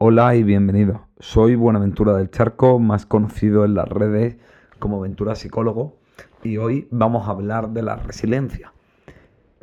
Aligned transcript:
Hola 0.00 0.36
y 0.36 0.44
bienvenido. 0.44 1.08
Soy 1.18 1.56
Buenaventura 1.56 2.16
del 2.16 2.30
Charco, 2.30 2.78
más 2.78 3.04
conocido 3.04 3.64
en 3.64 3.74
las 3.74 3.88
redes 3.88 4.36
como 4.78 5.00
Ventura 5.00 5.34
Psicólogo, 5.34 5.96
y 6.44 6.56
hoy 6.58 6.86
vamos 6.92 7.26
a 7.26 7.32
hablar 7.32 7.70
de 7.70 7.82
la 7.82 7.96
resiliencia. 7.96 8.72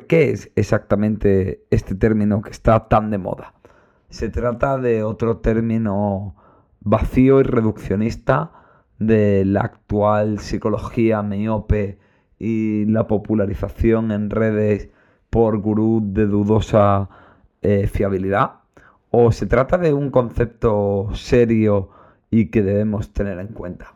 ¿Qué 0.08 0.32
es 0.32 0.52
exactamente 0.54 1.64
este 1.70 1.94
término 1.94 2.42
que 2.42 2.50
está 2.50 2.86
tan 2.86 3.10
de 3.10 3.16
moda? 3.16 3.54
Se 4.10 4.28
trata 4.28 4.76
de 4.76 5.04
otro 5.04 5.38
término 5.38 6.36
vacío 6.80 7.40
y 7.40 7.44
reduccionista 7.44 8.52
de 8.98 9.46
la 9.46 9.62
actual 9.62 10.38
psicología 10.40 11.22
miope 11.22 11.98
y 12.38 12.84
la 12.84 13.06
popularización 13.06 14.12
en 14.12 14.28
redes 14.28 14.90
por 15.30 15.56
gurús 15.56 16.02
de 16.12 16.26
dudosa 16.26 17.08
eh, 17.62 17.86
fiabilidad? 17.86 18.65
¿O 19.18 19.32
se 19.32 19.46
trata 19.46 19.78
de 19.78 19.94
un 19.94 20.10
concepto 20.10 21.08
serio 21.14 21.88
y 22.30 22.50
que 22.50 22.62
debemos 22.62 23.14
tener 23.14 23.38
en 23.38 23.46
cuenta? 23.46 23.94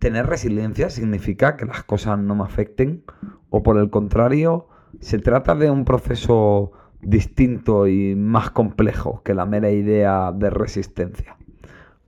¿Tener 0.00 0.26
resiliencia 0.26 0.90
significa 0.90 1.56
que 1.56 1.64
las 1.64 1.84
cosas 1.84 2.18
no 2.18 2.34
me 2.34 2.42
afecten? 2.42 3.04
¿O 3.50 3.62
por 3.62 3.78
el 3.78 3.88
contrario, 3.88 4.66
se 4.98 5.20
trata 5.20 5.54
de 5.54 5.70
un 5.70 5.84
proceso 5.84 6.72
distinto 7.00 7.86
y 7.86 8.16
más 8.16 8.50
complejo 8.50 9.22
que 9.22 9.32
la 9.32 9.46
mera 9.46 9.70
idea 9.70 10.32
de 10.32 10.50
resistencia? 10.50 11.36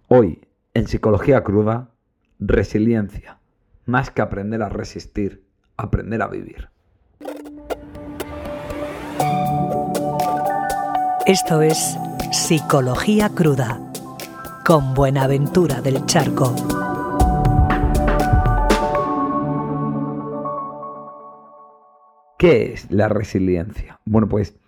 Hoy, 0.09 0.41
en 0.74 0.88
Psicología 0.88 1.45
Cruda, 1.45 1.91
resiliencia, 2.41 3.38
más 3.87 4.10
que 4.10 4.23
aprender 4.23 4.60
a 4.62 4.69
resistir, 4.69 5.45
aprender 5.77 6.21
a 6.21 6.27
vivir. 6.27 6.72
Esto 11.25 11.62
es 11.62 11.97
Psicología 12.33 13.29
Cruda, 13.29 13.80
con 14.67 14.93
Buenaventura 14.93 15.80
del 15.80 16.05
Charco. 16.07 16.53
¿Qué 22.37 22.73
es 22.73 22.91
la 22.91 23.09
resiliencia? 23.09 24.01
Bueno, 24.05 24.29
pues 24.29 24.59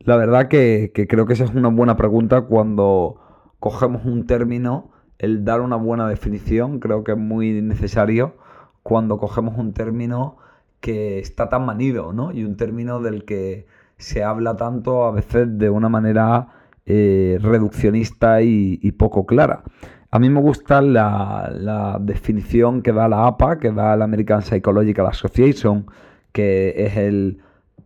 la 0.00 0.16
verdad 0.16 0.48
que, 0.48 0.92
creo 0.92 1.24
que 1.24 1.32
esa 1.32 1.44
es 1.44 1.54
una 1.54 1.70
buena 1.70 1.96
pregunta 1.96 2.42
cuando 2.42 3.18
cogemos 3.58 4.04
un 4.04 4.26
término, 4.26 4.90
el 5.18 5.46
dar 5.46 5.62
una 5.62 5.76
buena 5.76 6.06
definición 6.08 6.78
creo 6.78 7.04
que 7.04 7.12
es 7.12 7.18
muy 7.18 7.62
necesario 7.62 8.36
cuando 8.82 9.16
cogemos 9.16 9.56
un 9.56 9.72
término 9.72 10.36
que 10.80 11.20
está 11.20 11.48
tan 11.48 11.64
manido, 11.64 12.12
¿no? 12.12 12.32
Y 12.32 12.44
un 12.44 12.58
término 12.58 13.00
del 13.00 13.24
que 13.24 13.66
se 14.02 14.24
habla 14.24 14.56
tanto 14.56 15.04
a 15.04 15.12
veces 15.12 15.58
de 15.58 15.70
una 15.70 15.88
manera 15.88 16.48
eh, 16.84 17.38
reduccionista 17.40 18.42
y, 18.42 18.92
poco 18.92 19.24
clara. 19.26 19.62
A 20.10 20.18
mí 20.18 20.28
me 20.28 20.40
gusta 20.40 20.82
la, 20.82 21.98
definición 22.00 22.82
que 22.82 22.92
da 22.92 23.08
la 23.08 23.26
APA, 23.26 23.58
que 23.58 23.70
da 23.70 23.96
la 23.96 24.04
American 24.04 24.42
Psychological 24.42 25.06
Association, 25.06 25.86
que 26.32 26.74
es 26.84 26.96
el 26.96 27.38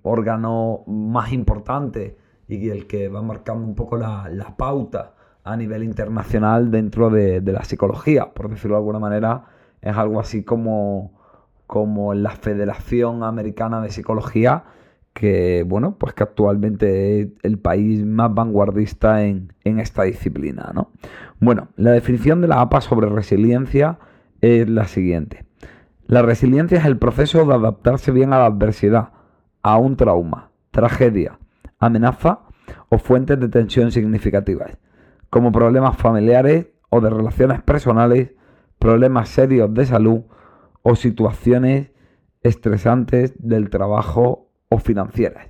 órgano 0.03 0.85
más 0.87 1.33
importante 1.33 2.17
y 2.49 2.71
el 2.71 2.87
que 2.87 3.09
va 3.09 3.23
marcando 3.23 3.67
un 3.67 3.75
poco 3.75 3.97
la, 3.97 4.55
pauta 4.57 5.15
a 5.45 5.57
nivel 5.57 5.85
internacional 5.85 6.71
dentro 6.71 7.11
de, 7.11 7.43
de, 7.43 7.53
la 7.53 7.63
psicología, 7.63 8.33
por 8.33 8.49
decirlo 8.49 8.77
de 8.77 8.81
alguna 8.81 8.99
manera, 8.99 9.45
es 9.83 9.97
algo 9.97 10.19
así 10.19 10.43
como, 10.43 11.13
como 11.67 12.15
la 12.15 12.31
Federación 12.31 13.23
Americana 13.23 13.81
de 13.83 13.91
Psicología, 13.91 14.65
que 15.17 15.65
bueno, 15.67 15.97
pues 15.99 16.13
que 16.13 16.25
actualmente 16.25 17.23
es 17.23 17.29
el 17.43 17.59
país 17.59 18.05
más 18.05 18.35
vanguardista 18.35 19.25
en, 19.25 19.51
esta 19.65 20.03
disciplina, 20.03 20.73
¿no? 20.75 20.91
Bueno, 21.41 21.69
la 21.77 21.93
definición 21.93 22.43
de 22.43 22.49
la 22.49 22.61
APA 22.61 22.83
sobre 22.83 23.09
resiliencia 23.09 23.99
es 24.43 24.69
la 24.69 24.87
siguiente. 24.87 25.47
La 26.07 26.21
resiliencia 26.21 26.77
es 26.77 26.85
el 26.85 26.99
proceso 26.99 27.47
de 27.47 27.55
adaptarse 27.55 28.11
bien 28.11 28.35
a 28.35 28.41
la 28.41 28.45
adversidad, 28.45 29.13
a 29.63 29.79
un 29.79 29.97
trauma, 29.97 30.51
tragedia, 30.71 31.39
amenaza 31.79 32.41
o 32.91 32.99
fuentes 32.99 33.41
de 33.41 33.49
tensión 33.49 33.93
significativas, 33.93 34.77
como 35.31 35.51
problemas 35.51 35.97
familiares 35.97 36.67
o 36.91 37.01
de 37.01 37.09
relaciones 37.09 37.63
personales, 37.63 38.35
problemas 38.79 39.31
serios 39.31 39.73
de 39.73 39.87
salud 39.87 40.25
o 40.83 40.95
situaciones 40.95 41.91
estresantes 42.43 43.33
del 43.39 43.71
trabajo 43.71 44.46
o 44.69 44.79
financieras. 44.79 45.49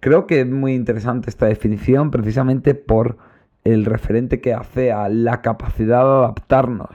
Creo 0.00 0.26
que 0.26 0.40
es 0.40 0.46
muy 0.46 0.74
interesante 0.74 1.28
esta 1.28 1.46
definición 1.46 2.10
precisamente 2.10 2.74
por 2.74 3.18
el 3.64 3.84
referente 3.84 4.40
que 4.40 4.54
hace 4.54 4.92
a 4.92 5.08
la 5.08 5.42
capacidad 5.42 6.02
de 6.02 6.10
adaptarnos 6.10 6.88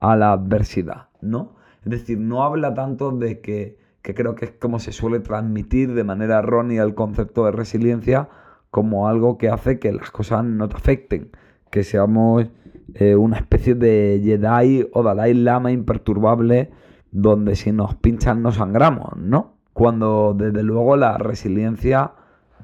a 0.00 0.16
la 0.16 0.32
adversidad, 0.32 1.08
¿no? 1.20 1.56
Es 1.84 1.90
decir, 1.90 2.18
no 2.18 2.42
habla 2.42 2.74
tanto 2.74 3.12
de 3.12 3.40
que, 3.40 3.78
que 4.02 4.14
creo 4.14 4.34
que 4.34 4.46
es 4.46 4.50
como 4.52 4.80
se 4.80 4.92
suele 4.92 5.20
transmitir 5.20 5.94
de 5.94 6.04
manera 6.04 6.40
errónea 6.40 6.82
el 6.82 6.94
concepto 6.94 7.44
de 7.44 7.52
resiliencia 7.52 8.28
como 8.70 9.08
algo 9.08 9.38
que 9.38 9.48
hace 9.48 9.78
que 9.78 9.92
las 9.92 10.10
cosas 10.10 10.44
no 10.44 10.68
te 10.68 10.76
afecten, 10.76 11.30
que 11.70 11.84
seamos 11.84 12.46
eh, 12.94 13.14
una 13.14 13.36
especie 13.36 13.74
de 13.74 14.20
Jedi 14.22 14.88
o 14.92 15.02
Dalai 15.02 15.34
Lama 15.34 15.70
imperturbable 15.70 16.70
donde 17.10 17.56
si 17.56 17.72
nos 17.72 17.94
pinchan 17.96 18.42
no 18.42 18.52
sangramos, 18.52 19.16
¿no? 19.16 19.57
Cuando 19.78 20.34
desde 20.36 20.64
luego 20.64 20.96
la 20.96 21.18
resiliencia 21.18 22.10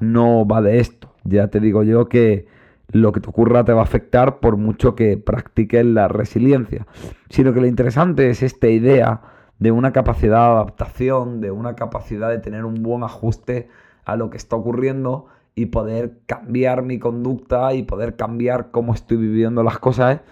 no 0.01 0.45
va 0.49 0.61
de 0.61 0.81
esto. 0.81 1.13
Ya 1.23 1.47
te 1.47 1.61
digo 1.61 1.85
yo 1.85 2.09
que 2.09 2.49
lo 2.91 3.13
que 3.13 3.21
te 3.21 3.29
ocurra 3.29 3.65
te 3.65 3.73
va 3.73 3.83
a 3.83 3.85
afectar 3.85 4.41
por 4.41 4.57
mucho 4.57 4.97
que 4.97 5.17
practiques 5.17 5.87
la 5.87 6.09
resiliencia. 6.09 6.89
Sino 7.29 7.55
que 7.55 7.61
lo 7.61 7.69
interesante 7.69 8.31
es 8.31 8.43
esta 8.43 8.67
idea 8.67 9.21
de 9.61 9.71
una 9.71 9.93
capacidad 9.93 10.39
de 10.39 10.55
adaptación, 10.55 11.41
de 11.41 11.53
una 11.53 11.77
capacidad 11.77 12.31
de 12.31 12.41
tener 12.41 12.65
un 12.65 12.83
buen 12.83 13.05
ajuste 13.05 13.69
a 14.05 14.17
lo 14.17 14.29
que 14.29 14.37
está 14.37 14.57
ocurriendo 14.57 15.27
y 15.55 15.67
poder 15.67 16.19
cambiar 16.27 16.83
mi 16.83 16.99
conducta 16.99 17.75
y 17.75 17.85
poder 17.85 18.17
cambiar 18.17 18.73
cómo 18.73 18.93
estoy 18.93 19.19
viviendo 19.19 19.63
las 19.63 19.79
cosas 19.79 20.23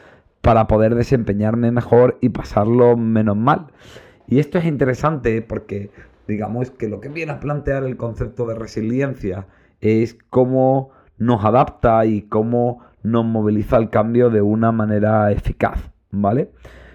para 0.41 0.67
poder 0.67 0.97
desempeñarme 0.97 1.71
mejor 1.71 2.19
y 2.21 2.31
pasarlo 2.31 2.97
menos 2.97 3.37
mal. 3.37 3.69
Y 4.27 4.41
esto 4.41 4.59
es 4.59 4.65
interesante 4.65 5.43
porque 5.43 5.93
digamos 6.27 6.71
que 6.71 6.89
lo 6.89 7.01
que 7.01 7.09
viene 7.09 7.33
a 7.33 7.41
plantear 7.41 7.85
el 7.85 7.97
concepto 7.97 8.47
de 8.47 8.55
resiliencia 8.55 9.47
es 9.81 10.17
cómo 10.31 10.91
nos 11.19 11.45
adapta 11.45 12.05
y 12.07 12.23
cómo 12.23 12.81
nos 13.03 13.25
moviliza 13.25 13.77
el 13.77 13.91
cambio 13.91 14.31
de 14.31 14.43
una 14.43 14.73
manera 14.73 15.31
eficaz, 15.33 15.91
¿vale? 16.11 16.51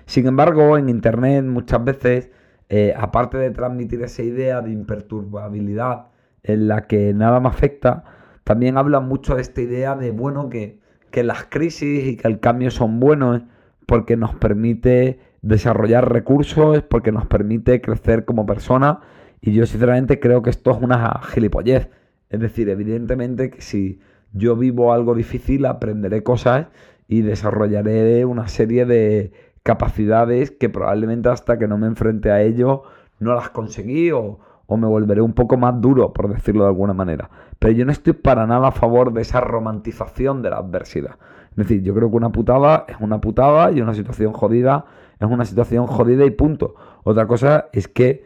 Sin 0.06 0.26
embargo, 0.28 0.78
en 0.78 0.90
Internet 0.90 1.44
muchas 1.46 1.84
veces, 1.84 2.32
eh, 2.70 2.94
aparte 2.98 3.38
de 3.38 3.52
transmitir 3.52 4.02
esa 4.02 4.24
idea 4.24 4.62
de 4.62 4.72
imperturbabilidad 4.72 6.08
en 6.44 6.68
la 6.68 6.88
que 6.88 7.14
nada 7.14 7.40
me 7.40 7.50
afecta, 7.50 8.06
también 8.44 8.78
hablan 8.78 9.08
mucho 9.08 9.36
de 9.36 9.42
esta 9.42 9.62
idea 9.62 9.96
de, 9.96 10.12
bueno, 10.12 10.50
que, 10.50 10.80
que 11.12 11.24
las 11.24 11.46
crisis 11.46 12.06
y 12.06 12.16
que 12.16 12.28
el 12.28 12.40
cambio 12.40 12.72
son 12.72 13.00
buenos 13.02 13.42
porque 13.86 14.16
nos 14.16 14.34
permite 14.36 15.20
desarrollar 15.48 16.12
recursos, 16.12 16.82
porque 16.84 17.12
nos 17.12 17.26
permite 17.26 17.80
crecer 17.80 18.26
como 18.26 18.46
persona 18.46 19.00
y 19.40 19.54
yo 19.54 19.66
sinceramente 19.66 20.20
creo 20.20 20.42
que 20.42 20.50
esto 20.50 20.72
es 20.72 20.78
una 20.82 21.22
gilipollez. 21.22 21.90
Es 22.30 22.40
decir, 22.40 22.68
evidentemente 22.70 23.50
que 23.50 23.62
si 23.62 24.02
yo 24.34 24.58
vivo 24.58 24.92
algo 24.92 25.16
difícil, 25.16 25.66
aprenderé 25.66 26.22
cosas 26.22 26.68
y 27.08 27.22
desarrollaré 27.22 28.26
una 28.26 28.50
serie 28.50 28.86
de 28.86 29.32
capacidades 29.64 30.52
que 30.52 30.68
probablemente 30.70 31.30
hasta 31.30 31.58
que 31.58 31.68
no 31.68 31.78
me 31.78 31.88
enfrente 31.88 32.30
a 32.30 32.42
ello 32.42 32.84
no 33.20 33.34
las 33.34 33.50
conseguí 33.50 34.12
o, 34.12 34.40
o 34.66 34.78
me 34.78 34.88
volveré 34.88 35.22
un 35.22 35.34
poco 35.34 35.56
más 35.56 35.80
duro, 35.80 36.12
por 36.12 36.28
decirlo 36.28 36.64
de 36.64 36.70
alguna 36.70 36.94
manera. 36.94 37.30
Pero 37.58 37.72
yo 37.72 37.86
no 37.86 37.94
estoy 37.94 38.14
para 38.14 38.46
nada 38.46 38.68
a 38.68 38.72
favor 38.72 39.14
de 39.14 39.22
esa 39.22 39.40
romantización 39.40 40.42
de 40.42 40.50
la 40.50 40.58
adversidad. 40.58 41.16
Es 41.52 41.56
decir, 41.56 41.82
yo 41.84 41.96
creo 41.96 42.10
que 42.10 42.18
una 42.18 42.32
putada 42.32 42.86
es 42.90 42.98
una 43.00 43.22
putada 43.22 43.72
y 43.72 43.82
una 43.82 43.94
situación 43.94 44.34
jodida 44.34 44.86
es 45.20 45.28
una 45.28 45.46
situación 45.46 45.88
jodida 45.88 46.26
y 46.26 46.32
punto. 46.32 46.76
Otra 47.04 47.28
cosa 47.28 47.70
es 47.74 47.88
que 47.88 48.26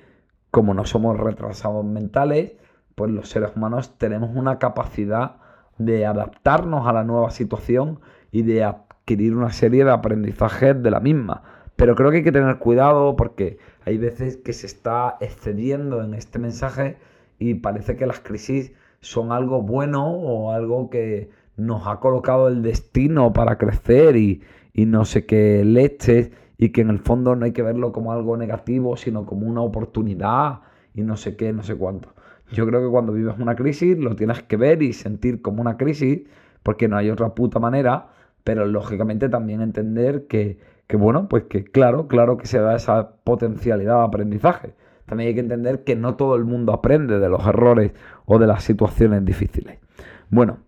como 0.52 0.74
no 0.74 0.86
somos 0.86 1.18
retrasados 1.18 1.86
mentales, 1.86 2.54
pues 2.96 3.10
los 3.10 3.30
seres 3.30 3.52
humanos 3.56 3.98
tenemos 3.98 4.32
una 4.36 4.60
capacidad 4.60 5.38
de 5.78 6.06
adaptarnos 6.06 6.88
a 6.88 6.94
la 6.94 7.04
nueva 7.04 7.32
situación 7.32 8.00
y 8.32 8.44
de 8.44 8.64
adquirir 8.66 9.36
una 9.36 9.52
serie 9.52 9.86
de 9.86 9.92
aprendizajes 9.92 10.82
de 10.84 10.92
la 10.92 11.00
misma. 11.00 11.44
Pero 11.78 11.96
creo 11.96 12.12
que 12.12 12.18
hay 12.18 12.24
que 12.24 12.32
tener 12.32 12.60
cuidado 12.60 13.16
porque 13.16 13.58
hay 13.86 13.98
veces 13.98 14.38
que 14.38 14.54
se 14.54 14.68
está 14.68 15.18
excediendo 15.22 16.04
en 16.04 16.14
este 16.14 16.38
mensaje 16.38 16.98
y 17.40 17.56
parece 17.56 17.96
que 17.96 18.06
las 18.06 18.20
crisis 18.20 18.74
son 19.00 19.32
algo 19.32 19.62
bueno 19.62 20.06
o 20.12 20.52
algo 20.52 20.90
que 20.90 21.32
nos 21.58 21.88
ha 21.88 22.00
colocado 22.00 22.50
el 22.50 22.62
destino 22.62 23.34
para 23.34 23.58
crecer 23.58 24.16
y, 24.16 24.44
y 24.74 24.86
no 24.86 25.06
sé 25.06 25.26
qué 25.26 25.64
leches 25.66 26.32
y 26.62 26.70
que 26.70 26.82
en 26.82 26.92
el 26.92 27.00
fondo 27.00 27.36
no 27.36 27.46
hay 27.46 27.54
que 27.54 27.64
verlo 27.64 27.92
como 27.92 28.12
algo 28.14 28.38
negativo, 28.38 28.96
sino 28.96 29.26
como 29.26 29.48
una 29.48 29.62
oportunidad 29.62 30.60
y 30.94 31.02
no 31.02 31.18
sé 31.18 31.36
qué, 31.36 31.52
no 31.54 31.64
sé 31.64 31.76
cuánto. 31.76 32.14
Yo 32.52 32.68
creo 32.68 32.84
que 32.84 32.88
cuando 32.88 33.14
vives 33.14 33.34
una 33.40 33.56
crisis 33.56 33.98
lo 33.98 34.16
tienes 34.16 34.44
que 34.44 34.58
ver 34.58 34.84
y 34.84 34.94
sentir 34.94 35.42
como 35.42 35.60
una 35.60 35.76
crisis, 35.76 36.22
porque 36.62 36.88
no 36.88 36.98
hay 36.98 37.10
otra 37.10 37.34
puta 37.34 37.58
manera, 37.58 38.10
pero 38.44 38.68
lógicamente 38.68 39.28
también 39.28 39.62
entender 39.62 40.28
que, 40.28 40.60
que 40.86 40.98
bueno, 40.98 41.28
pues 41.28 41.46
que 41.46 41.64
claro, 41.64 42.08
claro 42.08 42.38
que 42.38 42.46
se 42.46 42.60
da 42.60 42.76
esa 42.76 43.16
potencialidad 43.24 43.98
de 43.98 44.06
aprendizaje. 44.06 44.76
También 45.08 45.30
hay 45.30 45.34
que 45.34 45.40
entender 45.40 45.84
que 45.84 45.96
no 45.96 46.14
todo 46.14 46.36
el 46.36 46.46
mundo 46.46 46.74
aprende 46.74 47.18
de 47.18 47.28
los 47.28 47.44
errores 47.48 47.92
o 48.26 48.38
de 48.38 48.46
las 48.46 48.64
situaciones 48.64 49.26
difíciles. 49.26 49.80
Bueno, 50.30 50.60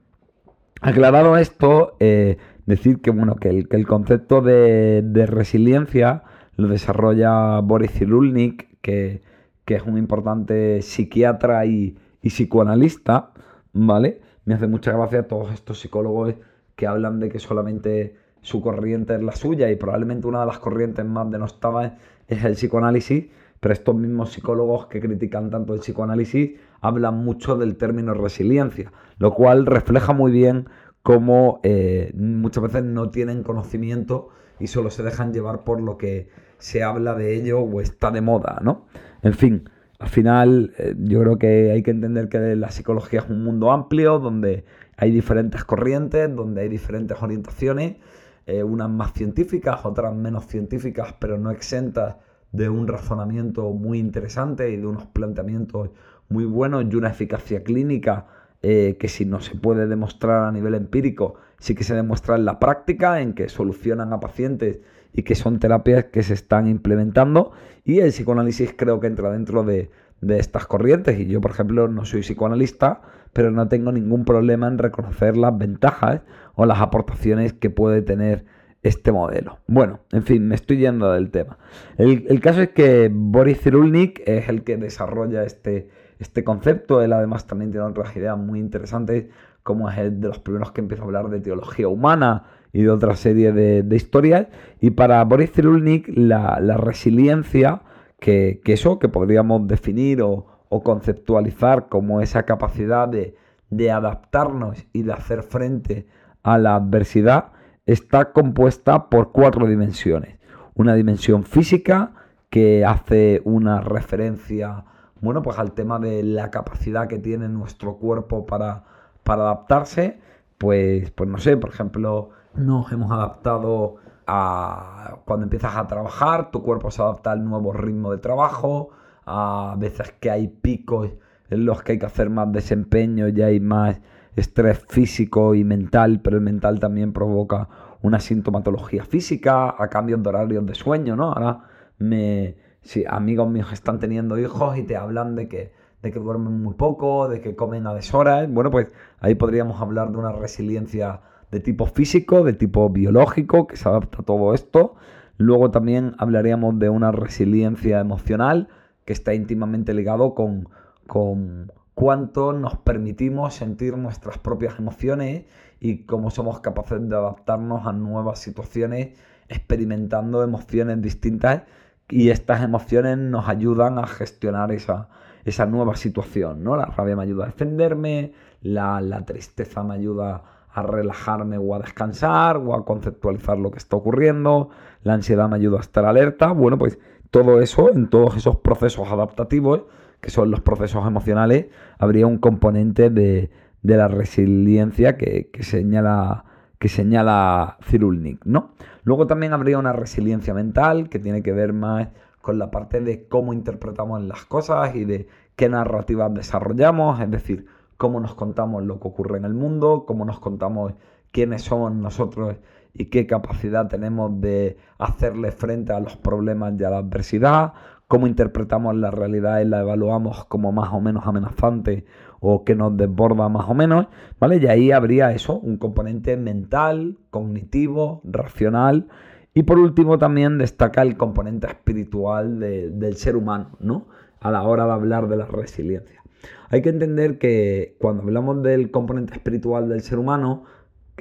aclarado 0.82 1.38
esto, 1.38 1.98
eh, 2.00 2.38
decir 2.66 3.02
que 3.02 3.12
bueno, 3.12 3.36
que 3.36 3.50
el, 3.50 3.88
concepto 3.88 4.42
de, 4.42 5.26
resiliencia 5.28 6.24
lo 6.56 6.68
desarrolla 6.68 7.60
Boris 7.60 7.92
Cyrulnik, 7.92 8.80
que, 8.82 9.22
es 9.66 9.84
un 9.84 9.98
importante 9.98 10.82
psiquiatra 10.82 11.66
y, 11.66 11.98
y 12.22 12.30
psicoanalista, 12.30 13.32
¿vale? 13.74 14.22
Me 14.46 14.54
hace 14.54 14.68
mucha 14.68 14.92
gracia 14.92 15.28
todos 15.28 15.52
estos 15.52 15.80
psicólogos 15.80 16.36
que 16.76 16.88
hablan 16.88 17.20
de 17.20 17.30
que 17.30 17.40
solamente 17.40 18.16
su 18.42 18.62
corriente 18.62 19.16
es 19.16 19.24
la 19.24 19.32
suya 19.32 19.72
y 19.72 19.76
probablemente 19.76 20.28
una 20.28 20.42
de 20.42 20.46
las 20.48 20.60
corrientes 20.60 21.06
más 21.06 21.32
denostadas 21.32 21.94
es 22.28 22.44
el 22.44 22.54
psicoanálisis, 22.54 23.26
pero 23.60 23.74
estos 23.74 23.96
mismos 23.96 24.34
psicólogos 24.34 24.88
que 24.88 25.00
critican 25.00 25.50
tanto 25.50 25.74
el 25.74 25.80
psicoanálisis 25.80 26.52
hablan 26.82 27.24
mucho 27.24 27.56
del 27.56 27.78
término 27.78 28.14
resiliencia, 28.14 28.92
lo 29.18 29.34
cual 29.34 29.66
refleja 29.66 30.12
muy 30.12 30.32
bien 30.32 30.68
cómo 31.04 31.60
eh, 31.64 32.12
muchas 32.16 32.64
veces 32.64 32.84
no 32.86 33.10
tienen 33.10 33.44
conocimiento 33.44 34.30
y 34.60 34.68
solo 34.68 34.90
se 34.90 35.04
dejan 35.04 35.34
llevar 35.34 35.64
por 35.66 35.82
lo 35.82 35.98
que 35.98 36.30
se 36.58 36.82
habla 36.82 37.14
de 37.14 37.36
ello 37.36 37.60
o 37.60 37.82
está 37.82 38.10
de 38.10 38.22
moda, 38.22 38.60
¿no? 38.64 38.86
En 39.22 39.34
fin, 39.34 39.70
al 40.00 40.08
final 40.08 40.74
eh, 40.78 40.96
yo 40.98 41.20
creo 41.20 41.38
que 41.38 41.72
hay 41.72 41.84
que 41.84 41.92
entender 41.92 42.30
que 42.30 42.56
la 42.56 42.72
psicología 42.72 43.20
es 43.20 43.30
un 43.30 43.44
mundo 43.44 43.72
amplio 43.72 44.20
donde 44.20 44.64
hay 44.96 45.12
diferentes 45.12 45.66
corrientes, 45.66 46.34
donde 46.34 46.62
hay 46.62 46.70
diferentes 46.70 47.22
orientaciones, 47.22 47.98
eh, 48.46 48.64
unas 48.64 48.90
más 48.90 49.14
científicas, 49.14 49.86
otras 49.86 50.16
menos 50.16 50.48
científicas, 50.48 51.16
pero 51.20 51.38
no 51.38 51.52
exentas 51.52 52.16
de 52.54 52.70
un 52.70 52.88
razonamiento 52.88 53.72
muy 53.72 54.00
interesante 54.00 54.70
y 54.72 54.78
de 54.78 54.86
unos 54.86 55.08
planteamientos 55.08 55.90
muy 56.30 56.46
buenos 56.46 56.86
y 56.90 56.96
una 56.96 57.10
eficacia 57.10 57.64
clínica 57.64 58.28
eh, 58.64 58.98
que 59.00 59.10
si 59.10 59.26
no 59.26 59.42
se 59.42 59.56
puede 59.56 59.88
demostrar 59.88 60.46
a 60.46 60.52
nivel 60.52 60.74
empírico, 60.74 61.36
sí 61.60 61.76
que 61.76 61.84
se 61.84 61.94
demuestra 61.94 62.36
en 62.36 62.46
la 62.46 62.60
práctica, 62.60 63.22
en 63.22 63.34
que 63.34 63.50
solucionan 63.50 64.14
a 64.14 64.20
pacientes 64.20 64.80
y 65.14 65.24
que 65.24 65.36
son 65.36 65.60
terapias 65.60 66.06
que 66.06 66.24
se 66.24 66.34
están 66.34 66.68
implementando. 66.68 67.52
Y 67.84 68.00
el 68.00 68.10
psicoanálisis 68.10 68.74
creo 68.76 69.00
que 69.00 69.08
entra 69.08 69.32
dentro 69.32 69.64
de, 69.64 69.92
de 70.22 70.40
estas 70.40 70.66
corrientes. 70.66 71.20
Y 71.20 71.28
yo, 71.28 71.42
por 71.42 71.52
ejemplo, 71.52 71.88
no 71.88 72.06
soy 72.06 72.22
psicoanalista, 72.22 73.02
pero 73.34 73.52
no 73.52 73.68
tengo 73.68 73.92
ningún 73.92 74.26
problema 74.26 74.68
en 74.68 74.78
reconocer 74.78 75.38
las 75.38 75.58
ventajas 75.58 76.22
o 76.56 76.66
las 76.66 76.80
aportaciones 76.80 77.54
que 77.54 77.70
puede 77.70 78.02
tener 78.02 78.46
este 78.84 79.12
modelo. 79.12 79.60
Bueno, 79.68 80.02
en 80.12 80.24
fin, 80.24 80.48
me 80.48 80.56
estoy 80.56 80.78
yendo 80.78 81.12
del 81.12 81.32
tema. 81.32 81.58
El, 81.98 82.40
caso 82.42 82.62
es 82.62 82.70
que 82.70 83.10
Boris 83.12 83.62
Cyrulnik 83.62 84.22
es 84.26 84.50
el 84.50 84.64
que 84.64 84.78
desarrolla 84.78 85.44
este, 85.44 85.88
este 86.24 86.44
concepto. 86.44 87.02
Él 87.02 87.14
además 87.14 87.46
también 87.46 87.72
tiene 87.72 87.86
otras 87.86 88.16
ideas 88.16 88.38
muy 88.38 88.60
interesantes, 88.60 89.28
como 89.62 89.90
es 89.90 89.98
el 89.98 90.20
de 90.20 90.30
los 90.30 90.40
primeros 90.40 90.72
que 90.72 90.82
empieza 90.82 91.04
a 91.04 91.06
hablar 91.06 91.30
de 91.30 91.40
teología 91.40 91.88
humana 91.88 92.46
y 92.74 92.82
de 92.82 92.90
otra 92.90 93.16
serie 93.16 93.52
de, 93.52 93.96
historias. 93.96 94.48
Y 94.82 94.92
para 94.92 95.24
Boris 95.24 95.52
Cyrulnik 95.52 96.10
la, 96.16 96.58
resiliencia, 96.78 97.82
que, 98.20 98.62
eso 98.66 99.00
que 99.00 99.10
podríamos 99.10 99.68
definir 99.68 100.22
o, 100.22 100.48
conceptualizar 100.84 101.88
como 101.88 102.20
esa 102.20 102.48
capacidad 102.48 103.08
de, 103.08 103.36
de 103.70 103.92
adaptarnos 103.92 104.88
y 104.92 105.04
de 105.04 105.14
hacer 105.14 105.44
frente 105.44 106.08
a 106.42 106.58
la 106.58 106.74
adversidad, 106.74 107.52
está 107.86 108.32
compuesta 108.32 109.08
por 109.08 109.32
cuatro 109.32 109.68
dimensiones. 109.68 110.40
Una 110.74 110.96
dimensión 110.96 111.44
física 111.44 112.14
que 112.50 112.86
hace 112.86 113.42
una 113.46 113.82
referencia, 113.82 114.86
bueno, 115.24 115.42
pues 115.42 115.58
al 115.58 115.72
tema 115.72 116.00
de 116.00 116.22
la 116.22 116.52
capacidad 116.52 117.08
que 117.08 117.18
tiene 117.18 117.48
nuestro 117.48 117.96
cuerpo 117.96 118.46
para, 118.46 118.84
para 119.24 119.44
adaptarse. 119.44 120.20
Pues, 120.58 121.12
pues 121.12 121.30
no 121.30 121.38
sé, 121.38 121.56
por 121.56 121.70
ejemplo, 121.70 122.32
nos 122.56 122.92
hemos 122.92 123.10
adaptado 123.10 123.96
a 124.28 125.20
cuando 125.26 125.46
empiezas 125.46 125.78
a 125.78 125.88
trabajar, 125.88 126.52
tu 126.52 126.62
cuerpo 126.62 126.92
se 126.92 127.02
adapta 127.02 127.32
al 127.32 127.44
nuevo 127.46 127.72
ritmo 127.72 128.12
de 128.12 128.18
trabajo, 128.18 128.90
a 129.26 129.76
veces 129.78 130.14
que 130.20 130.30
hay 130.30 130.50
picos 130.50 131.10
en 131.50 131.66
los 131.66 131.82
que 131.84 131.94
hay 131.94 132.00
que 132.00 132.06
hacer 132.06 132.30
más 132.30 132.52
desempeño 132.52 133.30
y 133.30 133.42
hay 133.42 133.62
más 133.62 134.02
estrés 134.36 134.86
físico 134.90 135.56
y 135.56 135.64
mental, 135.64 136.20
pero 136.22 136.36
el 136.36 136.44
mental 136.44 136.80
también 136.80 137.14
provoca 137.14 137.70
una 138.02 138.20
sintomatología 138.20 139.06
física, 139.06 139.74
a 139.78 139.88
cambios 139.88 140.22
de 140.22 140.30
horarios 140.30 140.66
de 140.66 140.76
sueño, 140.76 141.16
¿no? 141.16 141.32
Ahora 141.32 141.60
me, 141.98 142.58
si 142.84 143.06
amigos 143.08 143.50
míos 143.50 143.72
están 143.72 144.00
teniendo 144.00 144.38
hijos 144.38 144.78
y 144.78 144.84
te 144.84 144.96
hablan 144.96 145.36
de 145.36 145.48
que, 145.48 145.72
de 146.02 146.12
que 146.12 146.20
duermen 146.20 146.62
muy 146.62 146.76
poco, 146.76 147.30
de 147.30 147.42
que 147.42 147.56
comen 147.56 147.88
a 147.88 147.94
deshoras, 147.94 148.52
bueno, 148.52 148.70
pues 148.72 148.92
ahí 149.20 149.36
podríamos 149.36 149.82
hablar 149.82 150.12
de 150.12 150.18
una 150.18 150.32
resiliencia 150.32 151.22
de 151.50 151.60
tipo 151.60 151.86
físico, 151.86 152.44
de 152.44 152.54
tipo 152.54 152.90
biológico, 152.90 153.68
que 153.68 153.78
se 153.78 153.88
adapta 153.88 154.22
a 154.22 154.26
todo 154.26 154.54
esto. 154.54 154.96
Luego 155.38 155.72
también 155.72 156.14
hablaríamos 156.18 156.78
de 156.80 156.90
una 156.90 157.12
resiliencia 157.12 158.00
emocional, 158.00 158.68
que 159.06 159.14
está 159.14 159.34
íntimamente 159.34 159.94
ligado 159.94 160.34
con, 160.34 160.70
con 161.08 161.72
cuánto 161.94 162.54
nos 162.54 162.78
permitimos 162.78 163.54
sentir 163.54 163.98
nuestras 163.98 164.38
propias 164.38 164.80
emociones 164.80 165.46
y 165.80 166.06
cómo 166.06 166.32
somos 166.32 166.60
capaces 166.60 167.08
de 167.08 167.16
adaptarnos 167.16 167.86
a 167.86 167.94
nuevas 167.94 168.40
situaciones 168.40 169.18
experimentando 169.50 170.44
emociones 170.44 171.02
distintas 171.02 171.64
y 172.10 172.30
estas 172.30 172.64
emociones 172.64 173.18
nos 173.18 173.48
ayudan 173.48 173.98
a 173.98 174.08
gestionar 174.08 174.72
esa, 174.72 175.10
esa 175.46 175.66
nueva 175.66 175.96
situación, 175.96 176.64
¿no? 176.64 176.76
La 176.76 176.86
rabia 176.86 177.16
me 177.16 177.24
ayuda 177.24 177.46
a 177.46 177.48
defenderme, 177.48 178.34
la, 178.62 179.02
la 179.02 179.26
tristeza 179.26 179.84
me 179.84 179.96
ayuda 179.96 180.44
a 180.74 180.82
relajarme 180.82 181.58
o 181.58 181.76
a 181.76 181.80
descansar 181.80 182.58
o 182.58 182.74
a 182.74 182.84
conceptualizar 182.84 183.58
lo 183.58 183.72
que 183.72 183.78
está 183.78 183.96
ocurriendo, 183.96 184.70
la 185.04 185.14
ansiedad 185.14 185.48
me 185.48 185.58
ayuda 185.58 185.78
a 185.78 185.82
estar 185.82 186.06
alerta, 186.06 186.52
bueno, 186.52 186.78
pues 186.78 186.98
todo 187.30 187.62
eso, 187.62 187.92
en 187.92 188.10
todos 188.10 188.36
esos 188.38 188.58
procesos 188.58 189.12
adaptativos, 189.12 189.84
que 190.22 190.30
son 190.30 190.52
los 190.52 190.62
procesos 190.62 191.06
emocionales, 191.06 191.68
habría 192.00 192.28
un 192.28 192.38
componente 192.38 193.10
de, 193.10 193.52
la 193.82 194.08
resiliencia 194.08 195.18
que, 195.18 195.50
señala 195.62 196.46
que 196.80 196.90
señala 196.90 197.78
Cirulnik, 197.84 198.46
¿no? 198.46 198.72
Luego 199.04 199.28
también 199.28 199.54
habría 199.54 199.78
una 199.78 199.94
resiliencia 199.94 200.54
mental 200.54 201.10
que 201.10 201.20
tiene 201.20 201.44
que 201.44 201.52
ver 201.52 201.74
más 201.74 202.10
con 202.42 202.58
la 202.58 202.72
parte 202.72 203.02
de 203.02 203.28
cómo 203.28 203.54
interpretamos 203.54 204.22
las 204.22 204.46
cosas 204.46 204.96
y 204.96 205.06
de 205.06 205.28
qué 205.56 205.70
narrativas 205.70 206.34
desarrollamos, 206.34 207.20
es 207.20 207.32
decir, 207.32 207.68
cómo 207.98 208.20
nos 208.20 208.36
contamos 208.36 208.84
lo 208.84 209.00
que 209.00 209.08
ocurre 209.08 209.38
en 209.38 209.46
el 209.46 209.54
mundo, 209.54 210.06
cómo 210.06 210.26
nos 210.26 210.40
contamos 210.40 210.94
quiénes 211.32 211.64
somos 211.64 211.94
nosotros 211.94 212.58
y 212.94 213.06
qué 213.06 213.26
capacidad 213.28 213.88
tenemos 213.88 214.40
de 214.40 214.78
hacerle 214.98 215.52
frente 215.52 215.94
a 215.94 216.00
los 216.00 216.16
problemas 216.18 216.74
y 216.78 216.84
a 216.84 216.90
la 216.90 216.98
adversidad, 216.98 217.74
cómo 218.08 218.28
interpretamos 218.28 218.96
la 218.96 219.10
realidad 219.10 219.60
y 219.62 219.66
la 219.66 219.82
evaluamos 219.82 220.46
como 220.46 220.72
más 220.72 220.94
o 220.94 221.02
menos 221.02 221.26
amenazante 221.26 222.06
o 222.46 222.66
que 222.66 222.76
nos 222.76 222.96
desborda 222.98 223.48
más 223.48 223.70
o 223.70 223.74
menos, 223.74 224.08
¿vale? 224.38 224.58
Y 224.58 224.68
ahí 224.68 224.92
habría 224.92 225.32
eso, 225.32 225.60
un 225.60 225.78
componente 225.78 226.36
mental, 226.36 227.18
cognitivo, 227.30 228.22
racional 228.26 229.08
y 229.54 229.64
por 229.64 229.80
último 229.80 230.18
también 230.18 230.58
destaca 230.58 231.04
el 231.04 231.16
componente 231.16 231.68
espiritual 231.68 232.60
del 232.60 233.16
ser 233.16 233.38
humano, 233.38 233.78
¿no? 233.80 234.08
A 234.42 234.52
la 234.52 234.64
hora 234.64 234.86
de 234.86 234.92
hablar 234.92 235.30
de 235.30 235.38
la 235.38 235.46
resiliencia. 235.46 236.22
Hay 236.70 236.82
que 236.82 236.90
entender 236.90 237.38
que 237.38 237.96
cuando 237.98 238.24
hablamos 238.24 238.62
del 238.62 238.92
componente 238.92 239.36
espiritual 239.36 239.88
del 239.88 240.02
ser 240.02 240.20
humano, 240.20 240.66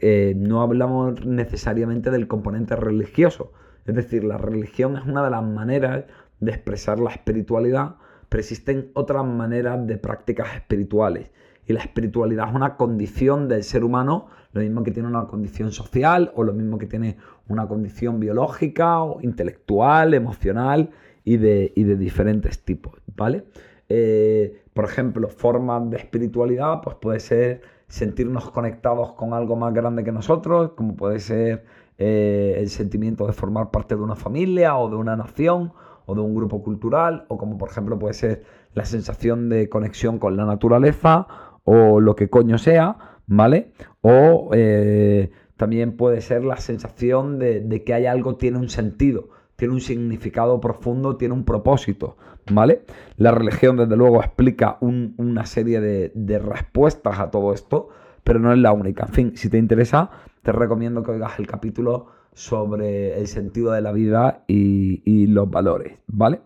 eh, 0.00 0.34
no 0.36 0.60
hablamos 0.60 1.24
necesariamente 1.24 2.10
del 2.10 2.26
componente 2.26 2.74
religioso. 2.74 3.52
Es 3.86 3.94
decir, 3.94 4.24
la 4.24 4.38
religión 4.38 4.96
es 4.96 5.04
una 5.04 5.22
de 5.22 5.30
las 5.30 5.44
maneras 5.44 6.04
de 6.40 6.50
expresar 6.50 6.98
la 6.98 7.10
espiritualidad, 7.10 7.94
pero 8.32 8.40
existen 8.40 8.90
otras 8.94 9.26
maneras 9.26 9.86
de 9.86 9.98
prácticas 9.98 10.54
espirituales. 10.54 11.28
Y 11.66 11.74
la 11.74 11.80
espiritualidad 11.80 12.48
es 12.48 12.54
una 12.54 12.78
condición 12.78 13.46
del 13.46 13.62
ser 13.62 13.84
humano, 13.84 14.28
lo 14.54 14.62
mismo 14.62 14.82
que 14.82 14.90
tiene 14.90 15.06
una 15.06 15.26
condición 15.26 15.70
social 15.70 16.32
o 16.34 16.42
lo 16.42 16.54
mismo 16.54 16.78
que 16.78 16.86
tiene 16.86 17.18
una 17.48 17.68
condición 17.68 18.20
biológica 18.20 19.02
o 19.02 19.20
intelectual, 19.20 20.14
emocional 20.14 20.88
y 21.24 21.36
de, 21.36 21.74
de 21.76 21.96
diferentes 21.96 22.64
tipos, 22.64 22.94
¿vale? 23.14 23.44
Eh, 23.90 24.62
por 24.72 24.86
ejemplo, 24.86 25.28
formas 25.28 25.90
de 25.90 25.98
espiritualidad, 25.98 26.80
pues 26.80 26.96
puede 26.96 27.20
ser 27.20 27.60
sentirnos 27.86 28.50
conectados 28.50 29.12
con 29.12 29.34
algo 29.34 29.56
más 29.56 29.74
grande 29.74 30.04
que 30.04 30.12
nosotros, 30.12 30.70
como 30.70 30.96
puede 30.96 31.20
ser 31.20 31.66
eh, 31.98 32.54
el 32.56 32.70
sentimiento 32.70 33.26
de 33.26 33.34
formar 33.34 33.70
parte 33.70 33.94
de 33.94 34.00
una 34.00 34.16
familia 34.16 34.78
o 34.78 34.88
de 34.88 34.96
una 34.96 35.16
nación 35.16 35.74
o 36.06 36.14
de 36.14 36.20
un 36.20 36.34
grupo 36.34 36.62
cultural, 36.62 37.26
o 37.28 37.38
como 37.38 37.58
por 37.58 37.70
ejemplo 37.70 37.98
puede 37.98 38.14
ser 38.14 38.44
la 38.74 38.84
sensación 38.84 39.48
de 39.48 39.68
conexión 39.68 40.18
con 40.18 40.36
la 40.36 40.44
naturaleza, 40.44 41.26
o 41.64 42.00
lo 42.00 42.16
que 42.16 42.28
coño 42.28 42.58
sea, 42.58 42.96
¿vale? 43.26 43.72
O 44.00 44.50
eh, 44.52 45.30
también 45.56 45.96
puede 45.96 46.20
ser 46.20 46.44
la 46.44 46.56
sensación 46.56 47.38
de, 47.38 47.82
que 47.84 47.94
hay 47.94 48.06
algo 48.06 48.36
tiene 48.36 48.58
un 48.58 48.68
sentido, 48.68 49.28
tiene 49.56 49.74
un 49.74 49.80
significado 49.80 50.60
profundo, 50.60 51.16
tiene 51.16 51.34
un 51.34 51.44
propósito, 51.44 52.16
¿vale? 52.50 52.82
La 53.16 53.30
religión, 53.30 53.76
desde 53.76 53.96
luego, 53.96 54.20
explica 54.20 54.78
una 54.80 55.46
serie 55.46 55.80
de, 55.80 56.38
respuestas 56.38 57.20
a 57.20 57.30
todo 57.30 57.52
esto, 57.52 57.90
pero 58.24 58.40
no 58.40 58.52
es 58.52 58.58
la 58.58 58.72
única. 58.72 59.04
En 59.06 59.12
fin, 59.12 59.36
si 59.36 59.48
te 59.48 59.58
interesa, 59.58 60.10
te 60.42 60.52
recomiendo 60.52 61.02
que 61.02 61.12
oigas 61.12 61.38
el 61.38 61.46
capítulo 61.46 62.06
sobre 62.32 63.18
el 63.18 63.26
sentido 63.26 63.72
de 63.72 63.82
la 63.82 63.92
vida 63.92 64.44
y, 64.46 65.26
los 65.26 65.50
valores, 65.50 65.98
¿vale? 66.06 66.40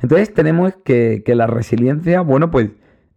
Entonces 0.00 0.32
tenemos 0.32 0.74
que, 0.84 1.22
la 1.26 1.46
resiliencia, 1.46 2.20
bueno, 2.20 2.50
pues 2.50 2.70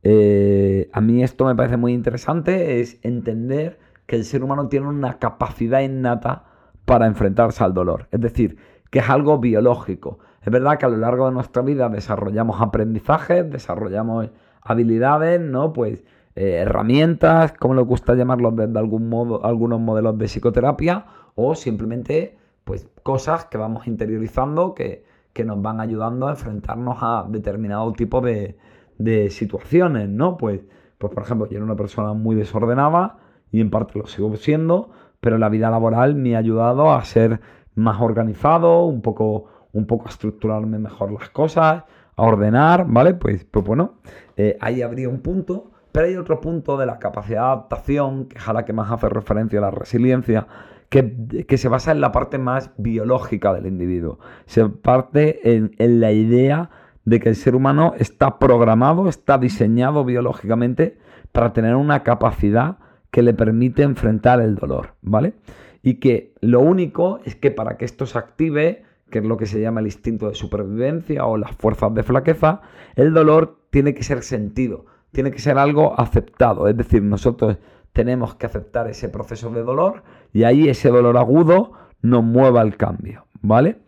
eh, 0.04 0.90
a 0.94 1.02
mí 1.02 1.24
esto 1.24 1.46
me 1.46 1.56
parece 1.56 1.78
muy 1.78 1.94
interesante, 1.94 2.82
es 2.82 3.00
entender 3.04 3.80
que 4.06 4.16
el 4.16 4.26
ser 4.26 4.44
humano 4.44 4.68
tiene 4.68 4.88
una 4.88 5.20
capacidad 5.20 5.82
innata 5.82 6.46
para 6.86 7.06
enfrentarse 7.08 7.64
al 7.64 7.74
dolor. 7.74 8.08
Es 8.12 8.20
decir, 8.20 8.58
que 8.90 9.00
es 9.00 9.10
algo 9.10 9.40
biológico. 9.40 10.20
Es 10.42 10.52
verdad 10.52 10.78
que 10.78 10.86
a 10.86 10.90
lo 10.90 10.98
largo 10.98 11.28
de 11.28 11.34
nuestra 11.34 11.62
vida 11.62 11.88
desarrollamos 11.90 12.62
aprendizajes, 12.62 13.50
desarrollamos 13.50 14.30
habilidades, 14.62 15.40
¿no? 15.40 15.72
Pues 15.72 16.04
eh, 16.36 16.58
herramientas, 16.62 17.54
como 17.54 17.76
le 17.76 17.82
gusta 17.82 18.16
llamarlos 18.16 18.56
desde 18.56 18.78
algún 18.80 19.10
modo, 19.10 19.46
algunos 19.46 19.80
modelos 19.80 20.18
de 20.18 20.26
psicoterapia, 20.26 21.06
o 21.36 21.56
simplemente 21.56 22.38
pues 22.64 22.88
cosas 23.04 23.46
que 23.46 23.58
vamos 23.58 23.88
interiorizando 23.88 24.74
que, 24.74 25.10
nos 25.44 25.62
van 25.62 25.80
ayudando 25.80 26.28
a 26.28 26.32
enfrentarnos 26.32 26.98
a 27.02 27.26
determinado 27.28 27.92
tipo 27.94 28.22
de, 28.22 28.58
de 29.00 29.32
situaciones, 29.32 30.08
¿no? 30.08 30.38
Pues, 30.38 30.62
pues 31.00 31.12
por 31.12 31.24
ejemplo, 31.24 31.50
yo 31.50 31.58
era 31.58 31.66
una 31.66 31.76
persona 31.76 32.14
muy 32.14 32.36
desordenada, 32.36 33.18
y 33.52 33.62
en 33.62 33.70
parte 33.70 34.00
lo 34.00 34.08
sigo 34.08 34.36
siendo, 34.36 34.92
pero 35.20 35.38
la 35.38 35.50
vida 35.50 35.70
laboral 35.70 36.16
me 36.16 36.36
ha 36.36 36.40
ayudado 36.40 36.92
a 36.92 37.04
ser 37.04 37.42
más 37.76 38.02
organizado, 38.02 38.86
un 38.86 39.02
poco, 39.02 39.46
un 39.74 39.86
poco 39.86 40.08
a 40.08 40.10
estructurarme 40.10 40.80
mejor 40.80 41.12
las 41.12 41.30
cosas, 41.30 41.84
a 42.16 42.24
ordenar, 42.24 42.86
¿vale? 42.88 43.14
Pues, 43.14 43.46
pues 43.46 43.66
bueno, 43.66 43.96
eh, 44.38 44.58
ahí 44.62 44.82
habría 44.82 45.10
un 45.10 45.20
punto, 45.20 45.72
pero 45.92 46.08
hay 46.08 46.16
otro 46.16 46.40
punto 46.40 46.78
de 46.78 46.86
la 46.86 47.00
capacidad 47.00 47.42
de 47.42 47.48
adaptación, 47.48 48.26
que 48.26 48.38
es 48.38 48.48
a 48.48 48.54
la 48.54 48.66
que 48.66 48.74
más 48.74 48.92
hace 48.92 49.10
referencia 49.10 49.60
a 49.60 49.64
la 49.64 49.72
resiliencia, 49.72 50.48
que, 50.92 51.58
se 51.58 51.70
basa 51.70 51.94
en 51.94 52.02
la 52.02 52.12
parte 52.12 52.38
más 52.38 52.72
biológica 52.78 53.54
del 53.54 53.66
individuo. 53.66 54.20
Se 54.46 54.68
parte 54.68 55.56
en, 55.56 55.74
en 55.78 56.02
la 56.02 56.12
idea 56.12 56.70
de 57.06 57.22
que 57.22 57.30
el 57.30 57.38
ser 57.38 57.56
humano 57.56 57.94
está 57.98 58.40
programado, 58.40 59.08
está 59.08 59.38
diseñado 59.38 60.04
biológicamente 60.04 60.98
para 61.32 61.54
tener 61.54 61.78
una 61.78 62.04
capacidad 62.04 62.78
que 63.10 63.22
le 63.22 63.34
permite 63.34 63.84
enfrentar 63.84 64.42
el 64.42 64.56
dolor, 64.56 64.96
¿vale? 65.02 65.34
Y 65.82 65.96
que 65.96 66.34
lo 66.42 66.60
único 66.60 67.22
es 67.24 67.36
que 67.38 67.52
para 67.52 67.78
que 67.78 67.86
esto 67.86 68.06
se 68.06 68.18
active, 68.18 68.84
que 69.10 69.20
es 69.20 69.26
lo 69.26 69.38
que 69.38 69.46
se 69.46 69.62
llama 69.62 69.80
el 69.80 69.86
instinto 69.86 70.28
de 70.28 70.36
supervivencia 70.36 71.26
o 71.26 71.38
las 71.38 71.56
fuerzas 71.56 71.94
de 71.96 72.04
flaqueza, 72.04 72.62
el 72.96 73.14
dolor 73.14 73.62
tiene 73.70 73.94
que 73.94 74.04
ser 74.04 74.24
sentido, 74.24 74.88
tiene 75.14 75.32
que 75.32 75.40
ser 75.40 75.58
algo 75.58 75.98
aceptado, 75.98 76.68
es 76.68 76.76
decir, 76.76 77.02
nosotros 77.02 77.58
tenemos 77.94 78.36
que 78.36 78.46
aceptar 78.46 78.88
ese 78.88 79.10
proceso 79.10 79.50
de 79.50 79.64
dolor 79.64 80.04
y 80.34 80.44
ahí 80.44 80.70
ese 80.70 80.90
dolor 80.90 81.18
agudo 81.18 81.74
nos 82.02 82.24
mueva 82.24 82.62
el 82.62 82.78
cambio, 82.78 83.26
¿vale? 83.42 83.80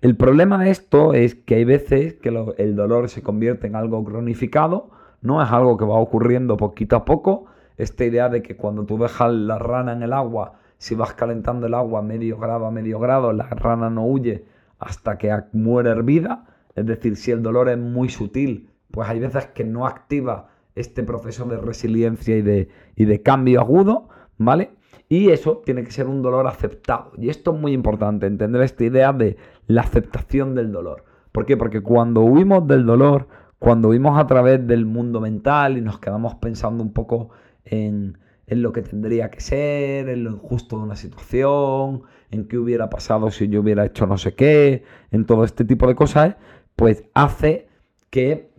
El 0.00 0.16
problema 0.16 0.62
de 0.62 0.70
esto 0.70 1.12
es 1.12 1.34
que 1.34 1.56
hay 1.56 1.64
veces 1.64 2.14
que 2.14 2.28
el 2.58 2.76
dolor 2.76 3.08
se 3.08 3.22
convierte 3.22 3.66
en 3.66 3.74
algo 3.74 4.04
cronificado, 4.04 4.90
no 5.22 5.42
es 5.42 5.50
algo 5.50 5.76
que 5.76 5.84
va 5.84 5.96
ocurriendo 5.96 6.56
poquito 6.56 6.94
a 6.94 7.04
poco, 7.04 7.46
esta 7.76 8.04
idea 8.04 8.28
de 8.28 8.42
que 8.42 8.56
cuando 8.56 8.84
tú 8.84 8.98
dejas 8.98 9.32
la 9.32 9.58
rana 9.58 9.92
en 9.92 10.02
el 10.02 10.12
agua, 10.12 10.54
si 10.78 10.94
vas 10.94 11.14
calentando 11.14 11.66
el 11.66 11.74
agua 11.74 12.02
medio 12.02 12.38
grado 12.38 12.66
a 12.66 12.70
medio 12.70 13.00
grado, 13.00 13.32
la 13.32 13.48
rana 13.48 13.90
no 13.90 14.06
huye 14.06 14.44
hasta 14.78 15.18
que 15.18 15.36
muere 15.52 15.90
hervida. 15.90 16.46
Es 16.76 16.86
decir, 16.86 17.16
si 17.16 17.32
el 17.32 17.42
dolor 17.42 17.68
es 17.68 17.78
muy 17.78 18.08
sutil, 18.08 18.70
pues 18.92 19.08
hay 19.08 19.18
veces 19.18 19.46
que 19.46 19.64
no 19.64 19.86
activa 19.86 20.50
este 20.80 21.02
proceso 21.02 21.44
de 21.46 21.56
resiliencia 21.58 22.36
y 22.36 22.42
de, 22.42 22.68
y 22.96 23.04
de 23.04 23.22
cambio 23.22 23.60
agudo, 23.60 24.08
¿vale? 24.36 24.70
Y 25.08 25.30
eso 25.30 25.62
tiene 25.64 25.84
que 25.84 25.90
ser 25.90 26.06
un 26.06 26.22
dolor 26.22 26.46
aceptado. 26.46 27.12
Y 27.16 27.30
esto 27.30 27.54
es 27.54 27.60
muy 27.60 27.72
importante, 27.72 28.26
entender 28.26 28.62
esta 28.62 28.84
idea 28.84 29.12
de 29.12 29.36
la 29.66 29.82
aceptación 29.82 30.54
del 30.54 30.70
dolor. 30.70 31.04
¿Por 31.32 31.46
qué? 31.46 31.56
Porque 31.56 31.80
cuando 31.80 32.22
huimos 32.22 32.66
del 32.66 32.84
dolor, 32.84 33.28
cuando 33.58 33.88
huimos 33.88 34.18
a 34.18 34.26
través 34.26 34.66
del 34.66 34.86
mundo 34.86 35.20
mental 35.20 35.78
y 35.78 35.80
nos 35.80 35.98
quedamos 35.98 36.34
pensando 36.36 36.82
un 36.82 36.92
poco 36.92 37.30
en, 37.64 38.18
lo 38.46 38.72
que 38.72 38.82
tendría 38.82 39.30
que 39.30 39.40
ser, 39.40 40.08
en 40.08 40.24
lo 40.24 40.30
injusto 40.30 40.76
de 40.78 40.84
una 40.84 40.96
situación, 40.96 42.02
en 42.30 42.46
qué 42.46 42.58
hubiera 42.58 42.88
pasado 42.88 43.30
si 43.30 43.48
yo 43.48 43.60
hubiera 43.60 43.84
hecho 43.84 44.06
no 44.06 44.16
sé 44.16 44.34
qué, 44.34 44.84
en 45.10 45.26
todo 45.26 45.44
este 45.44 45.64
tipo 45.64 45.86
de 45.86 45.94
cosas, 45.94 46.36
pues 46.76 47.04
hace 47.14 47.68
que 48.10 48.50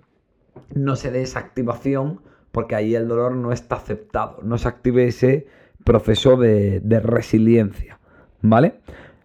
no 0.73 0.95
se 0.95 1.11
dé 1.11 1.21
esa 1.21 1.39
activación 1.39 2.21
porque 2.51 2.75
ahí 2.75 2.95
el 2.95 3.07
dolor 3.07 3.35
no 3.35 3.51
está 3.51 3.75
aceptado, 3.75 4.39
no 4.43 4.57
se 4.57 4.67
active 4.67 5.07
ese 5.07 5.47
proceso 5.83 6.37
de, 6.37 6.79
de 6.79 6.99
resiliencia, 6.99 7.99
¿vale? 8.41 8.79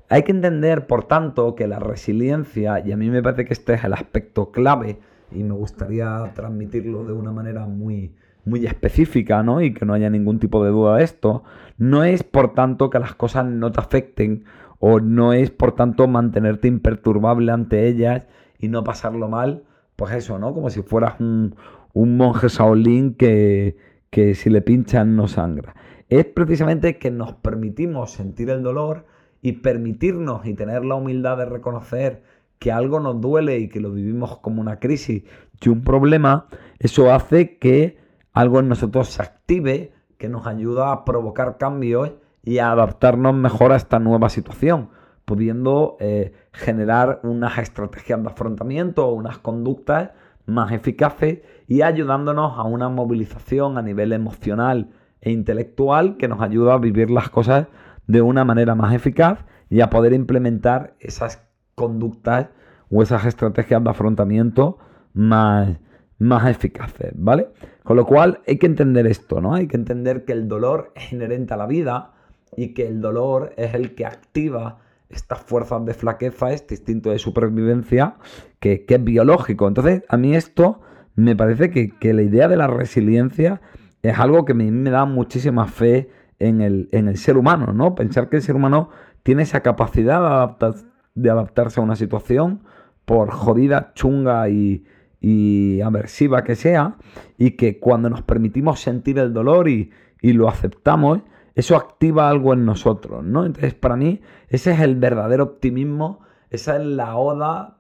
Hay 0.09 0.23
que 0.23 0.33
entender, 0.33 0.87
por 0.87 1.05
tanto, 1.05 1.55
que 1.55 1.67
la 1.67 1.79
resiliencia, 1.79 2.81
y 2.81 2.93
a 2.93 2.97
mí 2.97 3.09
me 3.11 3.23
parece 3.23 3.47
que 3.47 3.55
este 3.55 3.75
es 3.75 3.85
el 3.85 3.95
aspecto 3.95 4.51
clave, 4.51 4.99
y 5.33 5.43
me 5.43 5.55
gustaría 5.55 6.33
transmitirlo 6.35 7.05
de 7.05 7.13
una 7.13 7.33
manera 7.33 7.67
muy, 7.67 8.15
muy 8.45 8.67
específica, 8.67 9.43
¿no? 9.43 9.61
Y 9.61 9.73
que 9.73 9.85
no 9.85 9.95
haya 9.95 10.11
ningún 10.11 10.39
tipo 10.39 10.65
de 10.65 10.71
duda 10.71 10.97
de 10.97 11.05
esto, 11.05 11.43
no 11.79 12.05
es 12.05 12.23
por 12.23 12.55
tanto 12.55 12.91
que 12.91 12.99
las 12.99 13.15
cosas 13.15 13.47
no 13.47 13.73
te 13.73 13.81
afecten 13.81 14.45
o 14.79 15.01
no 15.01 15.33
es 15.33 15.51
por 15.51 15.75
tanto 15.75 16.07
mantenerte 16.07 16.69
imperturbable 16.69 17.51
ante 17.53 17.89
ellas 17.89 18.25
y 18.59 18.69
no 18.69 18.85
pasarlo 18.85 19.29
mal, 19.29 19.65
pues 19.97 20.15
eso, 20.15 20.39
¿no? 20.39 20.53
Como 20.53 20.71
si 20.71 20.83
fueras 20.83 21.21
un, 21.21 21.55
monje 21.95 22.49
Shaolin 22.49 23.15
que, 23.15 23.77
que 24.11 24.35
si 24.35 24.51
le 24.51 24.63
pinchan 24.63 25.17
no 25.17 25.29
sangra. 25.29 25.75
Es 26.09 26.25
precisamente 26.27 26.99
que 26.99 27.11
nos 27.11 27.35
permitimos 27.35 28.13
sentir 28.13 28.51
el 28.51 28.63
dolor 28.63 29.07
y 29.43 29.53
permitirnos 29.53 30.47
y 30.47 30.55
tener 30.55 30.85
la 30.85 30.95
humildad 30.95 31.39
de 31.39 31.45
reconocer 31.47 32.23
que 32.59 32.73
algo 32.73 33.01
nos 33.01 33.21
duele 33.21 33.59
y 33.59 33.69
que 33.69 33.81
lo 33.81 33.91
vivimos 33.91 34.39
como 34.39 34.61
una 34.61 34.79
crisis 34.79 35.25
y 35.61 35.69
un 35.69 35.83
problema, 35.83 36.47
eso 36.79 37.13
hace 37.13 37.59
que 37.59 37.99
algo 38.33 38.61
en 38.61 38.69
nosotros 38.69 39.09
se 39.09 39.23
active 39.23 39.93
que 40.19 40.29
nos 40.29 40.47
ayuda 40.47 40.93
a 40.93 41.05
provocar 41.05 41.57
cambios 41.59 42.13
y 42.43 42.59
a 42.59 42.71
adaptarnos 42.71 43.35
mejor 43.35 43.73
a 43.73 43.77
esta 43.77 43.99
nueva 43.99 44.29
situación, 44.29 44.91
pudiendo 45.25 45.97
eh, 46.01 46.33
generar 46.55 47.21
unas 47.25 47.59
estrategias 47.59 48.23
de 48.23 48.29
afrontamiento 48.29 49.07
o 49.07 49.13
unas 49.13 49.39
conductas 49.39 50.11
más 50.47 50.73
eficaces 50.73 51.41
y 51.67 51.83
ayudándonos 51.83 52.57
a 52.57 52.63
una 52.63 52.89
movilización 52.89 53.77
a 53.77 53.83
nivel 53.83 54.13
emocional 54.13 54.91
e 55.21 55.33
intelectual 55.33 56.17
que 56.17 56.29
nos 56.29 56.41
ayuda 56.41 56.75
a 56.75 56.79
vivir 56.79 57.11
las 57.11 57.29
cosas 57.29 57.67
de 58.07 58.23
una 58.23 58.45
manera 58.45 58.75
más 58.75 58.95
eficaz 58.95 59.41
y 59.69 59.81
a 59.81 59.91
poder 59.91 60.13
implementar 60.13 60.95
esas 61.01 61.43
conductas 61.75 62.51
o 62.89 63.03
esas 63.03 63.25
estrategias 63.27 63.83
de 63.83 63.91
afrontamiento 63.91 64.79
más, 65.13 65.77
más 66.19 66.49
eficaces, 66.49 67.13
¿vale? 67.17 67.49
Con 67.83 67.97
lo 67.97 68.07
cual 68.07 68.41
hay 68.47 68.59
que 68.59 68.67
entender 68.67 69.09
esto, 69.09 69.41
¿no? 69.41 69.55
Hay 69.55 69.67
que 69.67 69.77
entender 69.77 70.25
que 70.25 70.33
el 70.33 70.47
dolor 70.47 70.93
es 70.95 71.13
inherente 71.13 71.55
a 71.55 71.57
la 71.57 71.67
vida 71.67 72.13
y 72.57 72.75
que 72.75 72.87
el 72.87 73.01
dolor 73.01 73.55
es 73.57 73.75
el 73.75 73.97
que 73.97 74.07
activa 74.07 74.84
estas 75.09 75.41
fuerzas 75.41 75.85
de 75.85 75.95
flaqueza, 75.95 76.53
este 76.53 76.75
instinto 76.75 77.11
de 77.11 77.19
supervivencia 77.19 78.17
que, 78.61 78.85
es 78.89 79.05
biológico. 79.05 79.69
Entonces, 79.69 80.03
a 80.09 80.17
mí 80.17 80.35
esto 80.35 80.81
me 81.15 81.37
parece 81.37 81.71
que, 81.71 82.15
la 82.15 82.23
idea 82.23 82.49
de 82.49 82.57
la 82.57 82.67
resiliencia 82.67 83.61
es 84.03 84.19
algo 84.19 84.45
que 84.45 84.55
me, 84.55 84.71
me 84.71 84.91
da 84.91 85.05
muchísima 85.05 85.67
fe 85.67 86.11
en 86.39 86.61
el, 86.61 86.89
en 86.93 87.09
el, 87.09 87.17
ser 87.17 87.37
humano, 87.37 87.73
¿no? 87.73 87.95
Pensar 87.95 88.29
que 88.29 88.37
el 88.37 88.43
ser 88.43 88.57
humano 88.57 88.91
tiene 89.23 89.45
esa 89.45 89.61
capacidad 89.61 90.57
de, 90.59 90.75
de 91.15 91.31
adaptarse 91.31 91.81
a 91.81 91.83
una 91.83 91.97
situación, 91.97 92.65
por 93.05 93.31
jodida, 93.31 93.93
chunga 93.95 94.49
y, 94.49 94.85
y 95.27 95.81
aversiva 95.81 96.45
que 96.45 96.55
sea, 96.55 96.97
y 97.39 97.53
que 97.53 97.79
cuando 97.79 98.11
nos 98.11 98.21
permitimos 98.21 98.81
sentir 98.81 99.19
el 99.19 99.33
dolor 99.33 99.71
y, 99.71 99.91
lo 100.21 100.49
aceptamos, 100.51 101.21
eso 101.55 101.77
activa 101.77 102.29
algo 102.29 102.53
en 102.53 102.65
nosotros, 102.65 103.23
¿no? 103.25 103.47
Entonces, 103.47 103.75
para 103.75 103.97
mí, 103.97 104.21
ese 104.49 104.73
es 104.73 104.81
el 104.81 104.97
verdadero 104.97 105.45
optimismo, 105.45 106.21
esa 106.51 106.77
es 106.77 106.85
la 106.85 107.17
oda 107.17 107.77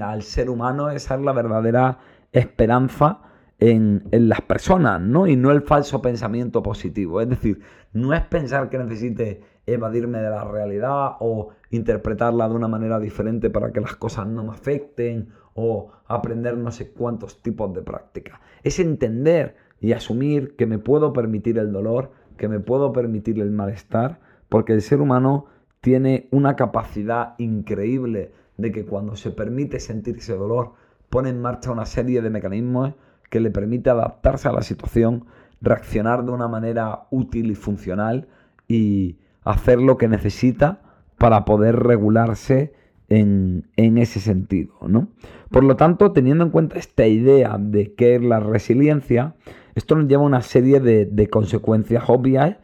al 0.00 0.22
ser 0.22 0.50
humano, 0.50 0.90
esa 0.90 1.14
es 1.14 1.20
la 1.20 1.32
verdadera 1.32 1.98
esperanza 2.32 3.20
en, 3.58 4.04
en, 4.12 4.28
las 4.28 4.42
personas, 4.42 5.00
¿no? 5.00 5.26
Y 5.26 5.36
no 5.36 5.50
el 5.50 5.62
falso 5.62 6.00
pensamiento 6.00 6.62
positivo. 6.62 7.20
Es 7.20 7.28
decir, 7.28 7.60
no 7.92 8.14
es 8.14 8.22
pensar 8.22 8.68
que 8.70 8.78
necesite 8.78 9.42
evadirme 9.66 10.18
de 10.18 10.30
la 10.30 10.44
realidad 10.44 11.12
o 11.20 11.50
interpretarla 11.70 12.48
de 12.48 12.54
una 12.54 12.68
manera 12.68 12.98
diferente 12.98 13.50
para 13.50 13.72
que 13.72 13.80
las 13.80 13.96
cosas 13.96 14.26
no 14.26 14.44
me 14.44 14.50
afecten 14.50 15.30
o 15.54 15.90
aprender 16.06 16.56
no 16.56 16.70
sé 16.70 16.92
cuántos 16.92 17.42
tipos 17.42 17.74
de 17.74 17.82
prácticas. 17.82 18.40
Es 18.62 18.78
entender 18.78 19.56
y 19.80 19.92
asumir 19.92 20.56
que 20.56 20.66
me 20.66 20.78
puedo 20.78 21.12
permitir 21.12 21.58
el 21.58 21.72
dolor, 21.72 22.12
que 22.38 22.48
me 22.48 22.60
puedo 22.60 22.92
permitir 22.92 23.38
el 23.40 23.50
malestar, 23.50 24.20
porque 24.48 24.72
el 24.72 24.80
ser 24.80 25.02
humano 25.02 25.46
tiene 25.82 26.28
una 26.30 26.56
capacidad 26.56 27.34
increíble 27.38 28.32
de 28.56 28.72
que 28.72 28.86
cuando 28.86 29.16
se 29.16 29.30
permite 29.30 29.78
sentir 29.78 30.16
ese 30.16 30.34
dolor, 30.34 30.72
pone 31.10 31.28
en 31.28 31.40
marcha 31.40 31.70
una 31.70 31.86
serie 31.86 32.22
de 32.22 32.30
mecanismos 32.30 32.94
que 33.30 33.40
le 33.40 33.50
permite 33.50 33.90
adaptarse 33.90 34.48
a 34.48 34.52
la 34.52 34.62
situación, 34.62 35.26
reaccionar 35.60 36.24
de 36.24 36.32
una 36.32 36.48
manera 36.48 37.06
útil 37.10 37.50
y 37.50 37.54
funcional 37.54 38.28
y 38.66 39.18
hacer 39.44 39.80
lo 39.80 39.96
que 39.96 40.08
necesita 40.08 40.80
para 41.18 41.44
poder 41.44 41.76
regularse 41.76 42.72
en, 43.08 43.64
ese 43.76 44.20
sentido. 44.20 44.74
¿no? 44.86 45.08
Por 45.50 45.64
lo 45.64 45.76
tanto, 45.76 46.12
teniendo 46.12 46.44
en 46.44 46.50
cuenta 46.50 46.78
esta 46.78 47.06
idea 47.06 47.56
de 47.58 47.94
qué 47.94 48.16
es 48.16 48.22
la 48.22 48.40
resiliencia, 48.40 49.34
esto 49.78 49.94
nos 49.94 50.08
lleva 50.08 50.22
a 50.22 50.26
una 50.26 50.42
serie 50.42 50.80
de, 50.80 51.30
consecuencias 51.30 52.04
obvias 52.08 52.56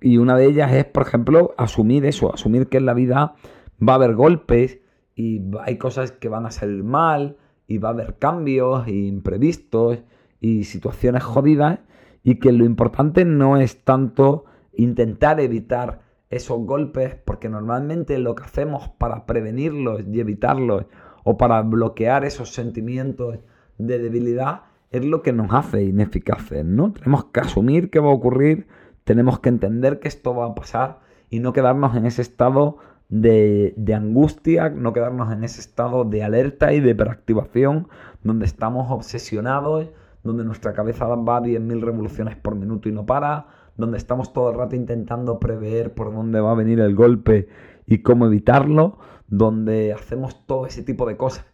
y 0.00 0.18
una 0.18 0.36
de 0.36 0.46
ellas 0.46 0.72
es, 0.72 0.84
por 0.84 1.02
ejemplo, 1.02 1.54
asumir 1.56 2.04
eso, 2.04 2.34
asumir 2.34 2.68
que 2.68 2.78
en 2.78 2.86
la 2.86 2.94
vida 2.94 3.34
va 3.80 3.92
a 3.92 3.96
haber 3.96 4.14
golpes 4.14 4.80
y 5.14 5.42
hay 5.62 5.78
cosas 5.78 6.12
que 6.12 6.28
van 6.28 6.46
a 6.46 6.50
salir 6.50 6.82
mal 6.82 7.36
y 7.66 7.78
va 7.78 7.90
a 7.90 7.92
haber 7.92 8.18
cambios 8.18 8.86
e 8.88 8.92
imprevistos 8.92 9.98
y 10.40 10.64
situaciones 10.64 11.22
jodidas 11.22 11.80
y 12.22 12.36
que 12.36 12.52
lo 12.52 12.64
importante 12.64 13.24
no 13.24 13.56
es 13.56 13.84
tanto 13.84 14.44
intentar 14.72 15.40
evitar 15.40 16.00
esos 16.30 16.58
golpes 16.60 17.14
porque 17.14 17.48
normalmente 17.48 18.18
lo 18.18 18.34
que 18.34 18.44
hacemos 18.44 18.88
para 18.98 19.26
prevenirlos 19.26 20.02
y 20.10 20.20
evitarlos 20.20 20.86
o 21.24 21.36
para 21.36 21.62
bloquear 21.62 22.24
esos 22.24 22.52
sentimientos 22.54 23.38
de 23.78 23.98
debilidad 23.98 24.69
es 24.90 25.04
lo 25.04 25.22
que 25.22 25.32
nos 25.32 25.52
hace 25.52 25.84
ineficaces, 25.84 26.64
¿no? 26.64 26.92
Tenemos 26.92 27.24
que 27.26 27.40
asumir 27.40 27.90
que 27.90 28.00
va 28.00 28.08
a 28.08 28.14
ocurrir 28.14 28.66
tenemos 29.10 29.40
que 29.40 29.48
entender 29.48 29.98
que 29.98 30.08
esto 30.08 30.34
va 30.34 30.46
a 30.46 30.54
pasar 30.54 31.00
y 31.30 31.40
no 31.40 31.52
quedarnos 31.52 31.96
en 31.96 32.06
ese 32.06 32.22
estado 32.22 32.78
de, 33.08 33.74
angustia, 33.92 34.68
no 34.70 34.92
quedarnos 34.92 35.32
en 35.32 35.42
ese 35.42 35.60
estado 35.60 36.04
de 36.04 36.22
alerta 36.22 36.72
y 36.72 36.78
de 36.78 36.90
hiperactivación 36.90 37.88
donde 38.22 38.46
estamos 38.46 38.88
obsesionados, 38.90 39.88
donde 40.22 40.44
nuestra 40.44 40.74
cabeza 40.74 41.06
va 41.06 41.38
a 41.38 41.42
10.000 41.42 41.80
revoluciones 41.80 42.36
por 42.36 42.54
minuto 42.54 42.88
y 42.88 42.92
no 42.92 43.04
para, 43.04 43.48
donde 43.76 43.98
estamos 43.98 44.32
todo 44.32 44.50
el 44.50 44.58
rato 44.58 44.76
intentando 44.76 45.40
prever 45.40 45.92
por 45.92 46.14
dónde 46.14 46.40
va 46.40 46.52
a 46.52 46.54
venir 46.54 46.78
el 46.78 46.94
golpe 46.94 47.48
y 47.86 48.02
cómo 48.02 48.26
evitarlo, 48.26 48.98
donde 49.26 49.92
hacemos 49.92 50.46
todo 50.46 50.66
ese 50.66 50.84
tipo 50.84 51.04
de 51.04 51.16
cosas. 51.16 51.46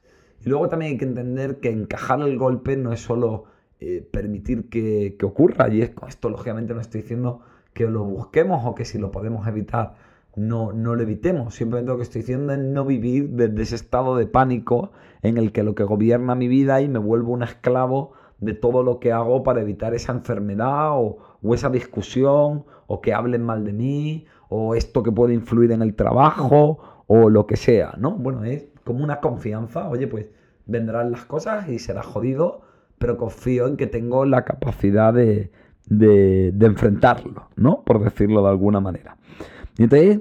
Y 0.45 0.49
luego 0.49 0.69
también 0.69 0.93
hay 0.93 0.99
que 0.99 1.05
entender 1.05 1.61
que 1.61 1.71
encajar 1.71 2.21
el 2.21 2.39
golpe 2.39 2.77
no 2.77 2.93
es 2.93 3.01
solo 3.01 3.45
eh, 3.81 4.07
permitir 4.11 4.69
que, 4.69 5.17
ocurra. 5.23 5.69
Y 5.69 5.83
esto, 5.83 6.29
lógicamente, 6.29 6.75
no 6.75 6.81
estoy 6.81 7.03
diciendo 7.03 7.41
que 7.73 7.85
lo 7.85 8.05
busquemos 8.05 8.65
o 8.65 8.75
que 8.75 8.85
si 8.85 8.99
lo 8.99 9.11
podemos 9.11 9.47
evitar, 9.47 9.95
no, 10.35 10.73
no 10.73 10.95
lo 10.95 11.03
evitemos. 11.03 11.55
Simplemente 11.55 11.93
lo 11.93 11.97
que 11.99 12.05
estoy 12.05 12.23
diciendo 12.23 12.53
es 12.53 12.59
no 12.59 12.85
vivir 12.85 13.31
desde 13.31 13.63
ese 13.63 13.75
estado 13.75 14.17
de 14.17 14.27
pánico 14.27 14.93
en 15.23 15.37
el 15.37 15.53
que 15.53 15.63
lo 15.63 15.75
que 15.75 15.85
gobierna 15.85 16.35
mi 16.35 16.49
vida 16.49 16.81
y 16.81 16.89
me 16.89 16.99
vuelvo 16.99 17.33
un 17.33 17.43
esclavo 17.43 18.13
de 18.39 18.55
todo 18.55 18.83
lo 18.83 19.01
que 19.01 19.13
hago 19.13 19.43
para 19.43 19.63
evitar 19.63 19.95
esa 19.95 20.13
enfermedad 20.13 20.93
o, 20.93 21.19
o 21.43 21.55
esa 21.55 21.71
discusión 21.71 22.65
o 22.87 23.01
que 23.01 23.15
hablen 23.15 23.43
mal 23.43 23.65
de 23.65 23.73
mí 23.73 24.27
o 24.49 24.75
esto 24.75 25.03
que 25.03 25.13
puede 25.13 25.35
influir 25.35 25.73
en 25.73 25.83
el 25.83 25.95
trabajo 25.95 26.79
o 27.07 27.31
lo 27.31 27.47
que 27.47 27.57
sea, 27.57 27.95
¿no? 27.99 28.13
Bueno, 28.13 28.45
es 28.45 28.67
como 28.87 29.03
una 29.03 29.21
confianza, 29.21 29.89
oye, 29.89 30.07
pues 30.07 30.27
vendrán 30.65 31.11
las 31.11 31.25
cosas 31.25 31.69
y 31.69 31.81
será 31.81 32.05
jodido, 32.05 32.63
pero 32.99 33.17
confío 33.17 33.67
en 33.67 33.77
que 33.77 33.89
tengo 33.89 34.25
la 34.25 34.45
capacidad 34.45 35.13
de, 35.13 35.51
enfrentarlo, 35.91 37.49
¿no? 37.57 37.83
Por 37.85 38.03
decirlo 38.03 38.43
de 38.43 38.49
alguna 38.49 38.79
manera. 38.79 39.17
Y 39.77 39.83
entonces, 39.83 40.21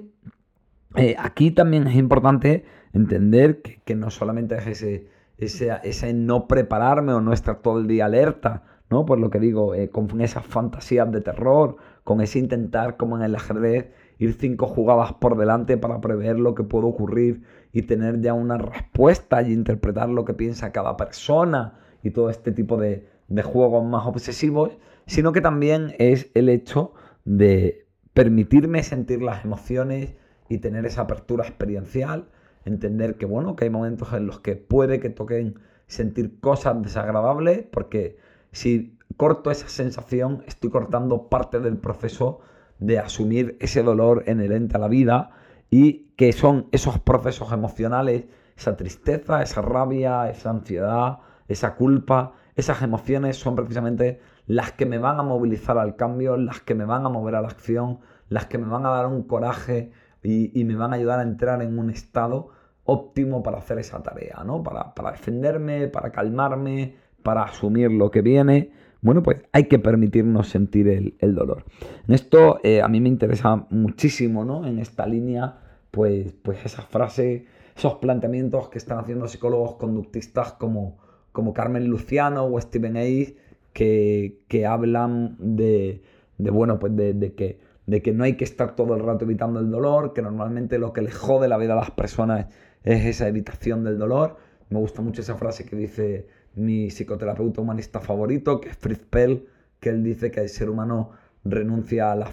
eh, 0.96 1.16
aquí 1.20 1.52
también 1.52 1.86
es 1.86 1.96
importante 1.96 2.66
entender 2.92 3.62
que, 3.62 3.96
no 3.96 4.10
solamente 4.10 4.56
es 4.56 4.66
ese, 4.66 5.08
ese, 5.38 6.14
no 6.16 6.48
prepararme 6.48 7.14
o 7.14 7.22
no 7.22 7.34
estar 7.34 7.58
todo 7.58 7.80
el 7.80 7.86
día 7.86 8.06
alerta, 8.06 8.64
¿no? 8.90 9.06
Por 9.06 9.20
lo 9.20 9.30
que 9.30 9.40
digo, 9.40 9.76
eh, 9.76 9.90
con 9.90 10.22
esas 10.22 10.44
fantasías 10.44 11.12
de 11.12 11.22
terror, 11.22 11.78
con 12.04 12.20
ese 12.20 12.40
intentar, 12.40 12.98
como 12.98 13.16
en 13.16 13.22
el 13.22 13.36
ajedrez, 13.36 13.92
ir 14.18 14.34
cinco 14.34 14.66
jugadas 14.66 15.14
por 15.14 15.38
delante 15.38 15.78
para 15.78 16.02
prever 16.02 16.40
lo 16.40 16.56
que 16.56 16.64
puede 16.64 16.88
ocurrir 16.88 17.44
y 17.76 17.82
tener 17.82 18.22
ya 18.22 18.34
una 18.34 18.58
respuesta 18.58 19.42
y 19.42 19.52
interpretar 19.52 20.08
lo 20.08 20.24
que 20.24 20.34
piensa 20.34 20.72
cada 20.72 20.96
persona 20.96 21.78
y 22.04 22.12
todo 22.12 22.30
este 22.30 22.54
tipo 22.54 22.78
de, 22.78 23.06
juegos 23.44 23.84
más 23.84 24.08
obsesivos, 24.08 24.78
sino 25.08 25.34
que 25.34 25.42
también 25.42 25.94
es 26.00 26.32
el 26.36 26.48
hecho 26.48 26.94
de 27.26 27.86
permitirme 28.14 28.82
sentir 28.82 29.22
las 29.22 29.44
emociones 29.44 30.16
y 30.48 30.60
tener 30.60 30.86
esa 30.86 31.02
apertura 31.02 31.46
experiencial, 31.46 32.30
entender 32.64 33.16
que 33.16 33.26
bueno, 33.26 33.58
que 33.58 33.66
hay 33.66 33.70
momentos 33.70 34.14
en 34.14 34.26
los 34.26 34.40
que 34.40 34.56
puede 34.56 35.02
que 35.02 35.10
toquen 35.10 35.60
sentir 35.86 36.40
cosas 36.40 36.82
desagradables, 36.82 37.66
porque 37.74 38.16
si 38.54 38.98
corto 39.18 39.52
esa 39.52 39.68
sensación, 39.68 40.46
estoy 40.48 40.70
cortando 40.70 41.28
parte 41.28 41.60
del 41.60 41.76
proceso 41.76 42.40
de 42.80 43.00
asumir 43.00 43.58
ese 43.60 43.84
dolor 43.84 44.24
inherente 44.28 44.78
a 44.78 44.80
la 44.80 44.88
vida 44.88 45.32
y 45.70 46.05
que 46.16 46.32
son 46.34 46.68
esos 46.72 47.00
procesos 47.00 47.52
emocionales, 47.52 48.26
esa 48.58 48.78
tristeza, 48.78 49.42
esa 49.42 49.62
rabia, 49.62 50.30
esa 50.30 50.50
ansiedad, 50.50 51.20
esa 51.48 51.76
culpa, 51.76 52.34
esas 52.56 52.82
emociones 52.82 53.38
son 53.38 53.56
precisamente 53.56 54.20
las 54.48 54.72
que 54.72 54.86
me 54.86 54.98
van 54.98 55.20
a 55.20 55.24
movilizar 55.24 55.78
al 55.78 55.96
cambio, 55.96 56.38
las 56.38 56.62
que 56.62 56.76
me 56.76 56.86
van 56.86 57.06
a 57.06 57.10
mover 57.10 57.36
a 57.36 57.42
la 57.42 57.50
acción, 57.50 58.00
las 58.30 58.46
que 58.46 58.58
me 58.58 58.68
van 58.68 58.86
a 58.86 58.90
dar 58.90 59.08
un 59.08 59.24
coraje 59.24 59.92
y, 60.24 60.64
me 60.64 60.76
van 60.76 60.94
a 60.94 60.96
ayudar 60.96 61.20
a 61.20 61.24
entrar 61.24 61.62
en 61.62 61.78
un 61.78 61.90
estado 61.90 62.50
óptimo 62.84 63.44
para 63.44 63.58
hacer 63.58 63.78
esa 63.80 64.02
tarea, 64.02 64.44
¿no? 64.46 64.64
Para, 64.64 65.12
defenderme, 65.12 65.88
para 65.88 66.12
calmarme, 66.12 66.96
para 67.24 67.44
asumir 67.44 67.92
lo 67.92 68.10
que 68.10 68.22
viene. 68.22 68.72
Bueno, 69.02 69.22
pues 69.22 69.44
hay 69.52 69.66
que 69.66 69.78
permitirnos 69.78 70.50
sentir 70.50 71.16
el, 71.20 71.36
dolor. 71.36 71.66
En 72.08 72.16
esto 72.16 72.60
eh, 72.64 72.82
a 72.82 72.88
mí 72.88 73.02
me 73.02 73.10
interesa 73.10 73.68
muchísimo, 73.70 74.46
¿no? 74.46 74.66
En 74.66 74.80
esta 74.80 75.06
línea, 75.06 75.60
pues, 75.96 76.34
pues 76.44 76.64
esas 76.64 76.86
frases, 76.86 77.44
esos 77.76 77.96
planteamientos 77.96 78.70
que 78.70 78.78
están 78.78 79.00
haciendo 79.00 79.28
psicólogos 79.28 79.76
conductistas 79.76 80.54
como 80.54 80.98
como 81.36 81.54
Carmen 81.54 81.86
Luciano 81.88 82.46
o 82.46 82.60
Steven 82.60 82.96
Hayes 82.96 83.36
que, 83.74 84.66
hablan 84.66 85.36
de, 85.38 86.02
bueno, 86.38 86.80
pues 86.80 86.96
de, 86.96 87.34
que, 87.36 87.60
de 87.86 88.02
que 88.02 88.14
no 88.14 88.24
hay 88.24 88.38
que 88.38 88.46
estar 88.46 88.74
todo 88.74 88.96
el 88.96 89.02
rato 89.02 89.26
evitando 89.26 89.60
el 89.60 89.70
dolor, 89.70 90.14
que 90.14 90.22
normalmente 90.22 90.80
lo 90.80 90.94
que 90.94 91.02
les 91.02 91.14
jode 91.14 91.50
la 91.50 91.58
vida 91.58 91.74
a 91.74 91.76
las 91.76 91.92
personas 91.92 92.48
es 92.84 93.06
esa 93.06 93.28
evitación 93.28 93.84
del 93.84 94.00
dolor. 94.00 94.38
Me 94.70 94.80
gusta 94.80 95.02
mucho 95.02 95.20
esa 95.22 95.36
frase 95.36 95.66
que 95.66 95.76
dice 95.76 96.28
mi 96.56 96.88
psicoterapeuta 96.88 97.60
humanista 97.60 98.00
favorito, 98.00 98.62
que 98.62 98.70
es 98.70 98.78
Fritz 98.78 99.04
Pell, 99.10 99.46
que 99.82 99.90
él 99.90 100.04
dice 100.04 100.32
que 100.32 100.40
el 100.40 100.48
ser 100.48 100.70
humano 100.70 101.12
renuncia 101.44 102.14
a, 102.14 102.16
la 102.16 102.28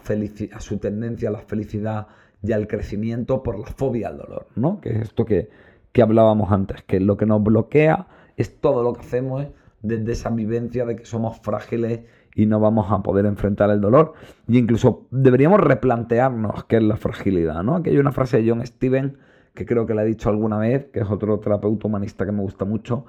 a 0.53 0.61
su 0.61 0.79
tendencia 0.79 1.29
a 1.29 1.33
la 1.33 1.41
felicidad 1.41 2.07
y 2.43 2.53
al 2.53 2.67
crecimiento 2.67 3.43
por 3.43 3.59
la 3.59 3.67
fobia 3.67 4.09
al 4.09 4.19
dolor, 4.19 4.47
¿no? 4.57 4.81
Que 4.81 4.91
es 4.91 5.03
esto 5.03 5.25
que, 5.25 5.49
que 5.93 6.03
hablábamos 6.03 6.51
antes, 6.53 6.83
que 6.83 7.01
lo 7.01 7.17
que 7.17 7.27
nos 7.27 7.43
bloquea 7.43 8.07
es 8.37 8.61
todo 8.61 8.83
lo 8.83 8.93
que 8.95 9.01
hacemos 9.01 9.47
desde 9.83 10.13
esa 10.13 10.31
vivencia 10.31 10.85
de 10.85 10.97
que 10.97 11.05
somos 11.05 11.39
frágiles 11.41 12.01
y 12.35 12.47
no 12.47 12.61
vamos 12.61 12.91
a 12.91 13.03
poder 13.03 13.27
enfrentar 13.27 13.71
el 13.71 13.81
dolor. 13.81 14.15
Y 14.49 14.59
incluso 14.59 15.07
deberíamos 15.11 15.61
replantearnos 15.61 16.65
qué 16.65 16.77
es 16.77 16.83
la 16.83 16.97
fragilidad, 16.97 17.63
¿no? 17.63 17.77
Aquí 17.77 17.91
hay 17.91 17.99
una 17.99 18.13
frase 18.13 18.43
de 18.43 18.49
John 18.49 18.67
Steven 18.67 19.19
que 19.55 19.67
creo 19.67 19.85
que 19.87 19.95
le 19.95 20.03
he 20.03 20.07
dicho 20.07 20.31
alguna 20.31 20.59
vez, 20.59 20.87
que 20.87 21.01
es 21.01 21.11
otro 21.11 21.39
terapeuta 21.39 21.87
humanista 21.87 22.25
que 22.25 22.33
me 22.33 22.41
gusta 22.41 22.65
mucho, 22.65 23.05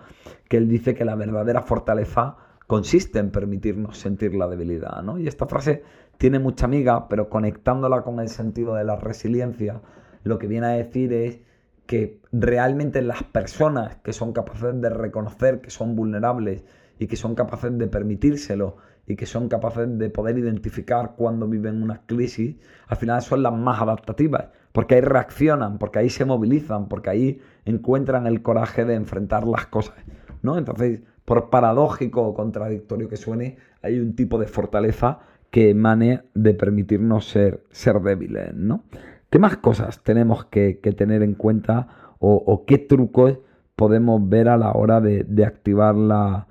que 0.50 0.58
él 0.58 0.68
dice 0.68 0.94
que 0.94 1.06
la 1.06 1.16
verdadera 1.16 1.62
fortaleza 1.62 2.36
consiste 2.68 3.20
en 3.20 3.32
permitirnos 3.32 3.98
sentir 3.98 4.36
la 4.36 4.48
debilidad, 4.48 5.02
¿no? 5.04 5.18
Y 5.20 5.28
esta 5.28 5.46
frase 5.46 5.84
tiene 6.18 6.40
mucha 6.40 6.66
amiga, 6.66 7.08
pero 7.08 7.30
conectándola 7.30 8.02
con 8.02 8.20
el 8.20 8.30
sentido 8.30 8.76
de 8.76 8.84
la 8.84 8.96
resiliencia, 8.96 9.82
lo 10.24 10.40
que 10.40 10.48
viene 10.48 10.68
a 10.68 10.72
decir 10.72 11.12
es 11.14 11.40
que 11.86 12.22
realmente 12.32 13.02
las 13.02 13.24
personas 13.24 13.98
que 13.98 14.14
son 14.14 14.32
capaces 14.32 14.80
de 14.80 14.90
reconocer 14.90 15.62
que 15.62 15.70
son 15.70 15.96
vulnerables 15.96 16.64
y 16.98 17.08
que 17.08 17.18
son 17.18 17.36
capaces 17.36 17.78
de 17.78 17.88
permitírselo 17.88 18.78
y 19.06 19.16
que 19.16 19.26
son 19.26 19.50
capaces 19.50 19.98
de 19.98 20.10
poder 20.10 20.38
identificar 20.38 21.14
cuando 21.18 21.48
viven 21.48 21.84
una 21.84 22.06
crisis, 22.06 22.56
al 22.88 22.98
final 22.98 23.22
son 23.22 23.44
las 23.44 23.54
más 23.54 23.82
adaptativas, 23.82 24.48
porque 24.72 24.96
ahí 24.96 25.02
reaccionan, 25.02 25.78
porque 25.78 26.00
ahí 26.00 26.10
se 26.10 26.24
movilizan, 26.24 26.88
porque 26.88 27.10
ahí 27.10 27.42
encuentran 27.66 28.28
el 28.28 28.42
coraje 28.42 28.86
de 28.86 28.96
enfrentar 28.96 29.46
las 29.46 29.66
cosas, 29.68 29.96
¿no? 30.42 30.58
Entonces, 30.58 31.02
por 31.26 31.50
paradójico 31.50 32.22
o 32.22 32.34
contradictorio 32.34 33.10
que 33.10 33.18
suene, 33.18 33.58
hay 33.82 34.00
un 34.00 34.16
tipo 34.16 34.38
de 34.38 34.48
fortaleza 34.48 35.20
que 35.54 35.70
emane 35.70 36.24
de 36.34 36.56
permitirnos 36.56 37.30
ser, 37.30 37.64
ser 37.70 38.02
débiles, 38.02 38.56
¿no? 38.56 38.86
¿Qué 39.30 39.38
más 39.38 39.58
cosas 39.58 40.02
tenemos 40.02 40.46
que, 40.46 40.80
tener 40.98 41.22
en 41.22 41.36
cuenta 41.36 42.16
o, 42.18 42.64
qué 42.66 42.80
trucos 42.80 43.38
podemos 43.76 44.28
ver 44.28 44.50
a 44.50 44.58
la 44.58 44.72
hora 44.72 45.00
de, 45.00 45.46
activar 45.46 45.94
la, 45.94 46.48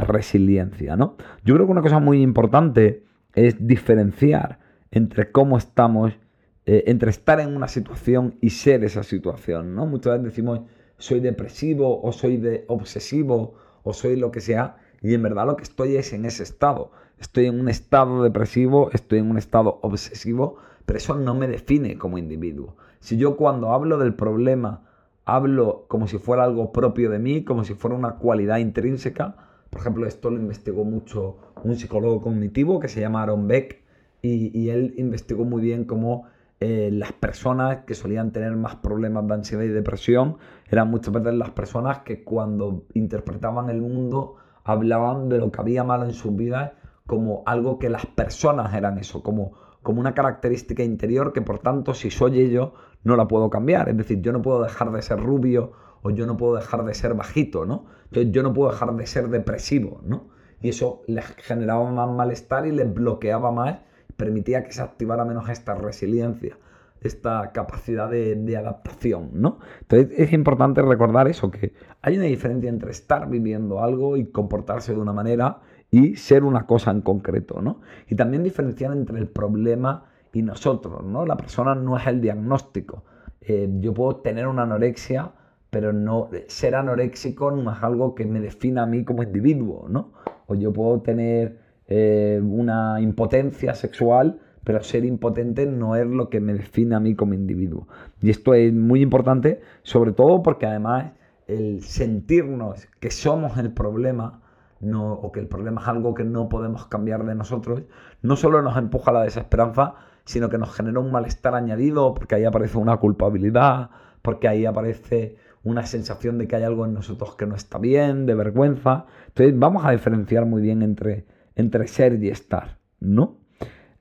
resiliencia? 0.00 0.96
¿no? 0.96 1.14
Yo 1.44 1.54
creo 1.54 1.66
que 1.66 1.72
una 1.72 1.82
cosa 1.82 2.00
muy 2.00 2.20
importante 2.20 3.04
es 3.36 3.64
diferenciar 3.64 4.58
entre 4.90 5.30
cómo 5.30 5.56
estamos, 5.56 6.18
eh, 6.66 6.82
entre 6.88 7.10
estar 7.10 7.38
en 7.38 7.54
una 7.54 7.68
situación 7.68 8.38
y 8.40 8.50
ser 8.50 8.82
esa 8.82 9.04
situación, 9.04 9.76
¿no? 9.76 9.86
Muchas 9.86 10.14
veces 10.14 10.34
decimos, 10.34 10.62
soy 10.96 11.20
depresivo 11.20 12.02
o 12.02 12.10
soy 12.10 12.38
de 12.38 12.64
obsesivo 12.66 13.54
o 13.84 13.92
soy 13.92 14.16
lo 14.16 14.32
que 14.32 14.40
sea, 14.40 14.78
y 15.00 15.14
en 15.14 15.22
verdad 15.22 15.46
lo 15.46 15.56
que 15.56 15.64
estoy 15.64 15.96
es 15.96 16.12
en 16.12 16.24
ese 16.24 16.42
estado. 16.42 16.92
Estoy 17.18 17.46
en 17.46 17.58
un 17.58 17.68
estado 17.68 18.22
depresivo, 18.22 18.90
estoy 18.92 19.18
en 19.18 19.30
un 19.30 19.38
estado 19.38 19.80
obsesivo, 19.82 20.56
pero 20.86 20.98
eso 20.98 21.14
no 21.14 21.34
me 21.34 21.48
define 21.48 21.98
como 21.98 22.18
individuo. 22.18 22.76
Si 23.00 23.16
yo 23.16 23.36
cuando 23.36 23.72
hablo 23.72 23.98
del 23.98 24.14
problema 24.14 24.84
hablo 25.24 25.84
como 25.88 26.08
si 26.08 26.16
fuera 26.16 26.44
algo 26.44 26.72
propio 26.72 27.10
de 27.10 27.18
mí, 27.18 27.44
como 27.44 27.62
si 27.62 27.74
fuera 27.74 27.94
una 27.94 28.14
cualidad 28.14 28.58
intrínseca, 28.58 29.36
por 29.68 29.80
ejemplo, 29.80 30.06
esto 30.06 30.30
lo 30.30 30.38
investigó 30.38 30.84
mucho 30.84 31.36
un 31.62 31.76
psicólogo 31.76 32.22
cognitivo 32.22 32.80
que 32.80 32.88
se 32.88 33.00
llama 33.00 33.22
Aaron 33.22 33.46
Beck 33.46 33.82
y, 34.22 34.70
él 34.70 34.94
investigó 34.96 35.44
muy 35.44 35.60
bien 35.60 35.84
cómo 35.84 36.24
eh, 36.60 36.88
las 36.92 37.12
personas 37.12 37.84
que 37.84 37.94
solían 37.94 38.32
tener 38.32 38.56
más 38.56 38.76
problemas 38.76 39.28
de 39.28 39.34
ansiedad 39.34 39.64
y 39.64 39.68
depresión 39.68 40.38
eran 40.70 40.90
muchas 40.90 41.12
veces 41.12 41.34
las 41.34 41.50
personas 41.50 42.00
que 42.00 42.24
cuando 42.24 42.86
interpretaban 42.94 43.68
el 43.68 43.82
mundo 43.82 44.36
hablaban 44.68 45.28
de 45.28 45.38
lo 45.38 45.50
que 45.50 45.60
había 45.60 45.82
malo 45.82 46.04
en 46.04 46.12
sus 46.12 46.36
vidas 46.36 46.72
como 47.06 47.42
algo 47.46 47.78
que 47.78 47.88
las 47.88 48.04
personas 48.04 48.74
eran 48.74 48.98
eso, 48.98 49.22
como, 49.22 49.52
como 49.82 49.98
una 50.00 50.12
característica 50.12 50.82
interior 50.82 51.32
que 51.32 51.40
por 51.40 51.58
tanto 51.58 51.94
si 51.94 52.10
soy 52.10 52.50
yo 52.50 52.74
no 53.02 53.16
la 53.16 53.26
puedo 53.26 53.48
cambiar. 53.48 53.88
Es 53.88 53.96
decir, 53.96 54.20
yo 54.20 54.30
no 54.32 54.42
puedo 54.42 54.62
dejar 54.62 54.92
de 54.92 55.00
ser 55.00 55.18
rubio 55.20 55.72
o 56.02 56.10
yo 56.10 56.26
no 56.26 56.36
puedo 56.36 56.56
dejar 56.56 56.84
de 56.84 56.92
ser 56.92 57.14
bajito, 57.14 57.64
¿no? 57.64 57.86
Entonces 58.04 58.30
yo 58.30 58.42
no 58.42 58.52
puedo 58.52 58.70
dejar 58.70 58.94
de 58.94 59.06
ser 59.06 59.28
depresivo, 59.28 60.02
¿no? 60.04 60.28
Y 60.60 60.68
eso 60.68 61.02
les 61.06 61.24
generaba 61.36 61.90
más 61.90 62.10
malestar 62.10 62.66
y 62.66 62.72
les 62.72 62.92
bloqueaba 62.92 63.50
más, 63.50 63.78
permitía 64.16 64.64
que 64.64 64.72
se 64.72 64.82
activara 64.82 65.24
menos 65.24 65.48
esta 65.48 65.74
resiliencia, 65.74 66.58
esta 67.00 67.52
capacidad 67.52 68.10
de, 68.10 68.56
adaptación, 68.56 69.30
¿no? 69.34 69.58
Entonces 69.82 70.18
es 70.18 70.32
importante 70.32 70.82
recordar 70.82 71.28
eso, 71.28 71.50
que 71.50 71.72
hay 72.02 72.16
una 72.16 72.26
diferencia 72.26 72.68
entre 72.68 72.90
estar 72.90 73.28
viviendo 73.28 73.82
algo 73.82 74.16
y 74.16 74.26
comportarse 74.26 74.94
de 74.94 75.00
una 75.00 75.12
manera 75.12 75.60
y 75.90 76.16
ser 76.16 76.44
una 76.44 76.66
cosa 76.66 76.90
en 76.90 77.00
concreto, 77.00 77.62
¿no? 77.62 77.80
Y 78.08 78.14
también 78.14 78.42
diferenciar 78.42 78.92
entre 78.92 79.18
el 79.18 79.28
problema 79.28 80.04
y 80.32 80.42
nosotros, 80.42 81.04
¿no? 81.04 81.24
La 81.24 81.36
persona 81.36 81.74
no 81.74 81.96
es 81.96 82.06
el 82.06 82.20
diagnóstico. 82.20 83.04
Eh, 83.40 83.68
yo 83.80 83.94
puedo 83.94 84.16
tener 84.16 84.46
una 84.46 84.62
anorexia, 84.64 85.32
pero 85.70 85.92
no 85.92 86.28
ser 86.48 86.74
anoréxico 86.74 87.50
no 87.50 87.72
es 87.72 87.82
algo 87.82 88.14
que 88.14 88.26
me 88.26 88.40
defina 88.40 88.82
a 88.82 88.86
mí 88.86 89.04
como 89.04 89.22
individuo, 89.22 89.86
¿no? 89.88 90.12
O 90.46 90.54
yo 90.54 90.72
puedo 90.72 91.00
tener 91.00 91.58
eh, 91.86 92.40
una 92.42 93.00
impotencia 93.00 93.74
sexual, 93.74 94.40
pero 94.68 94.82
ser 94.82 95.06
impotente 95.06 95.64
no 95.64 95.96
es 95.96 96.06
lo 96.06 96.28
que 96.28 96.40
me 96.40 96.52
define 96.52 96.94
a 96.94 97.00
mí 97.00 97.14
como 97.14 97.32
individuo. 97.32 97.88
Y 98.20 98.28
esto 98.28 98.52
es 98.52 98.70
muy 98.70 99.00
importante, 99.00 99.62
sobre 99.82 100.12
todo 100.12 100.42
porque 100.42 100.66
además 100.66 101.12
el 101.46 101.82
sentirnos 101.82 102.86
que 103.00 103.10
somos 103.10 103.56
el 103.56 103.72
problema, 103.72 104.42
no, 104.80 105.10
o 105.14 105.32
que 105.32 105.40
el 105.40 105.46
problema 105.46 105.80
es 105.80 105.88
algo 105.88 106.12
que 106.12 106.24
no 106.24 106.50
podemos 106.50 106.86
cambiar 106.86 107.24
de 107.24 107.34
nosotros, 107.34 107.84
no 108.20 108.36
solo 108.36 108.60
nos 108.60 108.76
empuja 108.76 109.10
a 109.10 109.14
la 109.14 109.22
desesperanza, 109.22 109.94
sino 110.26 110.50
que 110.50 110.58
nos 110.58 110.74
genera 110.74 111.00
un 111.00 111.12
malestar 111.12 111.54
añadido 111.54 112.12
porque 112.12 112.34
ahí 112.34 112.44
aparece 112.44 112.76
una 112.76 112.98
culpabilidad, 112.98 113.88
porque 114.20 114.48
ahí 114.48 114.66
aparece 114.66 115.38
una 115.64 115.86
sensación 115.86 116.36
de 116.36 116.46
que 116.46 116.56
hay 116.56 116.64
algo 116.64 116.84
en 116.84 116.92
nosotros 116.92 117.36
que 117.36 117.46
no 117.46 117.54
está 117.54 117.78
bien, 117.78 118.26
de 118.26 118.34
vergüenza. 118.34 119.06
Entonces 119.28 119.58
vamos 119.58 119.86
a 119.86 119.92
diferenciar 119.92 120.44
muy 120.44 120.60
bien 120.60 120.82
entre, 120.82 121.24
entre 121.56 121.88
ser 121.88 122.22
y 122.22 122.28
estar, 122.28 122.76
¿no? 123.00 123.47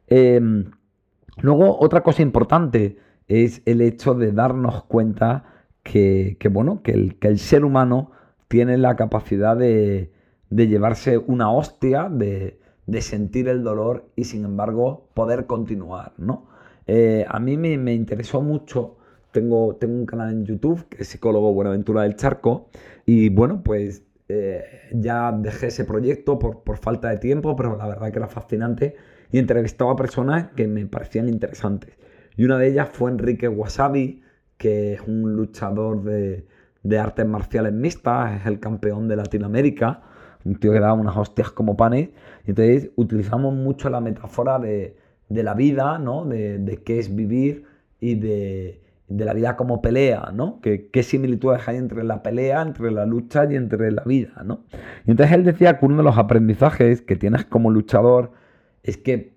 Em, 0.08 0.72
luego, 1.42 1.78
otra 1.80 2.02
cosa 2.02 2.22
importante 2.22 2.98
es 3.28 3.62
el 3.66 3.82
hecho 3.82 4.14
de 4.14 4.32
darnos 4.32 4.84
cuenta 4.86 5.44
que, 5.84 6.38
bueno, 6.52 6.82
que 6.82 6.92
el, 6.92 7.20
que 7.20 7.28
el, 7.28 7.40
ser 7.40 7.64
humano 7.64 8.12
tiene 8.48 8.78
la 8.78 8.96
capacidad 8.96 9.56
de, 9.56 10.12
de 10.50 10.68
llevarse 10.68 11.18
una 11.18 11.52
hostia, 11.52 12.10
de, 12.10 12.60
de 12.88 13.02
sentir 13.02 13.48
el 13.50 13.64
dolor 13.64 14.10
y 14.16 14.24
sin 14.24 14.46
embargo 14.46 15.10
poder 15.14 15.46
continuar, 15.46 16.14
¿no? 16.18 16.48
Eh, 16.88 17.26
a 17.28 17.40
mí 17.40 17.58
me, 17.58 17.94
interesó 17.94 18.42
mucho, 18.42 18.98
tengo, 19.32 19.76
tengo, 19.76 19.96
un 19.96 20.06
canal 20.06 20.32
en 20.32 20.46
YouTube 20.46 20.88
que 20.88 21.04
es 21.04 21.10
psicólogo 21.10 21.54
Buenaventura 21.54 22.04
del 22.04 22.16
Charco 22.16 22.70
y 23.06 23.28
bueno, 23.28 23.62
pues 23.62 24.04
eh, 24.30 24.64
ya 24.94 25.34
dejé 25.34 25.68
ese 25.68 25.84
proyecto 25.84 26.40
por, 26.40 26.64
por, 26.64 26.78
falta 26.78 27.10
de 27.10 27.18
tiempo, 27.18 27.58
pero 27.58 27.76
la 27.76 27.88
verdad 27.88 28.10
que 28.12 28.20
era 28.20 28.28
fascinante 28.30 28.96
y 29.32 29.40
entrevistaba 29.40 29.94
a 29.94 29.96
personas 29.96 30.48
que 30.56 30.68
me 30.68 30.86
parecían 30.86 31.30
interesantes. 31.30 31.98
Y 32.36 32.46
una 32.46 32.58
de 32.58 32.68
ellas 32.68 32.90
fue 32.92 33.12
Enrique 33.12 33.48
Wasabi, 33.48 34.24
que 34.58 34.94
es 34.94 35.02
un 35.02 35.34
luchador 35.36 36.04
de, 36.04 36.46
de 36.84 37.00
artes 37.00 37.26
marciales 37.26 37.74
mixtas, 37.74 38.42
es 38.42 38.46
el 38.46 38.60
campeón 38.60 39.08
de 39.08 39.16
Latinoamérica 39.16 40.04
un 40.48 40.56
tío 40.56 40.72
que 40.72 40.80
daba 40.80 40.94
unas 40.94 41.16
hostias 41.16 41.52
como 41.52 41.78
panes. 41.78 42.10
Entonces 42.46 42.92
utilizamos 42.96 43.54
mucho 43.54 43.90
la 43.90 44.02
metáfora 44.02 44.60
de, 44.60 44.96
la 45.30 45.54
vida, 45.54 46.00
¿no? 46.00 46.26
De, 46.26 46.82
qué 46.86 47.00
es 47.00 47.14
vivir 47.14 47.66
y 48.00 48.16
de, 48.16 48.82
la 49.10 49.34
vida 49.34 49.56
como 49.56 49.82
pelea, 49.82 50.32
¿no? 50.34 50.62
Que, 50.62 50.90
qué 50.90 51.04
similitudes 51.04 51.68
hay 51.68 51.78
entre 51.78 52.04
la 52.04 52.24
pelea, 52.24 52.62
entre 52.62 52.92
la 52.92 53.06
lucha 53.06 53.46
y 53.50 53.56
entre 53.56 53.92
la 53.92 54.04
vida, 54.04 54.44
¿no? 54.44 54.64
Y 55.06 55.12
entonces 55.12 55.36
él 55.36 55.44
decía 55.44 55.78
que 55.80 55.86
uno 55.86 55.98
de 55.98 56.04
los 56.04 56.18
aprendizajes 56.18 57.02
que 57.02 57.16
tienes 57.16 57.46
como 57.46 57.70
luchador 57.70 58.32
es 58.88 58.98
que 58.98 59.34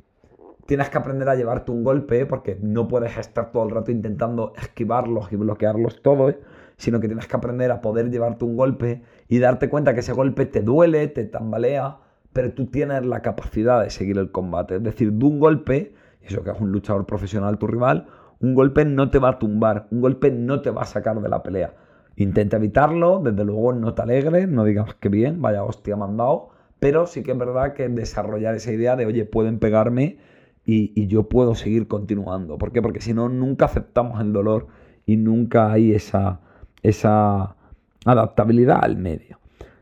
tienes 0.67 0.89
que 0.89 0.99
aprender 0.99 1.29
a 1.29 1.35
llevarte 1.35 1.73
un 1.73 1.83
golpe 1.83 2.25
porque 2.25 2.57
no 2.63 2.87
puedes 2.87 3.19
estar 3.19 3.51
todo 3.51 3.65
el 3.65 3.71
rato 3.71 3.91
intentando 3.91 4.53
esquivarlos 4.57 5.33
y 5.33 5.37
bloquearlos 5.37 6.01
todos, 6.03 6.37
sino 6.77 7.01
que 7.01 7.09
tienes 7.09 7.27
que 7.27 7.37
aprender 7.37 7.73
a 7.73 7.81
poder 7.81 8.11
llevarte 8.11 8.45
un 8.45 8.57
golpe 8.57 9.03
y 9.27 9.41
darte 9.41 9.69
cuenta 9.69 9.93
que 9.93 10.01
ese 10.01 10.13
golpe 10.13 10.47
te 10.47 10.63
duele, 10.63 11.09
te 11.09 11.25
tambalea, 11.25 11.99
pero 12.33 12.53
tú 12.53 12.67
tienes 12.67 13.05
la 13.05 13.23
capacidad 13.23 13.83
de 13.83 13.91
seguir 13.91 14.19
el 14.19 14.31
combate. 14.31 14.77
Es 14.77 14.83
decir, 14.85 15.13
de 15.13 15.27
un 15.27 15.41
golpe, 15.41 15.95
eso 16.23 16.45
que 16.45 16.53
es 16.53 16.61
un 16.61 16.71
luchador 16.71 17.05
profesional 17.05 17.59
tu 17.59 17.67
rival, 17.67 18.07
un 18.39 18.55
golpe 18.55 18.85
no 18.85 19.11
te 19.11 19.19
va 19.19 19.31
a 19.31 19.39
tumbar, 19.41 19.89
un 19.91 20.01
golpe 20.01 20.31
no 20.31 20.63
te 20.63 20.71
va 20.71 20.83
a 20.83 20.87
sacar 20.87 21.21
de 21.21 21.29
la 21.29 21.43
pelea. 21.43 21.75
Intenta 22.15 22.59
evitarlo, 22.59 23.21
desde 23.21 23.45
luego 23.45 23.73
no 23.73 23.95
te 23.95 24.03
alegres, 24.03 24.49
no 24.49 24.65
digas 24.65 24.95
que 24.95 25.09
bien, 25.09 25.43
vaya 25.43 25.65
hostia 25.65 25.97
mandado, 25.97 26.51
pero 26.81 27.07
sí 27.07 27.23
que 27.23 27.33
es 27.33 27.39
verdad 27.39 27.75
que 27.75 27.89
desarrollar 27.89 28.55
esa 28.55 28.73
idea 28.73 28.97
de, 28.97 29.07
oye, 29.07 29.27
pueden 29.27 29.59
pegarme 29.59 30.19
y, 30.65 31.07
yo 31.07 31.29
puedo 31.29 31.55
seguir 31.55 31.89
continuando. 31.89 32.57
¿Por 32.57 32.73
qué? 32.73 32.81
Porque 32.81 33.01
si 33.01 33.13
no, 33.13 33.29
nunca 33.29 33.67
aceptamos 33.67 34.21
el 34.21 34.33
dolor 34.33 34.69
y 35.05 35.17
nunca 35.17 35.73
hay 35.73 35.93
esa, 35.93 36.41
esa 36.83 37.57
adaptabilidad 38.05 38.79
al 38.83 38.97
medio. 38.97 39.39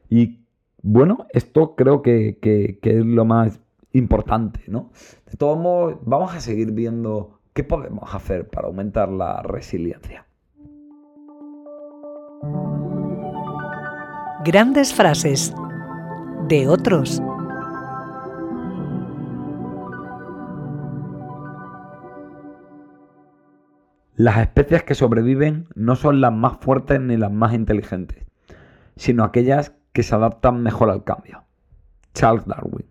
Y 0.09 0.41
bueno, 0.83 1.27
esto 1.33 1.77
creo 1.77 2.03
que, 2.03 2.39
es 2.83 3.05
lo 3.05 3.25
más 3.25 3.61
importante, 3.93 4.61
¿no? 4.67 4.91
De 5.31 5.37
todos 5.37 5.59
modos, 5.59 5.99
vamos 6.05 6.35
a 6.35 6.41
seguir 6.41 6.73
viendo 6.73 7.41
qué 7.53 7.65
podemos 7.65 8.15
hacer 8.15 8.49
para 8.49 8.69
aumentar 8.69 9.09
la 9.11 9.43
resiliencia. 9.43 10.27
Grandes 14.45 14.95
frases 14.95 15.53
de 16.49 16.69
otros. 16.69 17.23
Las 24.17 24.39
especies 24.39 24.83
que 24.83 24.95
sobreviven 24.95 25.69
no 25.75 25.95
son 25.95 26.21
las 26.21 26.33
más 26.33 26.59
fuertes 26.59 27.01
ni 27.01 27.17
las 27.17 27.31
más 27.31 27.55
inteligentes, 27.55 28.27
sino 28.97 29.23
aquellas 29.23 29.75
que 29.93 30.03
se 30.03 30.15
adaptan 30.15 30.63
mejor 30.63 30.91
al 30.91 31.05
cambio. 31.05 31.45
Charles 32.15 32.45
Darwin. 32.47 32.87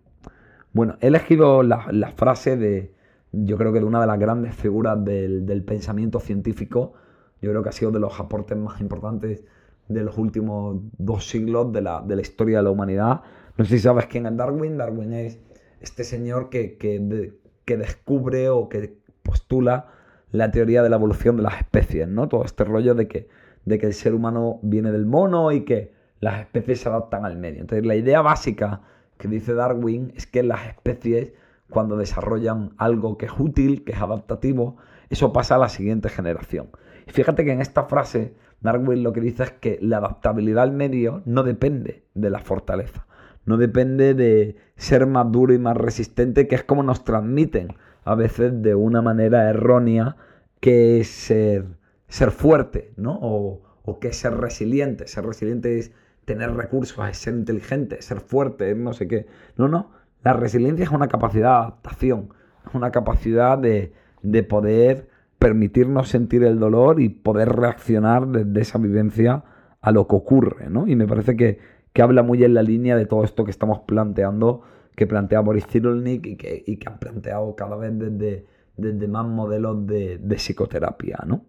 Bueno, 0.72 0.96
he 1.00 1.08
elegido 1.08 1.62
la, 1.62 2.12
frase 2.16 2.56
de, 2.56 2.94
yo 3.32 3.58
creo 3.58 3.72
que 3.72 3.80
de 3.80 3.84
una 3.84 4.00
de 4.00 4.06
las 4.06 4.18
grandes 4.18 4.54
figuras 4.54 5.04
del, 5.04 5.64
pensamiento 5.66 6.20
científico, 6.20 6.94
yo 7.42 7.50
creo 7.50 7.62
que 7.62 7.68
ha 7.68 7.72
sido 7.72 7.90
de 7.90 8.00
los 8.00 8.18
aportes 8.18 8.56
más 8.56 8.80
importantes 8.80 9.44
de 9.88 10.02
los 10.04 10.16
últimos 10.18 10.78
dos 10.98 11.28
siglos 11.28 11.72
de 11.72 11.82
la, 11.82 12.04
historia 12.20 12.58
de 12.58 12.62
la 12.64 12.70
humanidad. 12.70 13.22
No 13.58 13.64
sé 13.64 13.78
si 13.78 13.82
sabes 13.82 14.06
quién 14.06 14.24
es 14.24 14.36
Darwin. 14.36 14.78
Darwin 14.78 15.12
es 15.12 15.40
este 15.80 16.04
señor 16.04 16.48
que, 16.48 16.78
que 16.78 17.76
descubre 17.76 18.48
o 18.50 18.68
que 18.68 18.96
postula 19.24 19.88
la 20.30 20.52
teoría 20.52 20.80
de 20.80 20.88
la 20.88 20.96
evolución 20.96 21.36
de 21.36 21.42
las 21.42 21.58
especies, 21.58 22.06
¿no? 22.06 22.28
Todo 22.28 22.44
este 22.44 22.62
rollo 22.62 22.94
de 22.94 23.08
que, 23.08 23.28
de 23.64 23.78
que 23.78 23.86
el 23.86 23.94
ser 23.94 24.14
humano 24.14 24.60
viene 24.62 24.92
del 24.92 25.06
mono 25.06 25.50
y 25.50 25.64
que 25.64 25.92
las 26.20 26.38
especies 26.40 26.80
se 26.82 26.88
adaptan 26.88 27.24
al 27.24 27.36
medio. 27.36 27.60
Entonces, 27.60 27.84
la 27.84 27.96
idea 27.96 28.22
básica 28.22 28.82
que 29.16 29.26
dice 29.26 29.54
Darwin 29.54 30.12
es 30.16 30.28
que 30.28 30.44
las 30.44 30.68
especies, 30.68 31.32
cuando 31.68 31.96
desarrollan 31.96 32.74
algo 32.78 33.18
que 33.18 33.26
es 33.26 33.32
útil, 33.36 33.82
que 33.84 33.90
es 33.90 33.98
adaptativo, 33.98 34.76
eso 35.10 35.32
pasa 35.32 35.56
a 35.56 35.58
la 35.58 35.68
siguiente 35.68 36.10
generación. 36.10 36.68
Y 37.08 37.10
fíjate 37.10 37.44
que 37.44 37.50
en 37.50 37.60
esta 37.60 37.84
frase, 37.84 38.34
Darwin 38.60 39.02
lo 39.02 39.12
que 39.12 39.20
dice 39.20 39.42
es 39.42 39.50
que 39.50 39.80
la 39.82 39.96
adaptabilidad 39.96 40.62
al 40.62 40.72
medio 40.72 41.22
no 41.24 41.42
depende 41.42 42.04
de 42.14 42.30
la 42.30 42.38
fortaleza. 42.38 43.07
No 43.48 43.56
depende 43.56 44.12
de 44.12 44.56
ser 44.76 45.06
más 45.06 45.32
duro 45.32 45.54
y 45.54 45.58
más 45.58 45.74
resistente, 45.74 46.46
que 46.46 46.54
es 46.54 46.64
como 46.64 46.82
nos 46.82 47.02
transmiten 47.02 47.68
a 48.04 48.14
veces 48.14 48.62
de 48.62 48.74
una 48.74 49.00
manera 49.00 49.48
errónea 49.48 50.16
que 50.60 51.00
es 51.00 51.08
ser, 51.08 51.64
ser 52.08 52.30
fuerte, 52.30 52.92
¿no? 52.96 53.18
O, 53.22 53.62
o 53.84 54.00
que 54.00 54.08
es 54.08 54.16
ser 54.16 54.34
resiliente. 54.34 55.08
Ser 55.08 55.24
resiliente 55.24 55.78
es 55.78 55.92
tener 56.26 56.54
recursos, 56.54 57.08
es 57.08 57.16
ser 57.16 57.34
inteligente, 57.34 58.02
ser 58.02 58.20
fuerte, 58.20 58.74
no 58.74 58.92
sé 58.92 59.08
qué. 59.08 59.26
No, 59.56 59.66
no. 59.66 59.92
La 60.22 60.34
resiliencia 60.34 60.84
es 60.84 60.90
una 60.90 61.08
capacidad 61.08 61.48
de 61.48 61.56
adaptación, 61.56 62.34
es 62.66 62.74
una 62.74 62.90
capacidad 62.90 63.56
de, 63.56 63.94
de 64.20 64.42
poder 64.42 65.08
permitirnos 65.38 66.10
sentir 66.10 66.44
el 66.44 66.58
dolor 66.58 67.00
y 67.00 67.08
poder 67.08 67.48
reaccionar 67.48 68.26
desde 68.26 68.60
esa 68.60 68.76
vivencia 68.76 69.44
a 69.80 69.90
lo 69.90 70.06
que 70.06 70.16
ocurre, 70.16 70.68
¿no? 70.68 70.86
Y 70.86 70.96
me 70.96 71.06
parece 71.06 71.34
que, 71.34 71.77
que 71.92 72.02
habla 72.02 72.22
muy 72.22 72.44
en 72.44 72.54
la 72.54 72.62
línea 72.62 72.96
de 72.96 73.06
todo 73.06 73.24
esto 73.24 73.44
que 73.44 73.50
estamos 73.50 73.80
planteando, 73.80 74.62
que 74.94 75.06
plantea 75.06 75.40
Boris 75.40 75.66
Cyrulnik 75.66 76.26
y 76.26 76.36
que, 76.36 76.62
y 76.66 76.76
que 76.76 76.88
han 76.88 76.98
planteado 76.98 77.54
cada 77.54 77.76
vez 77.76 77.98
desde, 77.98 78.46
desde 78.76 79.08
más 79.08 79.26
modelos 79.26 79.86
de, 79.86 80.18
psicoterapia, 80.36 81.18
¿no? 81.26 81.46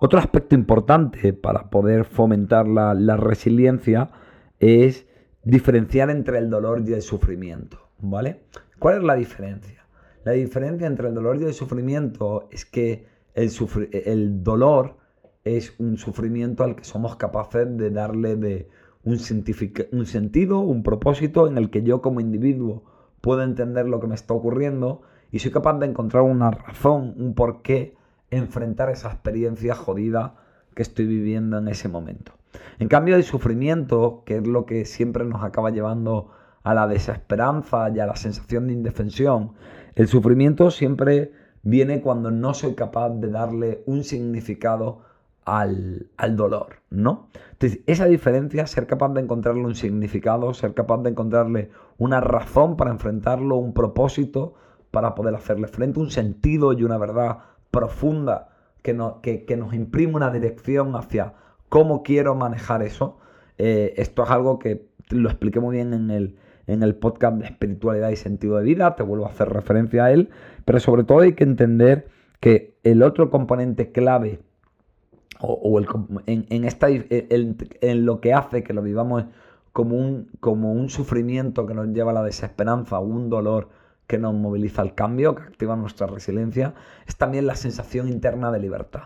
Otro 0.00 0.18
aspecto 0.18 0.54
importante 0.54 1.32
para 1.32 1.70
poder 1.70 2.04
fomentar 2.04 2.68
la, 2.68 2.92
la, 2.92 3.16
resiliencia 3.16 4.10
es 4.58 5.06
diferenciar 5.44 6.10
entre 6.10 6.38
el 6.38 6.50
dolor 6.50 6.82
y 6.86 6.92
el 6.92 7.00
sufrimiento, 7.00 7.78
¿vale? 8.00 8.42
¿Cuál 8.78 8.98
es 8.98 9.02
la 9.02 9.14
diferencia? 9.14 9.86
La 10.24 10.32
diferencia 10.32 10.86
entre 10.86 11.08
el 11.08 11.14
dolor 11.14 11.38
y 11.40 11.44
el 11.44 11.54
sufrimiento 11.54 12.48
es 12.50 12.66
que 12.66 13.06
el, 13.34 14.42
dolor 14.42 14.96
es 15.44 15.74
un 15.78 15.98
sufrimiento 15.98 16.64
al 16.64 16.76
que 16.76 16.84
somos 16.84 17.16
capaces 17.16 17.76
de 17.76 17.90
darle 17.90 18.36
de 18.36 18.68
un, 19.02 19.18
un 19.92 20.06
sentido, 20.06 20.60
un 20.60 20.82
propósito 20.82 21.46
en 21.46 21.58
el 21.58 21.70
que 21.70 21.82
yo 21.82 22.00
como 22.00 22.20
individuo 22.20 22.84
puedo 23.20 23.42
entender 23.42 23.86
lo 23.86 24.00
que 24.00 24.06
me 24.06 24.14
está 24.14 24.34
ocurriendo 24.34 25.02
y 25.30 25.40
soy 25.40 25.50
capaz 25.50 25.78
de 25.78 25.86
encontrar 25.86 26.22
una 26.22 26.50
razón, 26.50 27.14
un 27.18 27.34
porqué 27.34 27.96
enfrentar 28.30 28.90
esa 28.90 29.08
experiencia 29.08 29.74
jodida 29.74 30.36
que 30.74 30.82
estoy 30.82 31.06
viviendo 31.06 31.58
en 31.58 31.68
ese 31.68 31.88
momento. 31.88 32.32
En 32.78 32.88
cambio, 32.88 33.16
el 33.16 33.24
sufrimiento, 33.24 34.22
que 34.26 34.38
es 34.38 34.46
lo 34.46 34.66
que 34.66 34.84
siempre 34.84 35.24
nos 35.24 35.42
acaba 35.42 35.70
llevando 35.70 36.30
a 36.62 36.74
la 36.74 36.86
desesperanza 36.86 37.90
y 37.90 38.00
a 38.00 38.06
la 38.06 38.16
sensación 38.16 38.66
de 38.66 38.72
indefensión, 38.72 39.52
el 39.94 40.08
sufrimiento 40.08 40.70
siempre 40.70 41.32
viene 41.64 42.00
cuando 42.00 42.30
no 42.30 42.54
soy 42.54 42.74
capaz 42.74 43.10
de 43.10 43.30
darle 43.30 43.82
un 43.86 44.04
significado 44.04 45.00
al, 45.44 46.06
al, 46.16 46.36
dolor, 46.36 46.76
¿no? 46.90 47.28
Entonces, 47.52 47.80
esa 47.86 48.06
diferencia, 48.06 48.66
ser 48.66 48.86
capaz 48.86 49.12
de 49.12 49.20
encontrarle 49.20 49.64
un 49.64 49.74
significado, 49.74 50.54
ser 50.54 50.72
capaz 50.74 51.02
de 51.02 51.10
encontrarle 51.10 51.70
una 51.98 52.20
razón 52.20 52.76
para 52.76 52.90
enfrentarlo, 52.90 53.56
un 53.56 53.74
propósito 53.74 54.54
para 54.90 55.14
poder 55.14 55.34
hacerle 55.34 55.66
frente, 55.66 56.00
un 56.00 56.10
sentido 56.10 56.72
y 56.72 56.84
una 56.84 56.98
verdad 56.98 57.38
profunda 57.70 58.48
que, 58.82 59.44
que, 59.46 59.56
nos 59.56 59.74
imprime 59.74 60.14
una 60.14 60.30
dirección 60.30 60.94
hacia 60.94 61.34
cómo 61.68 62.02
quiero 62.02 62.34
manejar 62.34 62.82
eso. 62.82 63.18
Eh, 63.58 63.94
esto 63.96 64.22
es 64.22 64.30
algo 64.30 64.58
que 64.58 64.86
lo 65.10 65.28
expliqué 65.28 65.60
muy 65.60 65.76
bien 65.76 65.92
en 65.92 66.10
el, 66.10 66.36
en 66.66 66.82
el 66.82 66.94
podcast 66.94 67.36
de 67.38 67.46
espiritualidad 67.46 68.10
y 68.10 68.16
sentido 68.16 68.56
de 68.56 68.64
vida, 68.64 68.96
te 68.96 69.02
vuelvo 69.02 69.26
a 69.26 69.30
hacer 69.30 69.48
referencia 69.48 70.04
a 70.04 70.12
él, 70.12 70.30
pero 70.64 70.80
sobre 70.80 71.04
todo 71.04 71.20
hay 71.20 71.34
que 71.34 71.44
entender 71.44 72.08
que 72.40 72.74
el 72.82 73.02
otro 73.02 73.30
componente 73.30 73.92
clave 73.92 74.40
o, 75.40 75.78
el, 75.78 75.86
en, 76.26 76.64
esta, 76.64 76.88
en 76.88 78.06
lo 78.06 78.20
que 78.20 78.32
hace 78.32 78.62
que 78.62 78.72
lo 78.72 78.82
vivamos 78.82 79.24
como 79.72 79.96
un, 79.96 80.30
como 80.40 80.72
un 80.72 80.88
sufrimiento 80.88 81.66
que 81.66 81.74
nos 81.74 81.88
lleva 81.88 82.12
a 82.12 82.14
la 82.14 82.22
desesperanza, 82.22 82.98
un 83.00 83.28
dolor 83.28 83.68
que 84.06 84.18
nos 84.18 84.34
moviliza 84.34 84.82
al 84.82 84.94
cambio, 84.94 85.34
que 85.34 85.42
activa 85.42 85.76
nuestra 85.76 86.06
resiliencia, 86.06 86.74
es 87.06 87.16
también 87.16 87.46
la 87.46 87.56
sensación 87.56 88.08
interna 88.08 88.52
de 88.52 88.60
libertad. 88.60 89.04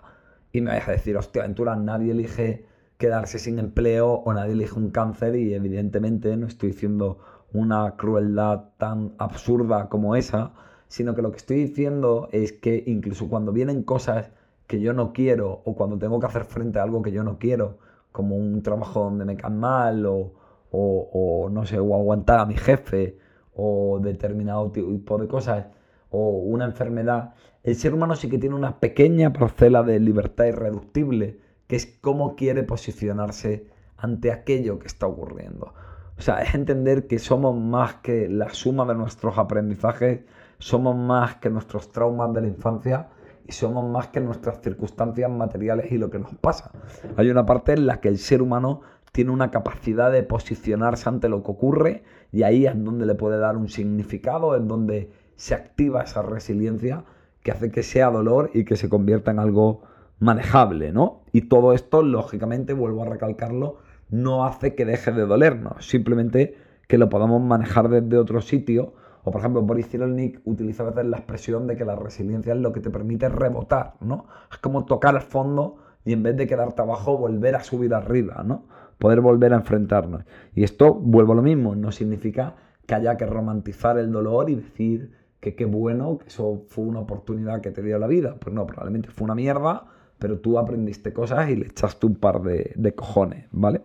Y 0.52 0.60
me 0.60 0.72
vais 0.72 0.86
a 0.88 0.92
decir, 0.92 1.16
hostia, 1.16 1.42
aventura, 1.42 1.76
nadie 1.76 2.12
elige 2.12 2.66
quedarse 2.98 3.38
sin 3.38 3.58
empleo 3.58 4.10
o 4.10 4.32
nadie 4.34 4.52
elige 4.52 4.74
un 4.74 4.90
cáncer 4.90 5.36
y 5.36 5.54
evidentemente 5.54 6.36
no 6.36 6.46
estoy 6.46 6.70
diciendo 6.70 7.18
una 7.52 7.96
crueldad 7.96 8.70
tan 8.78 9.14
absurda 9.18 9.88
como 9.88 10.16
esa, 10.16 10.52
sino 10.88 11.14
que 11.14 11.22
lo 11.22 11.30
que 11.30 11.38
estoy 11.38 11.56
diciendo 11.56 12.28
es 12.32 12.52
que 12.52 12.82
incluso 12.86 13.28
cuando 13.28 13.52
vienen 13.52 13.82
cosas 13.82 14.30
que 14.66 14.80
yo 14.80 14.92
no 14.92 15.12
quiero 15.12 15.62
o 15.64 15.74
cuando 15.74 15.98
tengo 15.98 16.20
que 16.20 16.26
hacer 16.26 16.44
frente 16.44 16.78
a 16.78 16.82
algo 16.82 17.02
que 17.02 17.12
yo 17.12 17.24
no 17.24 17.38
quiero, 17.38 17.78
como 18.12 18.36
un 18.36 18.62
trabajo 18.62 19.04
donde 19.04 19.24
me 19.24 19.36
caen 19.36 19.58
mal 19.58 20.04
o, 20.06 20.32
o 20.70 21.48
no 21.50 21.64
sé, 21.66 21.78
o 21.78 21.94
aguantar 21.94 22.40
a 22.40 22.46
mi 22.46 22.56
jefe 22.56 23.18
o 23.54 23.98
determinado 24.00 24.70
tipo 24.70 25.18
de 25.18 25.26
cosas 25.26 25.66
o 26.10 26.30
una 26.30 26.64
enfermedad, 26.64 27.34
el 27.62 27.76
ser 27.76 27.92
humano 27.94 28.16
sí 28.16 28.28
que 28.28 28.38
tiene 28.38 28.54
una 28.54 28.80
pequeña 28.80 29.32
parcela 29.32 29.82
de 29.82 30.00
libertad 30.00 30.46
irreductible, 30.46 31.40
que 31.66 31.76
es 31.76 31.86
cómo 32.00 32.34
quiere 32.36 32.62
posicionarse 32.62 33.66
ante 33.96 34.32
aquello 34.32 34.78
que 34.78 34.86
está 34.86 35.06
ocurriendo. 35.06 35.74
O 36.18 36.20
sea, 36.20 36.42
es 36.42 36.54
entender 36.54 37.06
que 37.06 37.18
somos 37.18 37.56
más 37.56 37.94
que 37.96 38.28
la 38.28 38.48
suma 38.48 38.84
de 38.84 38.94
nuestros 38.94 39.38
aprendizajes, 39.38 40.20
somos 40.58 40.96
más 40.96 41.36
que 41.36 41.48
nuestros 41.48 41.92
traumas 41.92 42.34
de 42.34 42.40
la 42.40 42.48
infancia 42.48 43.08
y 43.46 43.52
somos 43.52 43.88
más 43.88 44.08
que 44.08 44.20
nuestras 44.20 44.60
circunstancias 44.60 45.30
materiales 45.30 45.92
y 45.92 45.98
lo 45.98 46.10
que 46.10 46.18
nos 46.18 46.34
pasa. 46.34 46.72
Hay 47.16 47.30
una 47.30 47.46
parte 47.46 47.72
en 47.72 47.86
la 47.86 48.00
que 48.00 48.08
el 48.08 48.18
ser 48.18 48.42
humano 48.42 48.80
tiene 49.12 49.30
una 49.30 49.50
capacidad 49.50 50.10
de 50.10 50.24
posicionarse 50.24 51.08
ante 51.08 51.28
lo 51.28 51.42
que 51.44 51.52
ocurre 51.52 52.02
y 52.32 52.42
ahí 52.42 52.66
es 52.66 52.84
donde 52.84 53.06
le 53.06 53.14
puede 53.14 53.38
dar 53.38 53.56
un 53.56 53.68
significado, 53.68 54.56
es 54.56 54.66
donde 54.66 55.10
se 55.36 55.54
activa 55.54 56.02
esa 56.02 56.22
resiliencia 56.22 57.04
que 57.42 57.52
hace 57.52 57.70
que 57.70 57.84
sea 57.84 58.10
dolor 58.10 58.50
y 58.54 58.64
que 58.64 58.76
se 58.76 58.88
convierta 58.88 59.30
en 59.30 59.38
algo 59.38 59.82
manejable, 60.18 60.92
¿no? 60.92 61.22
Y 61.32 61.42
todo 61.42 61.72
esto, 61.72 62.02
lógicamente, 62.02 62.72
vuelvo 62.72 63.02
a 63.02 63.06
recalcarlo, 63.06 63.78
no 64.10 64.44
hace 64.44 64.74
que 64.74 64.84
deje 64.84 65.12
de 65.12 65.26
dolernos, 65.26 65.86
simplemente 65.86 66.56
que 66.86 66.98
lo 66.98 67.08
podamos 67.08 67.42
manejar 67.42 67.88
desde 67.88 68.16
otro 68.16 68.40
sitio. 68.40 68.94
O 69.24 69.30
por 69.30 69.40
ejemplo, 69.40 69.62
Boris 69.62 69.88
Cyrulnik 69.88 70.40
utiliza 70.44 70.84
a 70.84 70.86
veces 70.86 71.06
la 71.06 71.18
expresión 71.18 71.66
de 71.66 71.76
que 71.76 71.84
la 71.84 71.96
resiliencia 71.96 72.54
es 72.54 72.60
lo 72.60 72.72
que 72.72 72.80
te 72.80 72.90
permite 72.90 73.28
rebotar, 73.28 73.94
¿no? 74.00 74.26
Es 74.50 74.58
como 74.58 74.86
tocar 74.86 75.14
el 75.14 75.20
fondo 75.20 75.76
y 76.04 76.14
en 76.14 76.22
vez 76.22 76.36
de 76.36 76.46
quedarte 76.46 76.80
abajo, 76.80 77.18
volver 77.18 77.56
a 77.56 77.62
subir 77.62 77.92
arriba, 77.92 78.42
¿no? 78.44 78.64
poder 78.98 79.20
volver 79.20 79.52
a 79.52 79.56
enfrentarnos. 79.56 80.24
Y 80.54 80.64
esto, 80.64 80.94
vuelvo 80.94 81.32
a 81.32 81.36
lo 81.36 81.42
mismo, 81.42 81.74
no 81.74 81.92
significa 81.92 82.56
que 82.86 82.94
haya 82.94 83.16
que 83.16 83.26
romantizar 83.26 83.98
el 83.98 84.12
dolor 84.12 84.50
y 84.50 84.56
decir 84.56 85.12
que 85.40 85.54
qué 85.54 85.64
bueno, 85.64 86.18
que 86.18 86.28
eso 86.28 86.64
fue 86.66 86.84
una 86.84 87.00
oportunidad 87.00 87.60
que 87.60 87.70
te 87.70 87.82
dio 87.82 87.98
la 87.98 88.06
vida. 88.06 88.36
Pues 88.40 88.54
no, 88.54 88.66
probablemente 88.66 89.08
fue 89.10 89.24
una 89.24 89.34
mierda, 89.34 89.84
pero 90.18 90.38
tú 90.38 90.58
aprendiste 90.58 91.12
cosas 91.12 91.48
y 91.50 91.56
le 91.56 91.66
echaste 91.66 92.06
un 92.06 92.16
par 92.16 92.42
de, 92.42 92.72
de 92.74 92.94
cojones, 92.94 93.46
¿vale? 93.52 93.82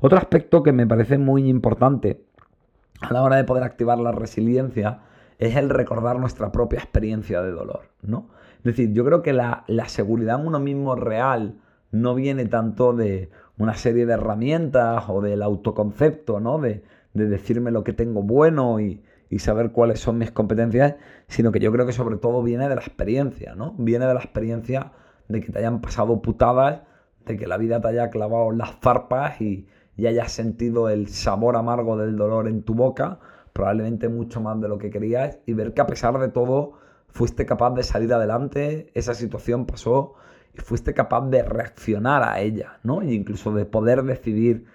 Otro 0.00 0.18
aspecto 0.18 0.62
que 0.62 0.72
me 0.72 0.86
parece 0.86 1.18
muy 1.18 1.48
importante 1.48 2.24
a 3.00 3.12
la 3.12 3.22
hora 3.22 3.36
de 3.36 3.44
poder 3.44 3.64
activar 3.64 3.98
la 3.98 4.12
resiliencia 4.12 5.00
es 5.38 5.56
el 5.56 5.68
recordar 5.68 6.18
nuestra 6.18 6.52
propia 6.52 6.78
experiencia 6.78 7.42
de 7.42 7.50
dolor, 7.50 7.88
¿no? 8.02 8.28
Es 8.58 8.64
decir, 8.64 8.92
yo 8.92 9.04
creo 9.04 9.22
que 9.22 9.32
la, 9.32 9.64
la 9.66 9.88
seguridad 9.88 10.40
en 10.40 10.46
uno 10.46 10.58
mismo 10.58 10.94
real 10.94 11.56
no 11.94 12.14
viene 12.14 12.46
tanto 12.46 12.92
de 12.92 13.30
una 13.58 13.74
serie 13.74 14.04
de 14.06 14.14
herramientas 14.14 15.04
o 15.08 15.20
del 15.20 15.42
autoconcepto, 15.42 16.40
¿no? 16.40 16.58
De, 16.58 16.82
decirme 17.12 17.70
lo 17.70 17.84
que 17.84 17.92
tengo 17.92 18.22
bueno 18.22 18.80
y, 18.80 19.02
saber 19.38 19.72
cuáles 19.72 19.98
son 19.98 20.18
mis 20.18 20.30
competencias, 20.30 20.94
sino 21.26 21.50
que 21.50 21.58
yo 21.58 21.72
creo 21.72 21.86
que 21.86 21.92
sobre 21.92 22.18
todo 22.18 22.40
viene 22.40 22.68
de 22.68 22.76
la 22.76 22.80
experiencia, 22.80 23.56
¿no? 23.56 23.74
Viene 23.78 24.06
de 24.06 24.14
la 24.14 24.20
experiencia 24.20 24.92
de 25.28 25.40
que 25.40 25.52
te 25.52 25.58
hayan 25.58 25.80
pasado 25.80 26.20
putadas, 26.22 26.82
de 27.26 27.36
que 27.36 27.46
la 27.46 27.56
vida 27.56 27.80
te 27.80 27.88
haya 27.88 28.10
clavado 28.10 28.50
las 28.52 28.78
zarpas 28.80 29.40
y, 29.40 29.66
y 29.96 30.06
hayas 30.06 30.32
sentido 30.32 30.88
el 30.88 31.08
sabor 31.08 31.56
amargo 31.56 31.96
del 31.96 32.16
dolor 32.16 32.48
en 32.48 32.62
tu 32.62 32.74
boca, 32.74 33.20
probablemente 33.52 34.08
mucho 34.08 34.40
más 34.40 34.60
de 34.60 34.68
lo 34.68 34.78
que 34.78 34.90
querías, 34.90 35.38
y 35.46 35.52
ver 35.54 35.74
que 35.74 35.80
a 35.80 35.86
pesar 35.86 36.18
de 36.18 36.28
todo 36.28 36.74
fuiste 37.08 37.46
capaz 37.46 37.70
de 37.74 37.82
salir 37.84 38.12
adelante, 38.12 38.90
esa 38.94 39.14
situación 39.14 39.66
pasó 39.66 40.14
y 40.52 40.60
fuiste 40.60 40.94
capaz 40.94 41.28
de 41.28 41.42
reaccionar 41.42 42.22
a 42.24 42.40
ella, 42.40 42.78
¿no? 42.82 43.02
E 43.02 43.12
incluso 43.14 43.52
de 43.52 43.64
poder 43.64 44.02
decidir 44.02 44.66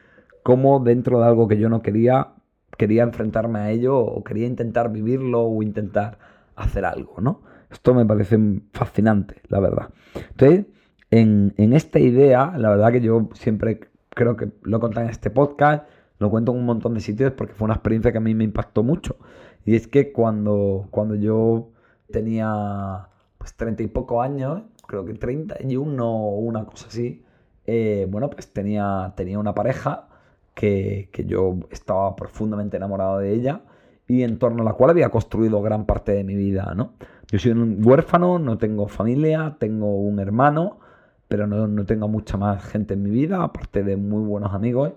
cómo 0.43 0.79
dentro 0.79 1.19
de 1.19 1.25
algo 1.25 1.47
que 1.47 1.57
yo 1.57 1.69
no 1.69 1.81
quería, 1.81 2.33
quería 2.77 3.03
enfrentarme 3.03 3.59
a 3.59 3.71
ello 3.71 3.97
o 3.97 4.23
quería 4.23 4.47
intentar 4.47 4.91
vivirlo 4.91 5.43
o 5.43 5.61
intentar 5.61 6.17
hacer 6.55 6.85
algo, 6.85 7.21
¿no? 7.21 7.41
Esto 7.71 7.93
me 7.93 8.05
parece 8.05 8.37
fascinante, 8.73 9.41
la 9.47 9.59
verdad. 9.59 9.89
Entonces, 10.15 10.65
en, 11.11 11.73
esta 11.73 11.99
idea, 11.99 12.53
la 12.57 12.69
verdad 12.69 12.91
que 12.91 13.01
yo 13.01 13.29
siempre 13.33 13.79
creo 14.09 14.35
que 14.35 14.49
lo 14.63 14.77
he 14.77 14.79
contado 14.79 15.05
en 15.05 15.11
este 15.11 15.29
podcast, 15.29 15.87
lo 16.17 16.29
cuento 16.29 16.51
en 16.51 16.59
un 16.59 16.65
montón 16.65 16.93
de 16.93 17.01
sitios 17.01 17.31
porque 17.33 17.53
fue 17.53 17.65
una 17.65 17.75
experiencia 17.75 18.11
que 18.11 18.17
a 18.17 18.21
mí 18.21 18.35
me 18.35 18.43
impactó 18.43 18.83
mucho. 18.83 19.17
Y 19.65 19.75
es 19.75 19.87
que 19.87 20.11
cuando, 20.11 20.87
cuando 20.91 21.15
yo 21.15 21.69
tenía 22.11 23.07
pues 23.37 23.55
treinta 23.55 23.83
y 23.83 23.87
poco 23.87 24.21
años, 24.21 24.63
creo 24.87 25.05
que 25.05 25.13
31 25.13 26.05
o 26.05 26.39
una 26.39 26.65
cosa 26.65 26.87
así, 26.87 27.23
eh, 27.65 28.07
bueno, 28.09 28.29
pues 28.29 28.51
tenía, 28.51 29.13
tenía 29.15 29.39
una 29.39 29.53
pareja 29.53 30.07
que, 30.55 31.09
que 31.11 31.25
yo 31.25 31.59
estaba 31.69 32.15
profundamente 32.15 32.77
enamorado 32.77 33.19
de 33.19 33.33
ella 33.33 33.61
y 34.09 34.23
en 34.23 34.39
torno 34.39 34.63
a 34.63 34.65
la 34.65 34.73
cual 34.73 34.89
había 34.89 35.09
construido 35.09 35.61
gran 35.61 35.85
parte 35.85 36.13
de 36.13 36.23
mi 36.23 36.35
vida, 36.35 36.73
¿no? 36.75 36.93
Yo 37.31 37.37
soy 37.37 37.51
un 37.51 37.79
huérfano, 37.85 38.39
no 38.39 38.57
tengo 38.57 38.87
familia, 38.87 39.55
tengo 39.59 39.95
un 40.01 40.19
hermano, 40.19 40.79
pero 41.27 41.45
no, 41.45 41.67
no, 41.67 41.85
tengo 41.85 42.07
mucha 42.07 42.35
más 42.35 42.65
gente 42.65 42.95
en 42.95 43.03
mi 43.03 43.11
vida, 43.11 43.43
aparte 43.43 43.83
de 43.83 43.97
muy 43.97 44.23
buenos 44.23 44.51
amigos, 44.55 44.93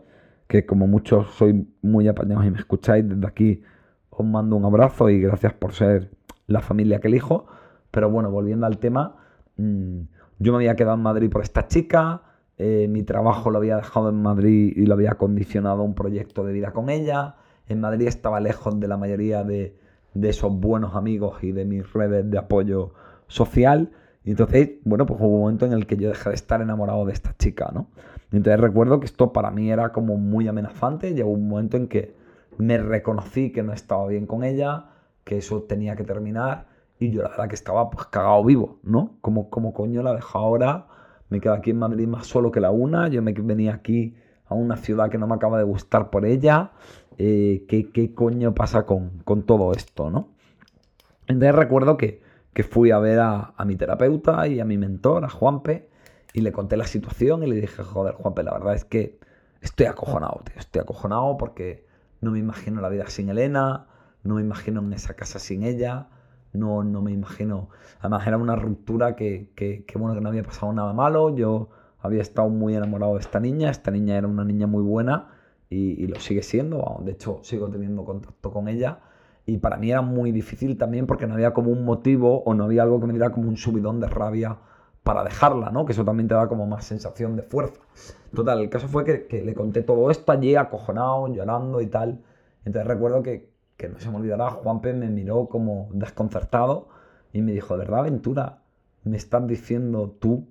que 0.48 0.64
como 0.64 0.86
muchos 0.86 1.28
soy 1.34 1.68
muy 1.82 2.08
apañados 2.08 2.46
y 2.46 2.50
me 2.50 2.58
escucháis, 2.58 3.06
desde 3.06 3.26
aquí 3.26 3.62
os 4.08 4.24
mando 4.24 4.56
un 4.56 4.64
abrazo 4.64 5.10
y 5.10 5.20
gracias 5.20 5.52
por 5.52 5.74
ser 5.74 6.10
la 6.46 6.62
familia 6.62 6.98
que 6.98 7.08
elijo. 7.08 7.46
Pero 7.90 8.10
bueno, 8.10 8.30
volviendo 8.30 8.64
al 8.64 8.78
tema, 8.78 9.16
mmm, 9.58 10.00
yo 10.38 10.52
me 10.52 10.56
había 10.56 10.74
quedado 10.74 10.96
en 10.96 11.02
Madrid 11.02 11.30
por 11.30 11.42
esta 11.42 11.68
chica, 11.68 12.22
eh, 12.56 12.86
mi 12.88 13.02
trabajo 13.02 13.50
lo 13.50 13.58
había 13.58 13.76
dejado 13.76 14.08
en 14.08 14.22
Madrid 14.22 14.72
y 14.74 14.86
lo 14.86 14.94
había 14.94 15.16
condicionado 15.16 15.82
a 15.82 15.84
un 15.84 15.94
proyecto 15.94 16.44
de 16.44 16.54
vida 16.54 16.72
con 16.72 16.88
ella, 16.88 17.36
en 17.72 17.80
Madrid 17.80 18.06
estaba 18.06 18.40
lejos 18.40 18.78
de 18.78 18.88
la 18.88 18.96
mayoría 18.96 19.44
de, 19.44 19.76
de 20.14 20.28
esos 20.28 20.52
buenos 20.52 20.94
amigos 20.94 21.42
y 21.42 21.52
de 21.52 21.64
mis 21.64 21.92
redes 21.92 22.30
de 22.30 22.38
apoyo 22.38 22.92
social. 23.26 23.90
Y 24.24 24.30
entonces, 24.30 24.70
bueno, 24.84 25.06
pues 25.06 25.20
hubo 25.20 25.28
un 25.28 25.40
momento 25.40 25.66
en 25.66 25.72
el 25.72 25.86
que 25.86 25.96
yo 25.96 26.08
dejé 26.08 26.28
de 26.30 26.34
estar 26.34 26.60
enamorado 26.60 27.04
de 27.04 27.12
esta 27.12 27.34
chica, 27.36 27.70
¿no? 27.74 27.88
Y 28.30 28.36
entonces 28.36 28.60
recuerdo 28.60 29.00
que 29.00 29.06
esto 29.06 29.32
para 29.32 29.50
mí 29.50 29.70
era 29.70 29.92
como 29.92 30.16
muy 30.16 30.48
amenazante. 30.48 31.12
Llegó 31.14 31.30
un 31.30 31.48
momento 31.48 31.76
en 31.76 31.88
que 31.88 32.14
me 32.58 32.78
reconocí 32.78 33.50
que 33.50 33.62
no 33.62 33.72
estaba 33.72 34.06
bien 34.06 34.26
con 34.26 34.44
ella, 34.44 34.86
que 35.24 35.38
eso 35.38 35.62
tenía 35.62 35.96
que 35.96 36.04
terminar. 36.04 36.66
Y 36.98 37.10
yo 37.10 37.22
la 37.22 37.30
verdad 37.30 37.48
que 37.48 37.54
estaba 37.54 37.90
pues 37.90 38.06
cagado 38.06 38.44
vivo, 38.44 38.78
¿no? 38.82 39.16
Como, 39.20 39.50
como 39.50 39.74
coño 39.74 40.02
la 40.02 40.14
dejo 40.14 40.38
ahora. 40.38 40.86
Me 41.28 41.40
quedo 41.40 41.54
aquí 41.54 41.70
en 41.70 41.78
Madrid 41.78 42.06
más 42.06 42.26
solo 42.26 42.52
que 42.52 42.60
la 42.60 42.70
una. 42.70 43.08
Yo 43.08 43.22
me 43.22 43.32
venía 43.32 43.74
aquí 43.74 44.14
a 44.46 44.54
una 44.54 44.76
ciudad 44.76 45.10
que 45.10 45.18
no 45.18 45.26
me 45.26 45.34
acaba 45.34 45.58
de 45.58 45.64
gustar 45.64 46.10
por 46.10 46.24
ella. 46.24 46.70
Eh, 47.18 47.64
¿qué, 47.68 47.90
¿qué, 47.90 48.14
coño 48.14 48.54
pasa 48.54 48.84
con, 48.84 49.20
con, 49.24 49.42
todo 49.42 49.72
esto, 49.72 50.10
no? 50.10 50.28
Entonces 51.26 51.54
recuerdo 51.54 51.96
que, 51.96 52.22
que 52.52 52.62
fui 52.62 52.90
a 52.90 52.98
ver 52.98 53.20
a, 53.20 53.54
a, 53.56 53.64
mi 53.64 53.76
terapeuta 53.76 54.46
y 54.46 54.60
a 54.60 54.64
mi 54.64 54.78
mentor, 54.78 55.24
a 55.24 55.28
Juanpe, 55.28 55.88
y 56.32 56.40
le 56.40 56.52
conté 56.52 56.76
la 56.76 56.86
situación 56.86 57.42
y 57.42 57.46
le 57.46 57.56
dije, 57.56 57.82
joder, 57.82 58.14
Juanpe, 58.14 58.42
la 58.42 58.52
verdad 58.52 58.74
es 58.74 58.84
que 58.84 59.18
estoy 59.60 59.86
acojonado, 59.86 60.42
tío, 60.44 60.56
estoy 60.58 60.82
acojonado 60.82 61.36
porque 61.36 61.86
no 62.20 62.30
me 62.30 62.38
imagino 62.38 62.80
la 62.80 62.88
vida 62.88 63.06
sin 63.08 63.28
Elena, 63.28 63.86
no 64.24 64.36
me 64.36 64.40
imagino 64.40 64.80
en 64.80 64.92
esa 64.92 65.14
casa 65.14 65.38
sin 65.38 65.62
ella, 65.62 66.08
no, 66.52 66.84
no 66.84 67.02
me 67.02 67.12
imagino... 67.12 67.68
Además 68.00 68.26
era 68.26 68.36
una 68.36 68.56
ruptura 68.56 69.16
que, 69.16 69.50
que, 69.54 69.84
que, 69.84 69.98
bueno, 69.98 70.14
que 70.14 70.20
no 70.20 70.28
había 70.28 70.42
pasado 70.42 70.72
nada 70.72 70.92
malo, 70.92 71.34
yo 71.34 71.70
había 72.00 72.22
estado 72.22 72.48
muy 72.48 72.74
enamorado 72.74 73.14
de 73.14 73.20
esta 73.20 73.40
niña, 73.40 73.70
esta 73.70 73.90
niña 73.90 74.16
era 74.16 74.26
una 74.26 74.44
niña 74.44 74.66
muy 74.66 74.82
buena, 74.82 75.28
y, 75.72 76.06
lo 76.06 76.20
sigue 76.20 76.42
siendo, 76.42 77.00
de 77.04 77.12
hecho 77.12 77.40
sigo 77.42 77.68
teniendo 77.68 78.04
contacto 78.04 78.50
con 78.50 78.68
ella 78.68 79.00
y 79.46 79.58
para 79.58 79.76
mí 79.76 79.90
era 79.90 80.02
muy 80.02 80.30
difícil 80.30 80.76
también 80.76 81.06
porque 81.06 81.26
no 81.26 81.34
había 81.34 81.52
como 81.52 81.70
un 81.70 81.84
motivo 81.84 82.42
o 82.44 82.54
no 82.54 82.64
había 82.64 82.82
algo 82.82 83.00
que 83.00 83.06
me 83.06 83.12
diera 83.12 83.30
como 83.30 83.48
un 83.48 83.56
subidón 83.56 84.00
de 84.00 84.06
rabia 84.06 84.58
para 85.02 85.24
dejarla, 85.24 85.70
¿no? 85.70 85.84
Que 85.84 85.92
eso 85.92 86.04
también 86.04 86.28
te 86.28 86.34
da 86.34 86.46
como 86.46 86.66
más 86.66 86.84
sensación 86.84 87.34
de 87.34 87.42
fuerza. 87.42 87.80
Total, 88.32 88.60
el 88.60 88.70
caso 88.70 88.86
fue 88.86 89.04
que, 89.04 89.42
le 89.42 89.54
conté 89.54 89.82
todo 89.82 90.10
esto 90.12 90.30
allí 90.30 90.54
acojonado, 90.54 91.26
llorando 91.26 91.80
y 91.80 91.86
tal. 91.86 92.22
Entonces 92.64 92.86
recuerdo 92.86 93.22
que, 93.22 93.50
que 93.76 93.88
no 93.88 93.98
se 93.98 94.10
me 94.10 94.18
olvidará, 94.18 94.50
Juanpe 94.50 94.92
me 94.92 95.08
miró 95.08 95.48
como 95.48 95.88
desconcertado 95.92 96.88
y 97.32 97.42
me 97.42 97.50
dijo, 97.50 97.76
¿de 97.76 97.80
verdad, 97.80 98.00
Aventura? 98.00 98.62
¿Me 99.02 99.16
estás 99.16 99.44
diciendo 99.48 100.16
tú 100.20 100.46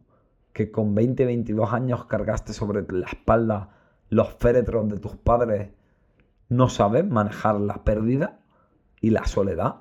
que 0.52 0.70
con 0.70 0.94
20, 0.96 1.24
22 1.26 1.72
años 1.72 2.06
cargaste 2.06 2.52
sobre 2.52 2.86
la 2.92 3.08
espalda 3.08 3.70
los 4.12 4.34
féretros 4.36 4.90
de 4.90 5.00
tus 5.00 5.16
padres 5.16 5.70
no 6.50 6.68
sabes 6.68 7.08
manejar 7.08 7.60
la 7.60 7.84
pérdida 7.86 8.40
y 9.00 9.10
la 9.10 9.26
soledad. 9.26 9.78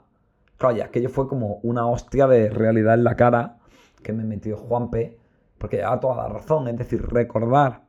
Claro, 0.56 0.76
ya 0.76 0.84
aquello 0.86 1.10
fue 1.10 1.28
como 1.28 1.56
una 1.64 1.86
hostia 1.86 2.28
de 2.28 2.48
realidad 2.48 2.94
en 2.94 3.04
la 3.04 3.16
cara 3.16 3.58
que 4.04 4.12
me 4.12 4.24
metió 4.24 4.56
Juanpe, 4.56 5.18
porque 5.58 5.78
llevaba 5.78 6.00
toda 6.00 6.16
la 6.16 6.28
razón, 6.28 6.68
es 6.68 6.78
decir, 6.78 7.02
recordar 7.08 7.82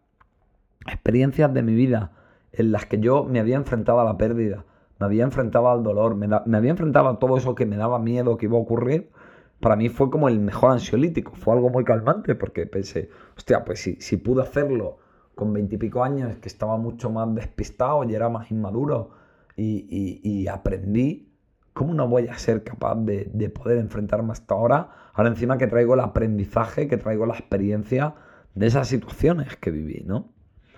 experiencias 0.87 1.53
de 1.53 1.61
mi 1.61 1.75
vida 1.75 2.11
en 2.51 2.71
las 2.71 2.87
que 2.87 2.99
yo 2.99 3.23
me 3.23 3.39
había 3.39 3.55
enfrentado 3.55 3.99
a 3.99 4.03
la 4.03 4.17
pérdida, 4.17 4.65
me 4.99 5.05
había 5.05 5.23
enfrentado 5.23 5.69
al 5.69 5.83
dolor, 5.83 6.15
me 6.15 6.57
había 6.57 6.71
enfrentado 6.71 7.07
a 7.09 7.19
todo 7.19 7.37
eso 7.37 7.53
que 7.53 7.67
me 7.67 7.77
daba 7.77 7.99
miedo 7.99 8.37
que 8.37 8.47
iba 8.47 8.57
a 8.57 8.61
ocurrir, 8.61 9.11
para 9.59 9.75
mí 9.75 9.89
fue 9.89 10.09
como 10.09 10.27
el 10.27 10.39
mejor 10.39 10.71
ansiolítico, 10.71 11.33
fue 11.35 11.53
algo 11.53 11.69
muy 11.69 11.83
calmante, 11.83 12.33
porque 12.33 12.65
pensé, 12.65 13.11
hostia, 13.37 13.63
pues 13.63 13.79
si, 13.79 13.95
si 14.01 14.17
pude 14.17 14.41
hacerlo 14.41 14.97
con 15.35 15.53
veintipico 15.53 16.03
años, 16.03 16.37
que 16.37 16.47
estaba 16.47 16.77
mucho 16.77 17.09
más 17.09 17.33
despistado 17.33 18.03
y 18.03 18.13
era 18.13 18.29
más 18.29 18.51
inmaduro 18.51 19.11
y, 19.55 20.47
aprendí, 20.47 21.29
¿cómo 21.73 21.93
no 21.93 22.07
voy 22.07 22.27
a 22.27 22.37
ser 22.37 22.63
capaz 22.63 22.95
de, 22.95 23.29
de, 23.33 23.49
poder 23.49 23.77
enfrentarme 23.77 24.31
hasta 24.31 24.55
ahora? 24.55 24.89
Ahora 25.13 25.29
encima 25.29 25.57
que 25.57 25.67
traigo 25.67 25.93
el 25.93 25.99
aprendizaje, 25.99 26.87
que 26.87 26.97
traigo 26.97 27.25
la 27.25 27.35
experiencia 27.35 28.15
de 28.55 28.67
esas 28.67 28.87
situaciones 28.87 29.55
que 29.57 29.71
viví, 29.71 30.03
¿no? 30.05 30.29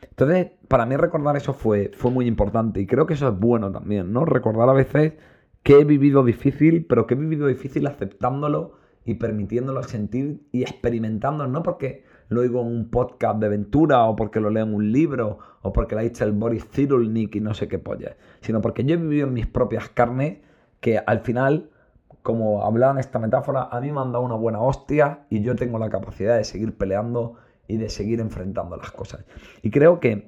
Entonces, 0.02 0.52
para 0.68 0.86
mí 0.86 0.96
recordar 0.96 1.36
eso 1.38 1.54
fue, 1.54 1.92
fue 1.96 2.12
muy 2.12 2.28
importante 2.28 2.80
y 2.80 2.86
creo 2.86 3.06
que 3.06 3.16
eso 3.16 3.30
es 3.30 3.40
bueno 3.40 3.72
también, 3.72 4.14
¿no? 4.14 4.26
Recordar 4.26 4.70
a 4.70 4.74
veces 4.74 5.14
que 5.64 5.80
he 5.80 5.86
vivido 5.86 6.24
difícil, 6.24 6.86
pero 6.86 7.08
que 7.08 7.16
he 7.16 7.18
vivido 7.18 7.48
difícil 7.48 7.88
aceptándolo 7.88 8.74
y 9.06 9.16
permitiéndolo 9.16 9.82
sentir 9.84 10.46
y 10.52 10.62
experimentándolo, 10.62 11.50
no 11.50 11.64
porque 11.64 12.04
lo 12.30 12.42
oigo 12.42 12.62
en 12.62 12.68
un 12.68 12.90
podcast 12.90 13.40
de 13.40 13.48
aventura 13.48 14.04
o 14.06 14.16
porque 14.16 14.40
lo 14.40 14.50
leo 14.50 14.64
en 14.64 14.74
un 14.74 14.92
libro 14.92 15.40
o 15.62 15.74
porque 15.74 15.96
lo 15.96 16.02
ha 16.02 16.04
dicho 16.04 16.24
el 16.24 16.32
Boris 16.32 16.66
Cyrulnik 16.70 17.36
y 17.36 17.42
no 17.42 17.54
sé 17.54 17.68
qué 17.68 17.80
polla, 17.80 18.16
sino 18.42 18.62
porque 18.62 18.84
yo 18.84 18.96
he 18.96 18.98
vivido 18.98 19.28
en 19.28 19.34
mis 19.34 19.48
propias 19.48 19.90
carnes 19.90 20.40
que 20.80 21.00
al 21.00 21.22
final, 21.22 21.70
como 22.22 22.64
hablaba 22.64 23.00
esta 23.00 23.20
metáfora, 23.20 23.70
a 23.72 23.80
mí 23.80 23.92
me 23.92 24.02
han 24.02 24.12
dado 24.12 24.24
una 24.24 24.36
buena 24.36 24.60
hostia 24.60 25.26
y 25.30 25.42
yo 25.42 25.56
tengo 25.56 25.80
la 25.80 25.90
capacidad 25.90 26.38
de 26.38 26.44
seguir 26.44 26.78
peleando 26.78 27.36
y 27.68 27.78
de 27.78 27.90
seguir 27.90 28.20
enfrentando 28.20 28.76
las 28.76 28.92
cosas. 28.92 29.26
Y 29.62 29.72
creo 29.72 30.00
que 30.00 30.26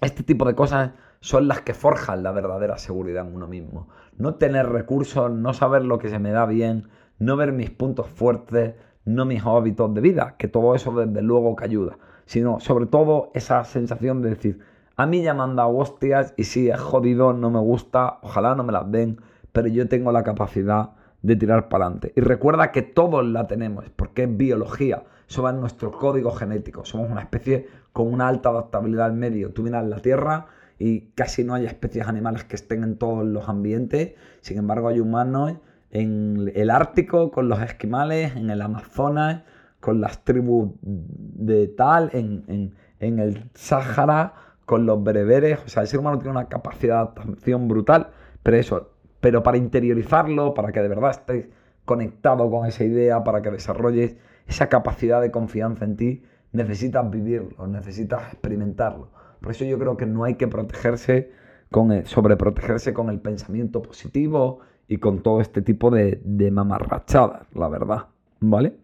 este 0.00 0.22
tipo 0.22 0.46
de 0.46 0.54
cosas 0.54 0.92
son 1.20 1.48
las 1.48 1.62
que 1.62 1.74
forjan 1.74 2.22
la 2.22 2.32
verdadera 2.32 2.78
seguridad 2.78 3.26
en 3.26 3.34
uno 3.34 3.46
mismo. 3.46 3.88
No 4.16 4.34
tener 4.34 4.68
recursos, 4.68 5.30
no 5.30 5.54
saber 5.54 5.82
lo 5.84 5.98
que 5.98 6.08
se 6.08 6.18
me 6.18 6.30
da 6.30 6.46
bien, 6.46 6.88
no 7.18 7.36
ver 7.36 7.52
mis 7.52 7.70
puntos 7.70 8.08
fuertes, 8.08 8.74
no 9.04 9.24
mis 9.24 9.44
hábitos 9.44 9.92
de 9.94 10.00
vida, 10.00 10.34
que 10.38 10.48
todo 10.48 10.74
eso 10.74 10.92
desde 10.92 11.22
luego 11.22 11.56
que 11.56 11.64
ayuda, 11.64 11.98
sino 12.26 12.60
sobre 12.60 12.86
todo 12.86 13.30
esa 13.34 13.64
sensación 13.64 14.22
de 14.22 14.30
decir, 14.30 14.60
a 14.96 15.06
mí 15.06 15.22
ya 15.22 15.34
me 15.34 15.42
han 15.42 15.56
dado 15.56 15.76
hostias 15.76 16.34
y 16.36 16.44
sí, 16.44 16.68
es 16.68 16.80
jodido, 16.80 17.32
no 17.32 17.50
me 17.50 17.58
gusta, 17.58 18.18
ojalá 18.22 18.54
no 18.54 18.62
me 18.62 18.72
las 18.72 18.90
den, 18.90 19.20
pero 19.52 19.68
yo 19.68 19.88
tengo 19.88 20.12
la 20.12 20.22
capacidad 20.22 20.90
de 21.22 21.36
tirar 21.36 21.68
para 21.68 21.86
adelante. 21.86 22.12
Y 22.16 22.20
recuerda 22.20 22.70
que 22.70 22.82
todos 22.82 23.24
la 23.26 23.46
tenemos, 23.46 23.84
porque 23.96 24.24
es 24.24 24.36
biología, 24.36 25.04
eso 25.28 25.42
va 25.42 25.50
en 25.50 25.60
nuestro 25.60 25.90
código 25.90 26.30
genético, 26.30 26.84
somos 26.84 27.10
una 27.10 27.22
especie 27.22 27.66
con 27.92 28.12
una 28.12 28.28
alta 28.28 28.50
adaptabilidad 28.50 29.06
al 29.06 29.14
medio. 29.14 29.52
Tú 29.52 29.62
miras 29.62 29.86
la 29.86 30.00
Tierra 30.00 30.46
y 30.78 31.12
casi 31.14 31.44
no 31.44 31.54
hay 31.54 31.66
especies 31.66 32.06
animales 32.06 32.44
que 32.44 32.56
estén 32.56 32.84
en 32.84 32.96
todos 32.96 33.24
los 33.24 33.48
ambientes, 33.48 34.14
sin 34.40 34.58
embargo 34.58 34.88
hay 34.88 35.00
humanos 35.00 35.54
en 35.94 36.52
el 36.54 36.70
Ártico 36.70 37.30
con 37.30 37.48
los 37.48 37.62
esquimales, 37.62 38.36
en 38.36 38.50
el 38.50 38.60
Amazonas 38.60 39.42
con 39.80 40.00
las 40.00 40.24
tribus 40.24 40.72
de 40.82 41.68
tal, 41.68 42.10
en, 42.12 42.44
en, 42.48 42.74
en 43.00 43.18
el 43.18 43.50
Sáhara 43.54 44.34
con 44.66 44.86
los 44.86 45.02
bereberes. 45.02 45.60
O 45.64 45.68
sea, 45.68 45.82
el 45.82 45.88
ser 45.88 46.00
humano 46.00 46.18
tiene 46.18 46.32
una 46.32 46.48
capacidad 46.48 46.94
de 46.94 47.00
adaptación 47.00 47.68
brutal, 47.68 48.08
pero 48.42 48.56
eso, 48.56 48.90
pero 49.20 49.42
para 49.42 49.56
interiorizarlo, 49.56 50.52
para 50.52 50.72
que 50.72 50.80
de 50.80 50.88
verdad 50.88 51.10
estés 51.10 51.48
conectado 51.84 52.50
con 52.50 52.66
esa 52.66 52.82
idea, 52.84 53.22
para 53.22 53.40
que 53.42 53.50
desarrolles 53.50 54.16
esa 54.46 54.68
capacidad 54.68 55.20
de 55.20 55.30
confianza 55.30 55.84
en 55.84 55.96
ti, 55.96 56.22
necesitas 56.52 57.08
vivirlo, 57.10 57.66
necesitas 57.66 58.32
experimentarlo. 58.32 59.10
Por 59.40 59.52
eso 59.52 59.64
yo 59.64 59.78
creo 59.78 59.96
que 59.96 60.06
no 60.06 60.24
hay 60.24 60.34
que 60.34 60.48
protegerse 60.48 61.30
con 61.70 61.92
el, 61.92 62.06
sobreprotegerse 62.06 62.94
con 62.94 63.10
el 63.10 63.20
pensamiento 63.20 63.82
positivo 63.82 64.60
y 64.88 64.98
con 64.98 65.22
todo 65.22 65.40
este 65.40 65.62
tipo 65.62 65.90
de, 65.90 66.20
de 66.24 66.50
mamarrachadas, 66.50 67.46
la 67.54 67.68
verdad, 67.68 68.06
¿vale? 68.40 68.74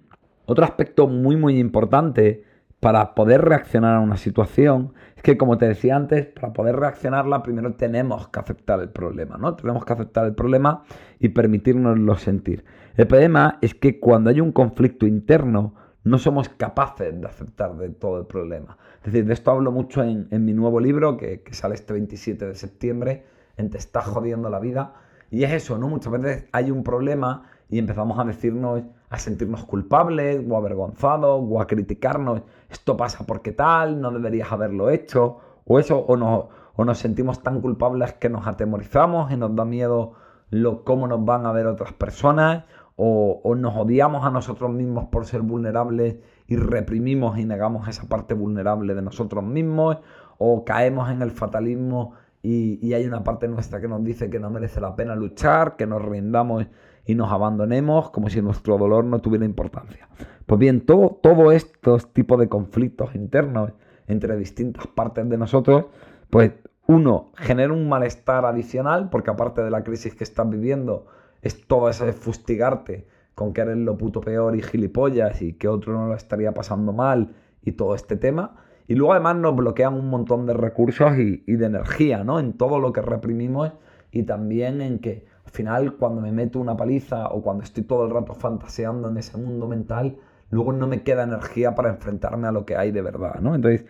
Otro 0.46 0.64
aspecto 0.64 1.06
muy 1.06 1.36
muy 1.36 1.58
importante 1.58 2.44
para 2.80 3.14
poder 3.14 3.42
reaccionar 3.42 3.96
a 3.96 4.00
una 4.00 4.16
situación 4.16 4.94
es 5.14 5.22
que, 5.22 5.36
como 5.36 5.58
te 5.58 5.68
decía 5.68 5.96
antes, 5.96 6.26
para 6.26 6.52
poder 6.52 6.76
reaccionarla 6.76 7.42
primero 7.42 7.74
tenemos 7.74 8.28
que 8.28 8.40
aceptar 8.40 8.80
el 8.80 8.88
problema, 8.88 9.36
¿no? 9.36 9.54
Tenemos 9.54 9.84
que 9.84 9.92
aceptar 9.92 10.24
el 10.24 10.34
problema 10.34 10.82
y 11.18 11.28
permitirnoslo 11.28 12.16
sentir. 12.16 12.64
El 12.96 13.06
problema 13.06 13.58
es 13.60 13.74
que 13.74 14.00
cuando 14.00 14.30
hay 14.30 14.40
un 14.40 14.52
conflicto 14.52 15.06
interno, 15.06 15.74
no 16.04 16.16
somos 16.16 16.48
capaces 16.48 17.20
de 17.20 17.26
aceptar 17.26 17.76
de 17.76 17.90
todo 17.90 18.18
el 18.18 18.26
problema. 18.26 18.78
Es 19.04 19.12
decir, 19.12 19.26
de 19.26 19.34
esto 19.34 19.50
hablo 19.50 19.70
mucho 19.70 20.02
en, 20.02 20.28
en 20.30 20.46
mi 20.46 20.54
nuevo 20.54 20.80
libro, 20.80 21.18
que, 21.18 21.42
que, 21.42 21.52
sale 21.52 21.74
este 21.74 21.92
27 21.92 22.46
de 22.46 22.54
septiembre, 22.54 23.24
en 23.58 23.68
Te 23.68 23.76
está 23.76 24.00
jodiendo 24.00 24.48
la 24.48 24.58
vida. 24.58 24.94
Y 25.30 25.44
es 25.44 25.52
eso, 25.52 25.78
¿no? 25.78 25.88
Muchas 25.88 26.12
veces 26.12 26.48
hay 26.52 26.70
un 26.70 26.82
problema 26.82 27.44
y 27.68 27.78
empezamos 27.78 28.18
a 28.18 28.24
decirnos, 28.24 28.82
a 29.08 29.18
sentirnos 29.18 29.64
culpables 29.64 30.44
o 30.48 30.56
avergonzados 30.56 31.40
o 31.48 31.60
a 31.60 31.66
criticarnos, 31.68 32.42
esto 32.68 32.96
pasa 32.96 33.24
porque 33.26 33.52
tal, 33.52 34.00
no 34.00 34.10
deberías 34.10 34.50
haberlo 34.50 34.90
hecho, 34.90 35.38
o 35.64 35.78
eso, 35.78 35.98
o 36.00 36.16
nos, 36.16 36.46
o 36.74 36.84
nos 36.84 36.98
sentimos 36.98 37.42
tan 37.42 37.60
culpables 37.60 38.12
que 38.14 38.28
nos 38.28 38.46
atemorizamos 38.46 39.30
y 39.30 39.36
nos 39.36 39.54
da 39.54 39.64
miedo 39.64 40.14
lo, 40.50 40.82
cómo 40.84 41.06
nos 41.06 41.24
van 41.24 41.46
a 41.46 41.52
ver 41.52 41.66
otras 41.66 41.92
personas, 41.92 42.64
o, 42.96 43.40
o 43.44 43.54
nos 43.54 43.76
odiamos 43.76 44.26
a 44.26 44.30
nosotros 44.30 44.70
mismos 44.70 45.06
por 45.06 45.24
ser 45.24 45.42
vulnerables 45.42 46.16
y 46.48 46.56
reprimimos 46.56 47.38
y 47.38 47.44
negamos 47.44 47.86
esa 47.86 48.08
parte 48.08 48.34
vulnerable 48.34 48.94
de 48.94 49.02
nosotros 49.02 49.44
mismos, 49.44 49.98
o 50.38 50.64
caemos 50.64 51.08
en 51.10 51.22
el 51.22 51.30
fatalismo 51.30 52.14
y, 52.42 52.94
hay 52.94 53.04
una 53.04 53.22
parte 53.22 53.48
nuestra 53.48 53.80
que 53.80 53.88
nos 53.88 54.02
dice 54.02 54.30
que 54.30 54.40
no 54.40 54.50
merece 54.50 54.80
la 54.80 54.96
pena 54.96 55.14
luchar, 55.14 55.76
que 55.76 55.86
nos 55.86 56.02
rindamos 56.02 56.66
y 57.04 57.14
nos 57.14 57.30
abandonemos 57.30 58.10
como 58.10 58.30
si 58.30 58.40
nuestro 58.40 58.78
dolor 58.78 59.04
no 59.04 59.18
tuviera 59.20 59.44
importancia. 59.44 60.08
Pues 60.46 60.58
bien, 60.58 60.86
todo, 60.86 61.18
todo 61.22 61.52
estos 61.52 62.12
tipos 62.12 62.38
de 62.40 62.48
conflictos 62.48 63.14
internos 63.14 63.72
entre 64.06 64.36
distintas 64.36 64.86
partes 64.86 65.28
de 65.28 65.36
nosotros, 65.36 65.86
pues 66.30 66.52
uno, 66.86 67.30
genera 67.36 67.72
un 67.72 67.88
malestar 67.88 68.44
adicional, 68.44 69.10
porque 69.10 69.30
aparte 69.30 69.62
de 69.62 69.70
la 69.70 69.84
crisis 69.84 70.14
que 70.14 70.24
estás 70.24 70.48
viviendo, 70.48 71.06
es 71.42 71.66
todo 71.66 71.88
ese 71.88 72.12
fustigarte 72.12 73.06
con 73.34 73.52
que 73.52 73.60
eres 73.60 73.76
lo 73.76 73.96
puto 73.96 74.20
peor 74.20 74.56
y 74.56 74.62
gilipollas 74.62 75.40
y 75.40 75.52
que 75.52 75.68
otro 75.68 75.92
no 75.92 76.08
lo 76.08 76.14
estaría 76.14 76.52
pasando 76.52 76.92
mal 76.92 77.34
y 77.62 77.72
todo 77.72 77.94
este 77.94 78.16
tema. 78.16 78.56
Y 78.90 78.96
luego 78.96 79.12
además 79.12 79.36
nos 79.36 79.54
bloquean 79.54 79.94
un 79.94 80.10
montón 80.10 80.46
de 80.46 80.52
recursos 80.52 81.16
y, 81.16 81.36
de 81.46 81.64
energía, 81.64 82.24
¿no? 82.24 82.40
En 82.40 82.54
todo 82.54 82.80
lo 82.80 82.92
que 82.92 83.00
reprimimos 83.00 83.70
y 84.10 84.24
también 84.24 84.80
en 84.80 84.98
que 84.98 85.26
al 85.44 85.52
final 85.52 85.94
cuando 85.94 86.20
me 86.20 86.32
meto 86.32 86.58
una 86.58 86.76
paliza 86.76 87.28
o 87.28 87.40
cuando 87.40 87.62
estoy 87.62 87.84
todo 87.84 88.04
el 88.04 88.10
rato 88.10 88.34
fantaseando 88.34 89.08
en 89.08 89.16
ese 89.16 89.38
mundo 89.38 89.68
mental, 89.68 90.16
luego 90.50 90.72
no 90.72 90.88
me 90.88 91.04
queda 91.04 91.22
energía 91.22 91.76
para 91.76 91.90
enfrentarme 91.90 92.48
a 92.48 92.50
lo 92.50 92.66
que 92.66 92.74
hay 92.74 92.90
de 92.90 93.00
verdad, 93.00 93.36
¿no? 93.40 93.54
Entonces, 93.54 93.84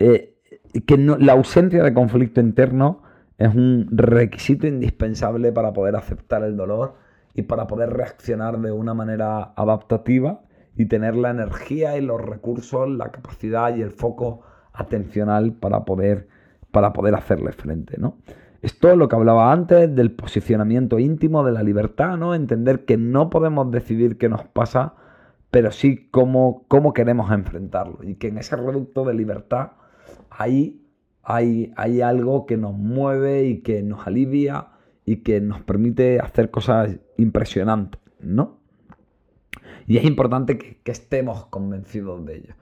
eh, 0.00 0.34
que 0.84 0.96
la 0.98 1.34
ausencia 1.34 1.84
de 1.84 1.94
conflicto 1.94 2.40
interno 2.40 3.02
es 3.38 3.54
un 3.54 3.86
requisito 3.92 4.66
indispensable 4.66 5.52
para 5.52 5.72
poder 5.72 5.94
aceptar 5.94 6.42
el 6.42 6.56
dolor 6.56 6.94
y 7.34 7.42
para 7.42 7.68
poder 7.68 7.90
reaccionar 7.90 8.58
de 8.58 8.72
una 8.72 8.94
manera 8.94 9.52
adaptativa 9.54 10.40
y 10.76 10.86
tener 10.86 11.16
la 11.16 11.30
energía 11.30 11.96
y 11.96 12.00
los 12.00 12.20
recursos, 12.20 12.88
la 12.88 13.10
capacidad 13.10 13.74
y 13.76 13.82
el 13.82 13.90
foco 13.90 14.42
atencional 14.72 15.52
para 15.52 15.84
poder, 15.84 16.28
para 16.70 16.92
poder 16.92 17.14
hacerle 17.14 17.52
frente, 17.52 17.98
¿no? 17.98 18.18
Esto 18.62 18.90
es 18.90 18.96
lo 18.96 19.08
que 19.08 19.16
hablaba 19.16 19.52
antes 19.52 19.94
del 19.94 20.12
posicionamiento 20.12 20.98
íntimo 20.98 21.44
de 21.44 21.52
la 21.52 21.62
libertad, 21.62 22.18
¿no? 22.18 22.34
Entender 22.34 22.84
que 22.84 22.98
no 22.98 23.30
podemos 23.30 23.70
decidir 23.70 24.18
qué 24.18 24.28
nos 24.28 24.44
pasa, 24.44 24.94
pero 25.50 25.70
sí 25.70 26.08
cómo, 26.10 26.64
cómo 26.68 26.92
queremos 26.92 27.32
enfrentarlo. 27.32 27.98
Y 28.02 28.16
que 28.16 28.28
en 28.28 28.38
ese 28.38 28.56
reducto 28.56 29.04
de 29.04 29.14
libertad 29.14 29.72
ahí 30.30 30.86
hay, 31.22 31.72
hay 31.76 32.02
algo 32.02 32.44
que 32.44 32.58
nos 32.58 32.74
mueve 32.74 33.44
y 33.44 33.62
que 33.62 33.82
nos 33.82 34.06
alivia 34.06 34.68
y 35.06 35.18
que 35.18 35.40
nos 35.40 35.62
permite 35.62 36.20
hacer 36.20 36.50
cosas 36.50 36.98
impresionantes, 37.16 38.00
¿no? 38.20 38.59
Y 39.86 39.96
es 39.96 40.04
importante 40.04 40.58
que, 40.58 40.90
estemos 40.90 41.46
convencidos 41.46 42.24
de 42.24 42.36
ello. 42.36 42.54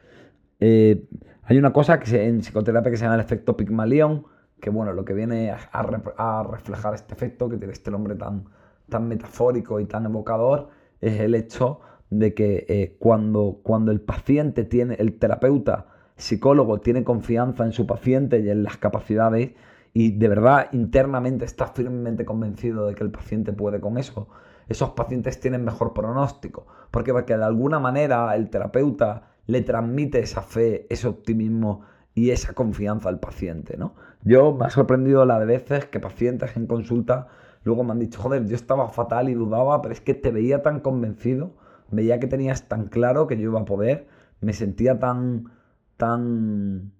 Eh, 0.61 1.09
hay 1.45 1.59
una 1.59 1.73
cosa 1.73 2.01
que 2.01 2.27
en 2.27 2.41
psicoterapia 2.41 2.91
que 2.91 2.97
se 2.97 3.05
llama 3.05 3.17
el 3.17 3.21
efecto 3.21 3.57
Pigmalión, 3.57 4.25
que 4.61 4.71
bueno, 4.71 4.93
lo 4.93 5.05
que 5.05 5.15
viene 5.15 5.51
a, 5.51 6.43
reflejar 6.43 6.95
este 6.95 7.15
efecto, 7.15 7.49
que 7.49 7.57
tiene 7.57 7.73
este 7.73 7.91
nombre 7.91 8.15
tan, 8.17 8.45
tan 8.89 9.09
metafórico 9.09 9.81
y 9.81 9.87
tan 9.87 10.07
evocador, 10.07 10.69
es 11.01 11.21
el 11.21 11.35
hecho 11.35 11.81
de 12.11 12.35
que 12.35 12.67
eh, 12.69 12.97
cuando, 12.99 13.61
cuando 13.63 13.93
el 13.93 14.01
paciente 14.01 14.65
tiene, 14.65 14.95
el 14.95 15.19
terapeuta, 15.19 15.87
psicólogo, 16.17 16.81
tiene 16.81 17.05
confianza 17.05 17.65
en 17.65 17.73
su 17.73 17.87
paciente 17.87 18.41
y 18.41 18.51
en 18.51 18.63
las 18.63 18.77
capacidades, 18.77 19.53
y 19.93 20.13
de 20.13 20.29
verdad 20.29 20.69
internamente 20.73 21.45
está 21.45 21.69
firmemente 21.69 22.25
convencido 22.25 22.87
de 22.87 22.95
que 22.95 23.05
el 23.05 23.11
paciente 23.11 23.53
puede 23.53 23.81
con 23.81 23.99
eso, 23.99 24.29
esos 24.69 24.91
pacientes 24.91 25.41
tienen 25.41 25.65
mejor 25.65 25.93
pronóstico. 25.93 26.67
Porque, 26.91 27.13
de 27.13 27.45
alguna 27.45 27.79
manera 27.79 28.35
el 28.37 28.51
terapeuta 28.51 29.31
le 29.47 29.63
transmite 29.63 30.21
esa 30.21 30.43
fe, 30.43 30.87
ese 30.91 31.09
optimismo 31.09 31.83
y 32.15 32.31
esa 32.31 32.53
confianza 32.53 33.09
al 33.09 33.21
paciente, 33.21 33.77
¿no? 33.77 33.95
Yo 34.23 34.53
me 34.53 34.67
ha 34.67 34.71
sorprendido 34.71 35.25
la 35.25 35.39
de 35.39 35.47
veces 35.47 35.87
que 35.87 36.01
pacientes 36.01 36.57
en 36.57 36.67
consulta 36.67 37.29
luego 37.65 37.85
me 37.85 37.93
han 37.93 37.99
dicho, 37.99 38.21
joder, 38.21 38.47
yo 38.47 38.57
estaba 38.57 38.89
fatal 38.89 39.29
y 39.29 39.35
dudaba, 39.35 39.81
pero 39.83 39.93
es 39.93 40.01
que 40.01 40.15
te 40.15 40.31
veía 40.31 40.63
tan 40.63 40.81
convencido, 40.81 41.53
veía 41.91 42.19
que 42.19 42.27
tenías 42.27 42.69
tan 42.69 42.89
claro 42.89 43.27
que 43.27 43.37
yo 43.37 43.51
iba 43.51 43.61
a 43.61 43.65
poder, 43.65 44.09
me 44.41 44.53
sentía 44.53 44.99
tan, 44.99 45.51
tan 45.97 46.93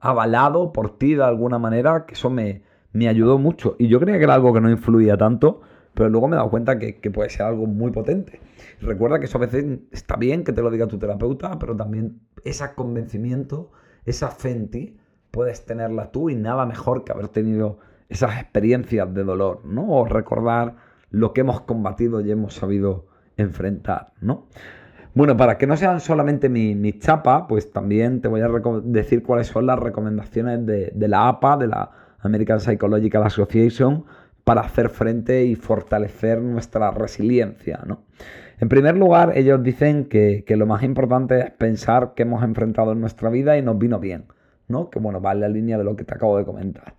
avalado 0.00 0.72
por 0.72 0.98
ti 0.98 1.14
de 1.14 1.24
alguna 1.24 1.58
manera, 1.58 2.06
que 2.06 2.14
eso 2.14 2.30
me, 2.30 2.62
me 2.92 3.08
ayudó 3.08 3.38
mucho. 3.38 3.76
Y 3.78 3.88
yo 3.88 4.00
creía 4.00 4.18
que 4.18 4.24
era 4.24 4.34
algo 4.34 4.52
que 4.52 4.60
no 4.60 4.70
influía 4.70 5.16
tanto, 5.16 5.62
pero 5.94 6.08
luego 6.08 6.28
me 6.28 6.36
he 6.36 6.38
dado 6.38 6.50
cuenta 6.50 6.78
que, 6.78 7.10
puede 7.10 7.30
ser 7.30 7.42
algo 7.42 7.66
muy 7.66 7.90
potente. 7.90 8.40
Recuerda 8.80 9.18
que 9.18 9.26
eso 9.26 9.38
a 9.38 9.42
veces 9.42 9.80
está 9.90 10.16
bien 10.16 10.44
que 10.44 10.52
te 10.52 10.62
lo 10.62 10.70
diga 10.70 10.86
tu 10.86 10.98
terapeuta, 10.98 11.58
pero 11.58 11.76
también 11.76 12.20
ese 12.44 12.74
convencimiento, 12.74 13.70
esa 14.04 14.28
fe 14.28 14.52
en 14.52 14.70
ti, 14.70 14.96
puedes 15.30 15.64
tenerla 15.64 16.10
tú 16.10 16.30
y 16.30 16.36
nada 16.36 16.66
mejor 16.66 17.04
que 17.04 17.12
haber 17.12 17.28
tenido 17.28 17.78
esas 18.08 18.40
experiencias 18.40 19.12
de 19.14 19.24
dolor, 19.24 19.64
¿no? 19.64 19.88
O 19.88 20.04
recordar 20.04 20.76
lo 21.10 21.32
que 21.32 21.42
hemos 21.42 21.62
combatido 21.62 22.20
y 22.20 22.30
hemos 22.30 22.54
sabido 22.54 23.06
enfrentar, 23.36 24.12
¿no? 24.20 24.46
Bueno, 25.14 25.36
para 25.36 25.58
que 25.58 25.66
no 25.66 25.76
sean 25.76 26.00
solamente 26.00 26.48
mi, 26.48 26.74
mi 26.74 26.98
chapa, 26.98 27.46
pues 27.46 27.70
también 27.70 28.22
te 28.22 28.28
voy 28.28 28.40
a 28.40 28.48
decir 28.82 29.22
cuáles 29.22 29.48
son 29.48 29.66
las 29.66 29.78
recomendaciones 29.78 30.64
de, 30.64 30.90
de 30.94 31.08
la 31.08 31.28
APA, 31.28 31.58
de 31.58 31.66
la 31.66 31.90
American 32.20 32.60
Psychological 32.60 33.22
Association, 33.24 34.04
para 34.44 34.62
hacer 34.62 34.88
frente 34.88 35.44
y 35.44 35.54
fortalecer 35.54 36.40
nuestra 36.40 36.90
resiliencia. 36.90 37.80
¿no? 37.86 38.02
En 38.58 38.68
primer 38.68 38.96
lugar, 38.96 39.32
ellos 39.36 39.62
dicen 39.62 40.06
que, 40.06 40.44
lo 40.48 40.66
más 40.66 40.82
importante 40.82 41.40
es 41.40 41.50
pensar 41.50 42.14
que 42.14 42.22
hemos 42.22 42.42
enfrentado 42.42 42.92
en 42.92 43.00
nuestra 43.00 43.30
vida 43.30 43.56
y 43.56 43.62
nos 43.62 43.78
vino 43.78 43.98
bien, 43.98 44.26
¿no? 44.68 44.90
que 44.90 44.98
bueno, 44.98 45.20
va 45.20 45.32
en 45.32 45.40
la 45.40 45.48
línea 45.48 45.78
de 45.78 45.84
lo 45.84 45.96
que 45.96 46.04
te 46.04 46.14
acabo 46.14 46.38
de 46.38 46.44
comentar. 46.44 46.94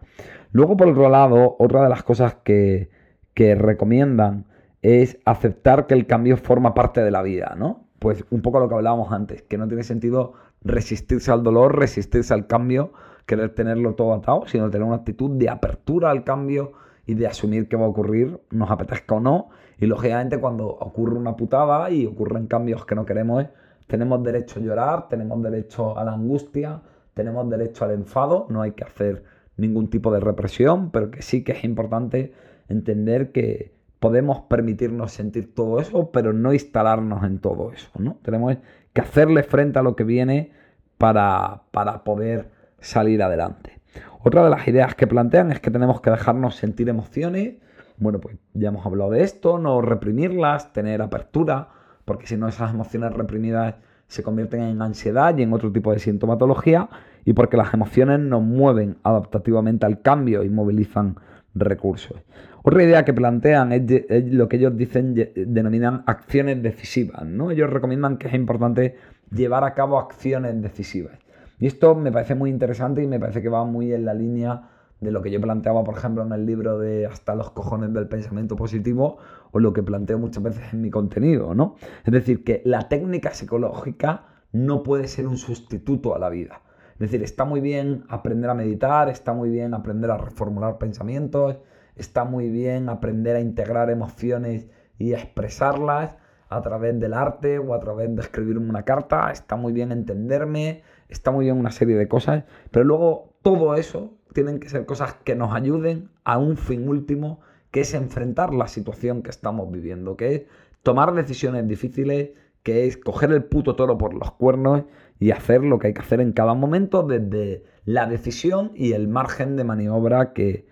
Luego, 0.52 0.78
por 0.78 0.88
otro 0.88 1.10
lado, 1.10 1.56
otra 1.60 1.84
de 1.84 1.90
las 1.90 2.04
cosas 2.04 2.36
que, 2.44 2.90
que 3.34 3.56
recomiendan 3.56 4.46
es 4.82 5.18
aceptar 5.26 5.88
que 5.88 5.94
el 5.94 6.06
cambio 6.06 6.38
forma 6.38 6.74
parte 6.74 7.02
de 7.02 7.12
la 7.12 7.22
vida, 7.22 7.56
¿no? 7.58 7.88
Pues 8.00 8.26
un 8.30 8.42
poco 8.42 8.60
lo 8.60 8.68
que 8.68 8.76
hablábamos 8.76 9.14
antes, 9.14 9.42
que 9.44 9.58
no 9.58 9.68
tiene 9.68 9.84
sentido 9.84 10.34
resistirse 10.62 11.32
al 11.32 11.42
dolor, 11.42 11.78
resistirse 11.78 12.34
al 12.34 12.48
cambio, 12.48 12.92
querer 13.26 13.56
tenerlo 13.56 13.96
todo 13.96 14.14
atado, 14.14 14.44
sino 14.48 14.70
tener 14.70 14.86
una 14.86 14.98
actitud 14.98 15.32
de 15.32 15.50
apertura 15.50 16.12
al 16.12 16.24
cambio, 16.24 16.74
y 17.06 17.16
de 17.16 17.28
asumir 17.28 17.68
que 17.68 17.76
va 17.76 17.86
a 17.86 17.90
ocurrir, 17.90 18.40
nos 18.52 18.72
apetezca 18.72 19.16
o 19.16 19.20
no. 19.20 19.50
Y 19.80 19.86
lógicamente 19.86 20.40
cuando 20.40 20.68
ocurre 20.68 21.18
una 21.18 21.36
putada 21.36 21.90
y 21.90 22.06
ocurren 22.06 22.48
cambios 22.48 22.86
que 22.86 22.96
no 22.96 23.06
queremos, 23.06 23.46
tenemos 23.88 24.24
derecho 24.24 24.60
a 24.60 24.64
llorar, 24.64 25.10
tenemos 25.10 25.42
derecho 25.44 25.98
a 25.98 26.04
la 26.04 26.14
angustia, 26.14 26.82
tenemos 27.14 27.50
derecho 27.50 27.86
al 27.86 27.92
enfado, 27.92 28.48
no 28.50 28.62
hay 28.62 28.72
que 28.72 28.84
hacer 28.84 29.24
ningún 29.58 29.90
tipo 29.90 30.12
de 30.12 30.20
represión, 30.20 30.90
pero 30.92 31.12
que 31.12 31.22
sí 31.22 31.44
que 31.44 31.52
es 31.52 31.64
importante 31.64 32.34
entender 32.70 33.32
que 33.32 33.74
podemos 34.00 34.42
permitirnos 34.42 35.12
sentir 35.12 35.54
todo 35.54 35.80
eso, 35.80 36.12
pero 36.12 36.34
no 36.34 36.54
instalarnos 36.54 37.24
en 37.24 37.40
todo 37.40 37.72
eso, 37.72 37.90
¿no? 37.98 38.18
Tenemos 38.22 38.58
que 38.92 39.02
hacerle 39.02 39.44
frente 39.44 39.80
a 39.80 39.84
lo 39.84 39.96
que 39.96 40.04
viene 40.04 40.52
para, 40.98 41.64
para 41.72 42.04
poder 42.04 42.50
salir 42.80 43.24
adelante. 43.24 43.80
Otra 44.22 44.44
de 44.44 44.50
las 44.50 44.68
ideas 44.68 44.96
que 44.96 45.08
plantean 45.08 45.52
es 45.52 45.60
que 45.60 45.72
tenemos 45.72 46.02
que 46.02 46.10
dejarnos 46.10 46.56
sentir 46.56 46.90
emociones. 46.90 47.56
Bueno, 47.98 48.20
pues 48.20 48.38
ya 48.54 48.70
hemos 48.70 48.86
hablado 48.86 49.12
de 49.12 49.24
esto, 49.24 49.60
no 49.60 49.82
reprimirlas, 49.82 50.74
tener 50.74 51.02
apertura, 51.02 51.70
porque 52.06 52.28
si 52.28 52.38
no 52.38 52.48
esas 52.48 52.74
emociones 52.74 53.14
reprimidas 53.14 53.76
se 54.08 54.24
convierten 54.24 54.62
en 54.62 54.82
ansiedad 54.82 55.38
y 55.38 55.44
en 55.44 55.54
otro 55.54 55.72
tipo 55.72 55.92
de 55.92 56.00
sintomatología, 56.00 56.90
y 57.26 57.34
porque 57.34 57.58
las 57.58 57.74
emociones 57.74 58.20
nos 58.20 58.42
mueven 58.42 58.98
adaptativamente 59.04 59.86
al 59.86 60.02
cambio 60.02 60.44
y 60.44 60.50
movilizan 60.50 61.16
recursos. 61.56 62.18
Otra 62.64 62.84
idea 62.84 63.06
que 63.06 63.14
plantean 63.14 63.72
es, 63.72 63.84
lo 64.32 64.48
que 64.48 64.58
ellos 64.58 64.76
dicen, 64.78 65.14
denominan 65.36 66.04
acciones 66.06 66.62
decisivas. 66.64 67.26
¿no? 67.26 67.52
Ellos 67.52 67.70
recomiendan 67.70 68.18
que 68.18 68.28
es 68.28 68.34
importante 68.34 68.96
llevar 69.32 69.64
a 69.64 69.74
cabo 69.74 70.00
acciones 70.00 70.62
decisivas. 70.62 71.23
Y 71.64 71.68
esto 71.68 71.96
me 71.96 72.12
parece 72.12 72.36
muy 72.36 72.50
interesante 72.50 73.02
y 73.02 73.08
me 73.08 73.22
parece 73.22 73.42
que 73.42 73.48
va 73.48 73.64
muy 73.64 73.94
en 73.94 74.04
la 74.04 74.14
línea 74.14 74.64
de 75.00 75.12
lo 75.12 75.22
que 75.22 75.32
yo 75.32 75.40
planteaba, 75.40 75.82
por 75.86 75.96
ejemplo, 75.96 76.22
en 76.22 76.34
el 76.34 76.46
libro 76.46 76.78
de 76.78 77.06
Hasta 77.06 77.36
los 77.36 77.52
cojones 77.52 77.94
del 77.94 78.10
pensamiento 78.10 78.58
positivo 78.58 79.16
o 79.54 79.60
lo 79.60 79.72
que 79.72 79.82
planteo 79.82 80.20
muchas 80.20 80.44
veces 80.44 80.74
en 80.74 80.82
mi 80.82 80.90
contenido, 80.90 81.56
¿no? 81.56 81.78
Es 82.04 82.12
decir, 82.12 82.44
que 82.44 82.62
la 82.66 82.90
técnica 82.90 83.34
psicológica 83.34 84.26
no 84.52 84.84
puede 84.84 85.08
ser 85.08 85.26
un 85.26 85.38
sustituto 85.38 86.14
a 86.14 86.20
la 86.20 86.28
vida. 86.28 86.64
Es 86.96 87.00
decir, 87.00 87.24
está 87.24 87.46
muy 87.46 87.62
bien 87.62 88.04
aprender 88.10 88.50
a 88.50 88.56
meditar, 88.56 89.08
está 89.08 89.32
muy 89.32 89.50
bien 89.50 89.74
aprender 89.74 90.12
a 90.12 90.18
reformular 90.18 90.78
pensamientos, 90.78 91.60
está 91.96 92.26
muy 92.26 92.50
bien 92.50 92.90
aprender 92.90 93.38
a 93.38 93.40
integrar 93.40 93.90
emociones 93.90 94.68
y 94.98 95.14
expresarlas 95.14 96.18
a 96.50 96.62
través 96.62 97.00
del 97.00 97.14
arte 97.14 97.58
o 97.58 97.74
a 97.74 97.80
través 97.80 98.14
de 98.16 98.22
escribirme 98.22 98.70
una 98.70 98.84
carta, 98.84 99.32
está 99.32 99.56
muy 99.56 99.74
bien 99.74 99.92
entenderme, 99.92 100.84
está 101.14 101.32
muy 101.32 101.46
bien 101.46 101.58
una 101.58 101.72
serie 101.72 101.96
de 101.96 102.08
cosas, 102.08 102.44
pero 102.72 102.86
luego 102.86 103.34
todo 103.42 103.76
eso 103.76 104.14
tienen 104.34 104.60
que 104.60 104.70
ser 104.70 104.86
cosas 104.86 105.16
que 105.24 105.36
nos 105.36 105.54
ayuden 105.54 106.10
a 106.24 106.38
un 106.38 106.58
fin 106.58 106.88
último, 106.88 107.40
que 107.72 107.82
es 107.82 107.94
enfrentar 107.94 108.54
la 108.54 108.68
situación 108.68 109.24
que 109.24 109.30
estamos 109.30 109.72
viviendo, 109.72 110.18
que 110.18 110.36
es 110.36 110.42
tomar 110.84 111.14
decisiones 111.14 111.68
difíciles, 111.68 112.32
que 112.64 112.86
es 112.86 112.98
coger 112.98 113.32
el 113.32 113.44
puto 113.44 113.76
toro 113.76 113.98
por 113.98 114.14
los 114.14 114.32
cuernos 114.32 114.84
y 115.20 115.32
hacer 115.32 115.64
lo 115.64 115.80
que 115.80 115.88
hay 115.88 115.94
que 115.94 116.02
hacer 116.02 116.22
en 116.22 116.32
cada 116.32 116.54
momento 116.54 117.04
desde 117.04 117.64
la 117.86 118.08
decisión 118.08 118.72
y 118.76 118.94
el 118.94 119.08
margen 119.08 119.56
de 119.56 119.64
maniobra 119.64 120.34
que, 120.34 120.66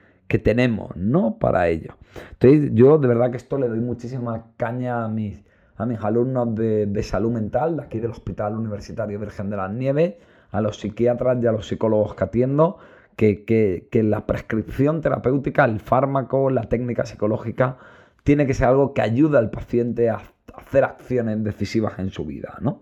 tenemos, 0.45 0.95
¿no? 0.95 1.39
Para 1.39 1.67
ello. 1.67 1.97
Entonces, 2.31 2.71
yo 2.73 2.97
de 2.97 3.05
verdad 3.09 3.31
que 3.31 3.37
esto 3.37 3.57
le 3.57 3.67
doy 3.67 3.81
muchísima 3.81 4.45
caña 4.55 5.03
a 5.03 5.09
mis, 5.09 5.43
a 5.75 5.85
mis 5.85 5.99
alumnos 5.99 6.55
de, 6.55 6.85
de 6.85 7.03
salud 7.03 7.31
mental, 7.31 7.75
de 7.75 7.83
aquí 7.83 7.99
del 7.99 8.11
Hospital 8.11 8.57
Universitario 8.57 9.19
Virgen 9.19 9.49
de 9.49 9.57
las 9.57 9.69
Nieves, 9.73 10.13
a 10.51 10.61
los 10.61 10.79
psiquiatras 10.79 11.41
y 11.41 11.47
a 11.47 11.51
los 11.51 11.67
psicólogos 11.67 12.13
que 12.15 12.23
atiendo, 12.23 12.77
que, 13.15 14.01
la 14.03 14.25
prescripción 14.25 15.01
terapéutica, 15.01 15.65
el 15.65 15.79
fármaco, 15.79 16.49
la 16.49 16.63
técnica 16.63 17.05
psicológica, 17.05 17.77
tiene 18.23 18.45
que 18.45 18.53
ser 18.53 18.67
algo 18.67 18.93
que 18.93 19.01
ayude 19.01 19.37
al 19.37 19.49
paciente 19.49 20.09
a 20.09 20.21
hacer 20.53 20.83
acciones 20.83 21.43
decisivas 21.43 21.97
en 21.99 22.09
su 22.09 22.25
vida, 22.25 22.57
¿no? 22.61 22.81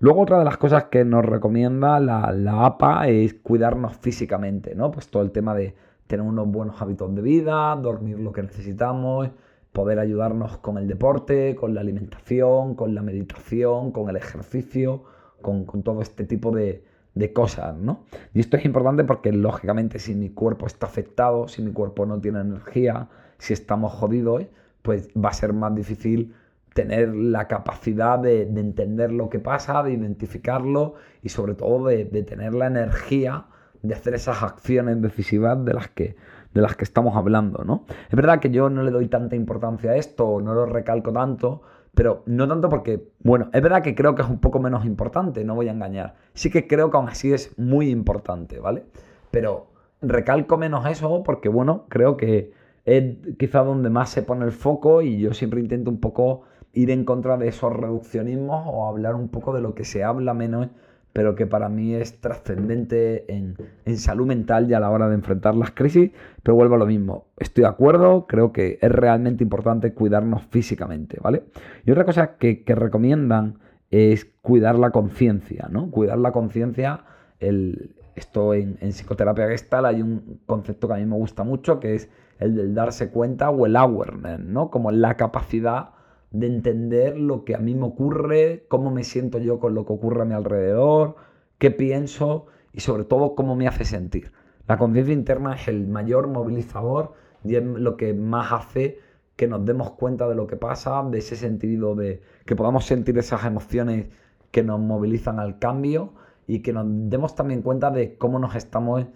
Luego 0.00 0.22
otra 0.22 0.38
de 0.38 0.44
las 0.44 0.58
cosas 0.58 0.84
que 0.84 1.04
nos 1.04 1.24
recomienda 1.24 2.00
la, 2.00 2.32
la, 2.32 2.66
APA 2.66 3.08
es 3.08 3.34
cuidarnos 3.34 3.96
físicamente, 3.96 4.74
¿no? 4.74 4.90
Pues 4.90 5.08
todo 5.08 5.22
el 5.22 5.30
tema 5.30 5.54
de 5.54 5.74
tener 6.06 6.26
unos 6.26 6.48
buenos 6.48 6.82
hábitos 6.82 7.14
de 7.14 7.22
vida, 7.22 7.74
dormir 7.76 8.18
lo 8.18 8.32
que 8.32 8.42
necesitamos, 8.42 9.30
poder 9.72 9.98
ayudarnos 9.98 10.58
con 10.58 10.76
el 10.76 10.88
deporte, 10.88 11.54
con 11.54 11.74
la 11.74 11.80
alimentación, 11.80 12.74
con 12.74 12.94
la 12.94 13.02
meditación, 13.02 13.92
con 13.92 14.10
el 14.10 14.16
ejercicio, 14.16 15.04
con 15.40 15.64
todo 15.82 16.02
este 16.02 16.24
tipo 16.24 16.50
de, 16.50 16.84
de 17.14 17.32
cosas, 17.32 17.76
¿no? 17.76 18.04
Y 18.32 18.40
esto 18.40 18.56
es 18.56 18.64
importante 18.64 19.04
porque, 19.04 19.32
lógicamente, 19.32 19.98
si 19.98 20.14
mi 20.14 20.30
cuerpo 20.30 20.66
está 20.66 20.86
afectado, 20.86 21.48
si 21.48 21.62
mi 21.62 21.72
cuerpo 21.72 22.06
no 22.06 22.20
tiene 22.20 22.40
energía, 22.40 23.08
si 23.38 23.52
estamos 23.52 23.92
jodidos, 23.92 24.46
pues 24.82 25.08
va 25.12 25.30
a 25.30 25.32
ser 25.32 25.52
más 25.52 25.74
difícil 25.74 26.34
tener 26.74 27.14
la 27.14 27.46
capacidad 27.46 28.18
de, 28.18 28.42
entender 28.42 29.12
lo 29.12 29.30
que 29.30 29.38
pasa, 29.38 29.82
de 29.82 29.92
identificarlo 29.92 30.94
y 31.22 31.28
sobre 31.28 31.54
todo 31.54 31.86
de, 31.86 32.04
de, 32.04 32.22
tener 32.24 32.52
la 32.52 32.66
energía 32.66 33.46
de 33.82 33.94
hacer 33.94 34.14
esas 34.14 34.42
acciones 34.42 35.00
decisivas 35.00 35.64
de 35.64 35.74
las 35.74 35.88
que 35.88 36.16
de 36.54 36.60
las 36.60 36.76
que 36.76 36.84
estamos 36.84 37.16
hablando, 37.16 37.64
¿no? 37.64 37.84
Es 38.08 38.14
verdad 38.14 38.38
que 38.38 38.50
yo 38.50 38.70
no 38.70 38.84
le 38.84 38.92
doy 38.92 39.08
tanta 39.08 39.34
importancia 39.34 39.90
a 39.90 39.96
esto, 39.96 40.40
no 40.40 40.54
lo 40.54 40.66
recalco 40.66 41.12
tanto, 41.12 41.62
pero 41.94 42.22
no 42.26 42.48
tanto 42.48 42.68
porque, 42.68 43.08
bueno, 43.20 43.48
es 43.52 43.62
verdad 43.62 43.82
que 43.82 43.94
creo 43.94 44.14
que 44.14 44.22
es 44.22 44.28
un 44.28 44.38
poco 44.38 44.58
menos 44.60 44.84
importante, 44.84 45.44
no 45.44 45.54
voy 45.54 45.68
a 45.68 45.72
engañar. 45.72 46.14
Sí 46.34 46.50
que 46.50 46.66
creo 46.66 46.90
que 46.90 46.96
aún 46.96 47.08
así 47.08 47.32
es 47.32 47.56
muy 47.58 47.90
importante, 47.90 48.58
¿vale? 48.58 48.84
Pero 49.30 49.68
recalco 50.02 50.56
menos 50.58 50.86
eso 50.86 51.22
porque, 51.22 51.48
bueno, 51.48 51.86
creo 51.88 52.16
que 52.16 52.52
es 52.84 53.16
quizá 53.38 53.64
donde 53.64 53.90
más 53.90 54.10
se 54.10 54.22
pone 54.22 54.44
el 54.44 54.52
foco 54.52 55.02
y 55.02 55.18
yo 55.18 55.32
siempre 55.32 55.60
intento 55.60 55.90
un 55.90 56.00
poco 56.00 56.42
ir 56.72 56.90
en 56.90 57.04
contra 57.04 57.36
de 57.36 57.48
esos 57.48 57.72
reduccionismos 57.72 58.64
o 58.66 58.86
hablar 58.86 59.14
un 59.14 59.28
poco 59.28 59.54
de 59.54 59.60
lo 59.60 59.74
que 59.74 59.84
se 59.84 60.04
habla 60.04 60.34
menos 60.34 60.68
pero 61.14 61.36
que 61.36 61.46
para 61.46 61.68
mí 61.68 61.94
es 61.94 62.20
trascendente 62.20 63.32
en, 63.32 63.56
salud 63.96 64.26
mental 64.26 64.68
y 64.68 64.74
a 64.74 64.80
la 64.80 64.90
hora 64.90 65.08
de 65.08 65.14
enfrentar 65.14 65.54
las 65.54 65.70
crisis. 65.70 66.10
Pero 66.42 66.56
vuelvo 66.56 66.74
a 66.74 66.78
lo 66.78 66.86
mismo, 66.86 67.28
estoy 67.38 67.62
de 67.62 67.68
acuerdo, 67.68 68.26
creo 68.26 68.52
que 68.52 68.80
es 68.82 68.90
realmente 68.90 69.44
importante 69.44 69.94
cuidarnos 69.94 70.42
físicamente, 70.50 71.18
¿vale? 71.22 71.44
Y 71.86 71.92
otra 71.92 72.04
cosa 72.04 72.36
que, 72.36 72.64
recomiendan 72.66 73.60
es 73.92 74.24
cuidar 74.42 74.76
la 74.76 74.90
conciencia, 74.90 75.68
¿no? 75.70 75.88
Cuidar 75.92 76.18
la 76.18 76.32
conciencia, 76.32 77.04
esto 77.38 78.52
en, 78.52 78.76
en, 78.80 78.90
psicoterapia 78.90 79.46
gestal 79.46 79.86
hay 79.86 80.02
un 80.02 80.40
concepto 80.46 80.88
que 80.88 80.94
a 80.94 80.96
mí 80.96 81.06
me 81.06 81.14
gusta 81.14 81.44
mucho, 81.44 81.78
que 81.78 81.94
es 81.94 82.10
el 82.40 82.56
del 82.56 82.74
darse 82.74 83.10
cuenta 83.10 83.50
o 83.50 83.66
el 83.66 83.76
awareness, 83.76 84.40
¿no? 84.40 84.68
Como 84.68 84.90
la 84.90 85.14
capacidad 85.14 85.90
de 86.34 86.48
entender 86.48 87.16
lo 87.16 87.44
que 87.44 87.54
a 87.54 87.58
mí 87.58 87.76
me 87.76 87.86
ocurre, 87.86 88.66
cómo 88.66 88.90
me 88.90 89.04
siento 89.04 89.38
yo 89.38 89.60
con 89.60 89.72
lo 89.74 89.86
que 89.86 89.92
ocurre 89.92 90.22
a 90.22 90.24
mi 90.24 90.34
alrededor, 90.34 91.14
qué 91.58 91.70
pienso 91.70 92.46
y 92.72 92.80
sobre 92.80 93.04
todo 93.04 93.36
cómo 93.36 93.54
me 93.54 93.68
hace 93.68 93.84
sentir. 93.84 94.32
La 94.66 94.76
conciencia 94.76 95.14
interna 95.14 95.54
es 95.54 95.68
el 95.68 95.86
mayor 95.86 96.26
movilizador 96.26 97.12
y 97.44 97.54
es 97.54 97.62
lo 97.62 97.96
que 97.96 98.14
más 98.14 98.50
hace 98.50 98.98
que 99.36 99.46
nos 99.46 99.64
demos 99.64 99.92
cuenta 99.92 100.26
de 100.26 100.34
lo 100.34 100.48
que 100.48 100.56
pasa, 100.56 101.04
de 101.08 101.18
ese 101.18 101.36
sentido 101.36 101.94
de 101.94 102.20
que 102.44 102.56
podamos 102.56 102.84
sentir 102.84 103.16
esas 103.16 103.44
emociones 103.44 104.08
que 104.50 104.64
nos 104.64 104.80
movilizan 104.80 105.38
al 105.38 105.60
cambio 105.60 106.14
y 106.48 106.62
que 106.62 106.72
nos 106.72 106.84
demos 106.88 107.36
también 107.36 107.62
cuenta 107.62 107.92
de 107.92 108.18
cómo 108.18 108.40
nos 108.40 108.56
estamos 108.56 109.06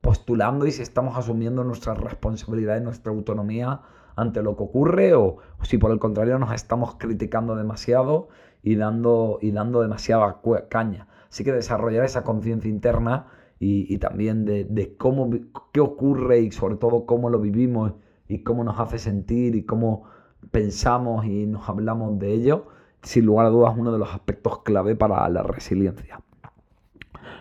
postulando 0.00 0.64
y 0.64 0.72
si 0.72 0.80
estamos 0.80 1.18
asumiendo 1.18 1.64
nuestra 1.64 1.92
responsabilidad 1.92 2.80
y 2.80 2.84
nuestra 2.84 3.12
autonomía 3.12 3.82
ante 4.20 4.42
lo 4.42 4.56
que 4.56 4.62
ocurre 4.62 5.14
o, 5.14 5.38
si 5.62 5.78
por 5.78 5.90
el 5.90 5.98
contrario 5.98 6.38
nos 6.38 6.52
estamos 6.52 6.96
criticando 6.96 7.56
demasiado 7.56 8.28
y 8.62 8.76
dando, 8.76 9.38
y 9.40 9.50
dando 9.52 9.82
demasiada 9.82 10.40
caña. 10.68 11.08
Así 11.28 11.44
que 11.44 11.52
desarrollar 11.52 12.04
esa 12.04 12.24
conciencia 12.24 12.68
interna 12.68 13.26
y, 13.58 13.98
también 13.98 14.46
de, 14.46 14.94
cómo, 14.96 15.30
qué 15.72 15.80
ocurre 15.80 16.40
y 16.40 16.50
sobre 16.50 16.76
todo 16.76 17.04
cómo 17.04 17.28
lo 17.28 17.40
vivimos 17.40 17.92
y 18.26 18.42
cómo 18.42 18.64
nos 18.64 18.80
hace 18.80 18.98
sentir 18.98 19.54
y 19.54 19.64
cómo 19.64 20.04
pensamos 20.50 21.26
y 21.26 21.46
nos 21.46 21.68
hablamos 21.68 22.18
de 22.18 22.32
ello, 22.32 22.68
sin 23.02 23.26
lugar 23.26 23.46
a 23.46 23.50
dudas 23.50 23.74
uno 23.76 23.92
de 23.92 23.98
los 23.98 24.12
aspectos 24.12 24.60
clave 24.62 24.96
para 24.96 25.28
la 25.28 25.42
resiliencia. 25.42 26.20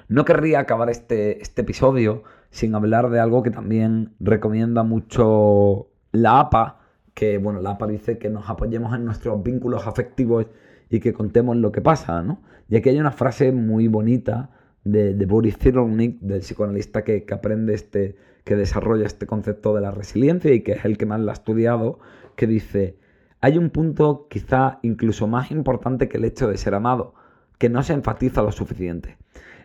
No 0.10 0.26
querría 0.26 0.60
acabar 0.60 0.90
este, 0.90 1.42
este 1.42 1.62
episodio 1.62 2.24
sin 2.50 2.76
hablar 2.76 3.10
de 3.10 3.20
algo 3.20 3.44
que 3.44 3.52
también 3.52 4.14
recomienda 4.20 4.84
mucho 4.84 5.89
la 6.12 6.40
APA, 6.40 6.80
que 7.14 7.38
bueno, 7.38 7.62
la 7.62 7.72
APA 7.72 7.88
dice 7.88 8.18
que 8.18 8.30
nos 8.30 8.50
apoyemos 8.50 8.94
en 8.96 9.06
nuestros 9.06 9.42
vínculos 9.44 9.88
afectivos 9.88 10.48
y 10.90 11.00
que 11.00 11.14
contemos 11.14 11.58
lo 11.58 11.72
que 11.72 11.82
pasa, 11.82 12.22
¿no? 12.22 12.42
Y 12.68 12.76
aquí 12.76 12.90
hay 12.90 13.00
una 13.00 13.12
frase 13.12 13.52
muy 13.52 13.88
bonita 13.88 14.50
de, 14.84 15.14
Boris 15.26 15.58
Cyrulnik, 15.58 16.20
del 16.20 16.42
psicoanalista 16.42 17.04
que, 17.04 17.26
que, 17.26 17.34
aprende 17.34 17.74
este, 17.74 18.16
que 18.44 18.56
desarrolla 18.56 19.06
este 19.06 19.28
concepto 19.28 19.76
de 19.76 19.82
la 19.82 19.92
resiliencia 19.92 20.54
y 20.54 20.62
que 20.62 20.74
es 20.74 20.86
el 20.86 20.98
que 20.98 21.06
más 21.06 21.20
la 21.20 21.32
ha 21.32 21.34
estudiado, 21.34 22.00
que 22.36 22.48
dice, 22.48 22.98
hay 23.42 23.58
un 23.58 23.70
punto 23.70 24.28
quizá 24.30 24.80
incluso 24.82 25.28
más 25.28 25.52
importante 25.52 26.10
que 26.10 26.18
el 26.18 26.26
hecho 26.26 26.48
de 26.48 26.58
ser 26.58 26.74
amado, 26.76 27.14
que 27.58 27.70
no 27.70 27.84
se 27.84 27.94
enfatiza 27.94 28.42
lo 28.42 28.52
suficiente. 28.52 29.18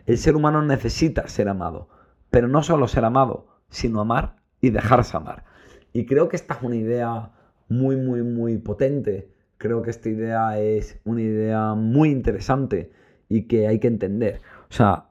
El 0.05 0.17
ser 0.17 0.35
humano 0.35 0.61
necesita 0.61 1.27
ser 1.27 1.49
amado, 1.49 1.89
pero 2.29 2.47
no 2.47 2.61
solo 2.61 2.87
ser 2.87 3.05
amado, 3.05 3.47
sino 3.69 4.01
amar 4.01 4.35
y 4.61 4.69
dejarse 4.69 5.17
amar. 5.17 5.43
Y 5.95 6.05
creo 6.05 6.27
que 6.27 6.35
esta 6.35 6.55
es 6.55 6.61
una 6.61 6.75
idea 6.75 7.31
muy, 7.69 7.95
muy, 7.95 8.21
muy 8.21 8.57
potente. 8.57 9.29
Creo 9.57 9.81
que 9.81 9.91
esta 9.91 10.09
idea 10.09 10.59
es 10.59 10.99
una 11.05 11.21
idea 11.21 11.73
muy 11.73 12.09
interesante 12.09 12.91
y 13.29 13.43
que 13.43 13.69
hay 13.69 13.79
que 13.79 13.87
entender. 13.87 14.41
O 14.69 14.73
sea, 14.73 15.05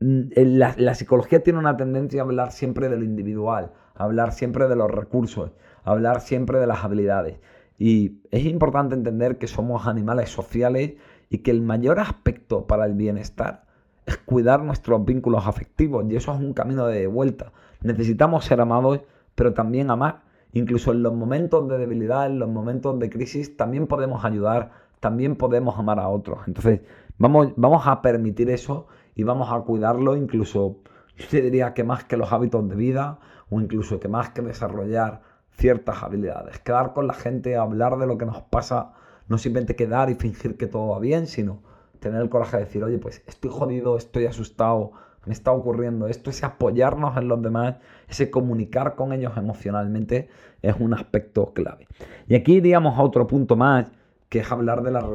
la, 0.00 0.74
la, 0.78 0.94
psicología 0.94 1.42
tiene 1.42 1.58
una 1.58 1.76
tendencia 1.76 2.22
a 2.22 2.24
hablar 2.24 2.52
siempre 2.52 2.88
de 2.88 2.96
lo 2.96 3.04
individual, 3.04 3.72
a 3.94 4.04
hablar 4.04 4.32
siempre 4.32 4.66
de 4.66 4.76
los 4.76 4.90
recursos, 4.90 5.50
a 5.84 5.90
hablar 5.90 6.22
siempre 6.22 6.58
de 6.58 6.66
las 6.66 6.82
habilidades. 6.84 7.38
Y 7.78 8.22
es 8.30 8.46
importante 8.46 8.94
entender 8.94 9.36
que 9.36 9.46
somos 9.46 9.86
animales 9.86 10.30
sociales 10.30 10.94
y 11.28 11.38
que 11.40 11.50
el 11.50 11.60
mayor 11.60 12.00
aspecto 12.00 12.66
para 12.66 12.86
el 12.86 12.94
bienestar 12.94 13.66
es 14.06 14.16
cuidar 14.16 14.64
nuestros 14.64 15.04
vínculos 15.04 15.46
afectivos 15.46 16.06
y 16.08 16.16
eso 16.16 16.32
es 16.32 16.40
un 16.40 16.54
camino 16.54 16.86
de 16.86 17.06
vuelta. 17.08 17.52
Necesitamos 17.82 18.46
ser 18.46 18.62
amados 18.62 19.02
pero 19.34 19.54
también 19.54 19.90
amar. 19.90 20.22
Incluso 20.52 20.92
en 20.92 21.02
los 21.02 21.14
momentos 21.14 21.68
de 21.68 21.78
debilidad, 21.78 22.26
en 22.26 22.38
los 22.38 22.48
momentos 22.48 22.98
de 22.98 23.08
crisis, 23.08 23.56
también 23.56 23.86
podemos 23.86 24.24
ayudar, 24.24 24.70
también 25.00 25.36
podemos 25.36 25.78
amar 25.78 25.98
a 25.98 26.08
otros. 26.08 26.40
Entonces, 26.46 26.80
vamos, 27.18 27.52
vamos 27.56 27.86
a 27.86 28.02
permitir 28.02 28.50
eso 28.50 28.86
y 29.14 29.22
vamos 29.22 29.50
a 29.50 29.58
cuidarlo, 29.60 30.16
incluso 30.16 30.78
yo 31.16 31.26
te 31.28 31.42
diría 31.42 31.74
que 31.74 31.84
más 31.84 32.04
que 32.04 32.16
los 32.16 32.32
hábitos 32.32 32.68
de 32.68 32.76
vida 32.76 33.18
o 33.50 33.60
incluso 33.60 34.00
que 34.00 34.08
más 34.08 34.30
que 34.30 34.42
desarrollar 34.42 35.22
ciertas 35.50 36.02
habilidades. 36.02 36.58
Quedar 36.60 36.92
con 36.92 37.06
la 37.06 37.14
gente, 37.14 37.56
hablar 37.56 37.98
de 37.98 38.06
lo 38.06 38.18
que 38.18 38.26
nos 38.26 38.42
pasa, 38.42 38.92
no 39.28 39.38
simplemente 39.38 39.76
quedar 39.76 40.10
y 40.10 40.14
fingir 40.14 40.56
que 40.56 40.66
todo 40.66 40.88
va 40.88 40.98
bien, 40.98 41.26
sino 41.26 41.62
tener 42.00 42.20
el 42.20 42.28
coraje 42.28 42.56
de 42.56 42.64
decir, 42.64 42.82
oye, 42.82 42.98
pues 42.98 43.22
estoy 43.26 43.50
jodido, 43.50 43.96
estoy 43.96 44.26
asustado, 44.26 44.92
me 45.26 45.32
está 45.32 45.52
ocurriendo 45.52 46.08
esto, 46.08 46.30
ese 46.30 46.46
apoyarnos 46.46 47.16
en 47.16 47.28
los 47.28 47.40
demás, 47.42 47.76
ese 48.08 48.30
comunicar 48.30 48.94
con 48.96 49.12
ellos 49.12 49.36
emocionalmente 49.36 50.28
es 50.62 50.74
un 50.78 50.94
aspecto 50.94 51.52
clave. 51.52 51.86
Y 52.26 52.34
aquí 52.34 52.54
iríamos 52.54 52.98
a 52.98 53.02
otro 53.02 53.26
punto 53.26 53.56
más, 53.56 53.86
que 54.28 54.40
es 54.40 54.50
hablar 54.50 54.82
de 54.82 54.90
la 54.90 55.06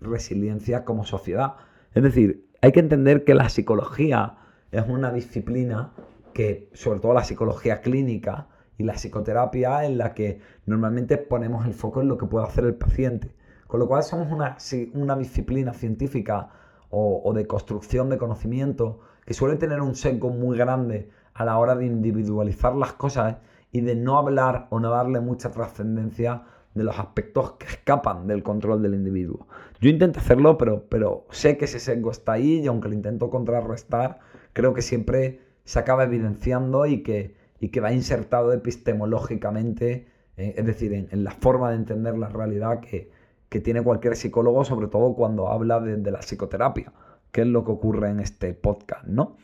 resiliencia 0.00 0.84
como 0.84 1.04
sociedad. 1.04 1.54
Es 1.94 2.02
decir, 2.02 2.46
hay 2.60 2.72
que 2.72 2.80
entender 2.80 3.24
que 3.24 3.34
la 3.34 3.48
psicología 3.48 4.34
es 4.72 4.84
una 4.88 5.12
disciplina 5.12 5.92
que, 6.32 6.68
sobre 6.72 7.00
todo 7.00 7.14
la 7.14 7.24
psicología 7.24 7.80
clínica 7.80 8.48
y 8.76 8.82
la 8.82 8.94
psicoterapia 8.94 9.84
en 9.84 9.98
la 9.98 10.14
que 10.14 10.40
normalmente 10.66 11.16
ponemos 11.16 11.66
el 11.66 11.74
foco 11.74 12.02
en 12.02 12.08
lo 12.08 12.18
que 12.18 12.26
puede 12.26 12.46
hacer 12.46 12.64
el 12.64 12.74
paciente. 12.74 13.30
Con 13.68 13.80
lo 13.80 13.86
cual 13.86 14.02
somos 14.02 14.30
una, 14.30 14.56
una 14.94 15.16
disciplina 15.16 15.72
científica 15.72 16.50
o, 16.90 17.22
o, 17.24 17.32
de 17.32 17.46
construcción 17.46 18.10
de 18.10 18.18
conocimiento 18.18 19.00
que 19.24 19.34
suele 19.34 19.56
tener 19.56 19.80
un 19.80 19.94
sesgo 19.94 20.30
muy 20.30 20.56
grande 20.56 21.10
a 21.34 21.44
la 21.44 21.58
hora 21.58 21.74
de 21.74 21.86
individualizar 21.86 22.74
las 22.74 22.92
cosas 22.92 23.36
y 23.72 23.80
de 23.80 23.96
no 23.96 24.18
hablar 24.18 24.68
o 24.70 24.78
no 24.80 24.90
darle 24.90 25.20
mucha 25.20 25.50
trascendencia 25.50 26.42
de 26.74 26.84
los 26.84 26.98
aspectos 26.98 27.52
que 27.52 27.66
escapan 27.66 28.26
del 28.26 28.42
control 28.42 28.82
del 28.82 28.94
individuo. 28.94 29.46
Yo 29.80 29.90
intento 29.90 30.18
hacerlo, 30.18 30.58
pero, 30.58 30.86
pero 30.88 31.26
sé 31.30 31.56
que 31.56 31.66
ese 31.66 31.78
sesgo 31.78 32.10
está 32.10 32.32
ahí 32.32 32.60
y 32.60 32.66
aunque 32.66 32.88
lo 32.88 32.94
intento 32.94 33.30
contrarrestar, 33.30 34.20
creo 34.52 34.74
que 34.74 34.82
siempre 34.82 35.40
se 35.64 35.78
acaba 35.78 36.04
evidenciando 36.04 36.86
y 36.86 37.02
que, 37.02 37.34
y 37.60 37.68
que 37.68 37.80
va 37.80 37.92
insertado 37.92 38.52
epistemológicamente, 38.52 40.08
eh, 40.36 40.54
es 40.56 40.66
decir, 40.66 40.92
en, 40.92 41.24
la 41.24 41.30
forma 41.30 41.70
de 41.70 41.76
entender 41.76 42.18
la 42.18 42.28
realidad 42.28 42.80
que, 42.80 43.10
que 43.48 43.60
tiene 43.60 43.82
cualquier 43.82 44.16
psicólogo, 44.16 44.64
sobre 44.64 44.88
todo 44.88 45.14
cuando 45.14 45.48
habla 45.48 45.80
de, 45.80 45.96
de, 45.96 46.10
la 46.10 46.20
psicoterapia, 46.20 46.92
que 47.34 47.40
es 47.40 47.48
lo 47.48 47.64
que 47.64 47.72
ocurre 47.72 48.10
en 48.10 48.20
este 48.20 48.54
podcast, 48.54 49.08
¿no? 49.08 49.36